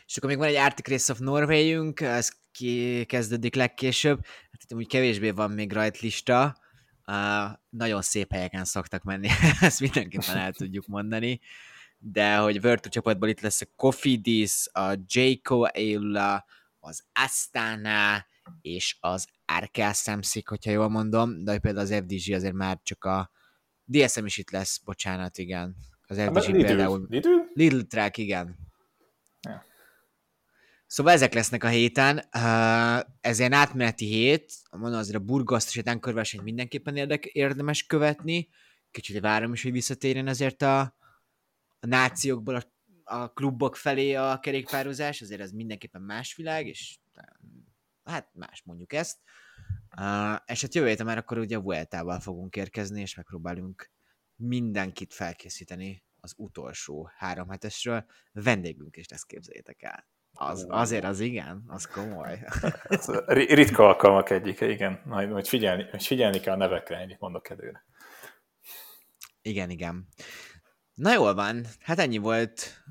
És 0.06 0.18
akkor 0.18 0.30
még 0.30 0.38
van 0.38 0.48
egy 0.48 0.56
Arctic 0.56 0.88
Race 0.88 1.12
of 1.12 1.20
Norway-ünk, 1.20 2.02
ez 2.02 2.32
ki 2.52 3.04
kezdődik 3.06 3.56
legkésőbb. 3.56 4.26
Hát 4.26 4.64
itt 4.64 4.74
úgy 4.74 4.88
kevésbé 4.88 5.30
van 5.30 5.52
még 5.52 5.72
rajtlista. 5.72 6.58
Uh, 7.08 7.52
nagyon 7.70 8.02
szép 8.02 8.32
helyeken 8.32 8.66
szoktak 8.66 9.04
menni, 9.04 9.28
ezt 9.62 9.80
mindenképpen 9.80 10.38
el 10.38 10.52
tudjuk 10.52 10.88
mondani. 10.88 11.40
De 11.98 12.36
hogy 12.36 12.62
Virtu 12.62 12.90
csapatból 12.90 13.30
itt 13.30 13.42
lesz 13.42 13.62
a 13.62 13.66
Kofidis, 13.76 14.68
a 14.72 14.94
Jayco 15.08 15.64
Eula, 15.64 16.46
az 16.80 17.04
Astana 17.14 18.26
és 18.62 18.98
az 19.00 19.28
Arkel 19.46 19.94
Samsic, 19.94 20.50
hogyha 20.50 20.72
jól 20.72 20.90
mondom, 20.90 21.44
de 21.44 21.60
például 21.60 21.86
az 21.86 21.94
FDG 21.94 22.34
azért 22.34 22.54
már 22.54 22.80
csak 22.84 23.04
a 23.04 23.32
DSM 23.86 24.26
is 24.26 24.38
itt 24.38 24.52
lesz, 24.52 24.78
bocsánat, 24.78 25.38
igen. 25.38 25.76
Az 26.08 26.18
FDG 26.18 26.52
például... 26.52 27.06
Lidl? 27.10 27.30
Lidl 27.54 27.80
Track, 27.80 28.18
igen. 28.18 28.58
Szóval 30.94 31.14
ezek 31.14 31.34
lesznek 31.34 31.64
a 31.64 31.68
héten. 31.68 32.24
Ez 33.22 33.40
ilyen 33.40 33.54
átmeneti 33.54 34.06
hét. 34.06 34.54
Mondom, 34.72 35.00
azért 35.00 35.18
a 35.18 35.24
Burgaszt 35.24 35.76
és 35.76 35.82
a 35.86 36.00
körversenyt 36.00 36.44
mindenképpen 36.44 36.96
érdek, 36.96 37.26
érdemes 37.26 37.86
követni. 37.86 38.50
Kicsit 38.92 39.20
várom 39.20 39.54
is, 39.54 39.64
hogy 39.64 39.72
visszatérjen 39.72 40.28
azért 40.28 40.62
a, 40.62 40.80
a 41.80 41.86
nációkból 41.86 42.56
a, 42.56 42.64
a 43.04 43.34
klubok 43.34 43.76
felé 43.76 44.14
a 44.14 44.40
kerékpározás. 44.40 45.22
Azért 45.22 45.42
ez 45.42 45.52
mindenképpen 45.52 46.02
más 46.02 46.36
világ, 46.36 46.68
és 46.68 46.98
hát 48.04 48.30
más 48.34 48.62
mondjuk 48.66 48.94
ezt. 48.94 49.18
Uh, 49.98 50.36
és 50.46 50.62
hát 50.62 50.76
jövő 50.76 50.88
héten 50.88 51.06
már 51.06 51.18
akkor 51.18 51.38
ugye 51.38 51.58
a 51.58 51.62
Vueltával 51.62 52.20
fogunk 52.20 52.56
érkezni, 52.56 53.02
és 53.02 53.16
megpróbálunk 53.16 53.92
mindenkit 54.36 55.14
felkészíteni 55.14 56.04
az 56.20 56.34
utolsó 56.38 57.10
három 57.18 57.50
hetesről. 57.50 58.06
Vendégünk 58.32 58.98
is 58.98 59.08
lesz, 59.08 59.24
képzeljétek 59.24 59.82
el. 59.82 60.12
Az, 60.36 60.66
azért 60.70 61.04
az 61.04 61.20
igen, 61.20 61.64
az 61.68 61.86
komoly. 61.86 62.40
ritka 63.28 63.88
alkalmak 63.88 64.30
egyike, 64.30 64.70
igen. 64.70 65.02
Majd, 65.06 65.30
majd 65.30 65.48
figyelni, 65.48 65.84
majd 65.84 66.02
figyelni 66.02 66.40
kell 66.40 66.54
a 66.54 66.58
nevekre, 66.58 66.98
ennyit 66.98 67.20
mondok 67.20 67.50
előre. 67.50 67.86
Igen, 69.42 69.70
igen. 69.70 70.08
Na 70.94 71.14
jól 71.14 71.34
van, 71.34 71.66
hát 71.80 72.00
ennyi 72.00 72.18
volt 72.18 72.84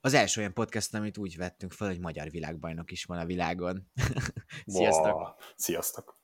az 0.00 0.14
első 0.14 0.40
olyan 0.40 0.52
podcast, 0.52 0.94
amit 0.94 1.18
úgy 1.18 1.36
vettünk 1.36 1.72
fel, 1.72 1.88
hogy 1.88 2.00
magyar 2.00 2.30
világbajnok 2.30 2.90
is 2.90 3.04
van 3.04 3.18
a 3.18 3.24
világon. 3.24 3.90
Sziasztok! 4.66 5.14
Wow. 5.14 5.32
Sziasztok! 5.56 6.22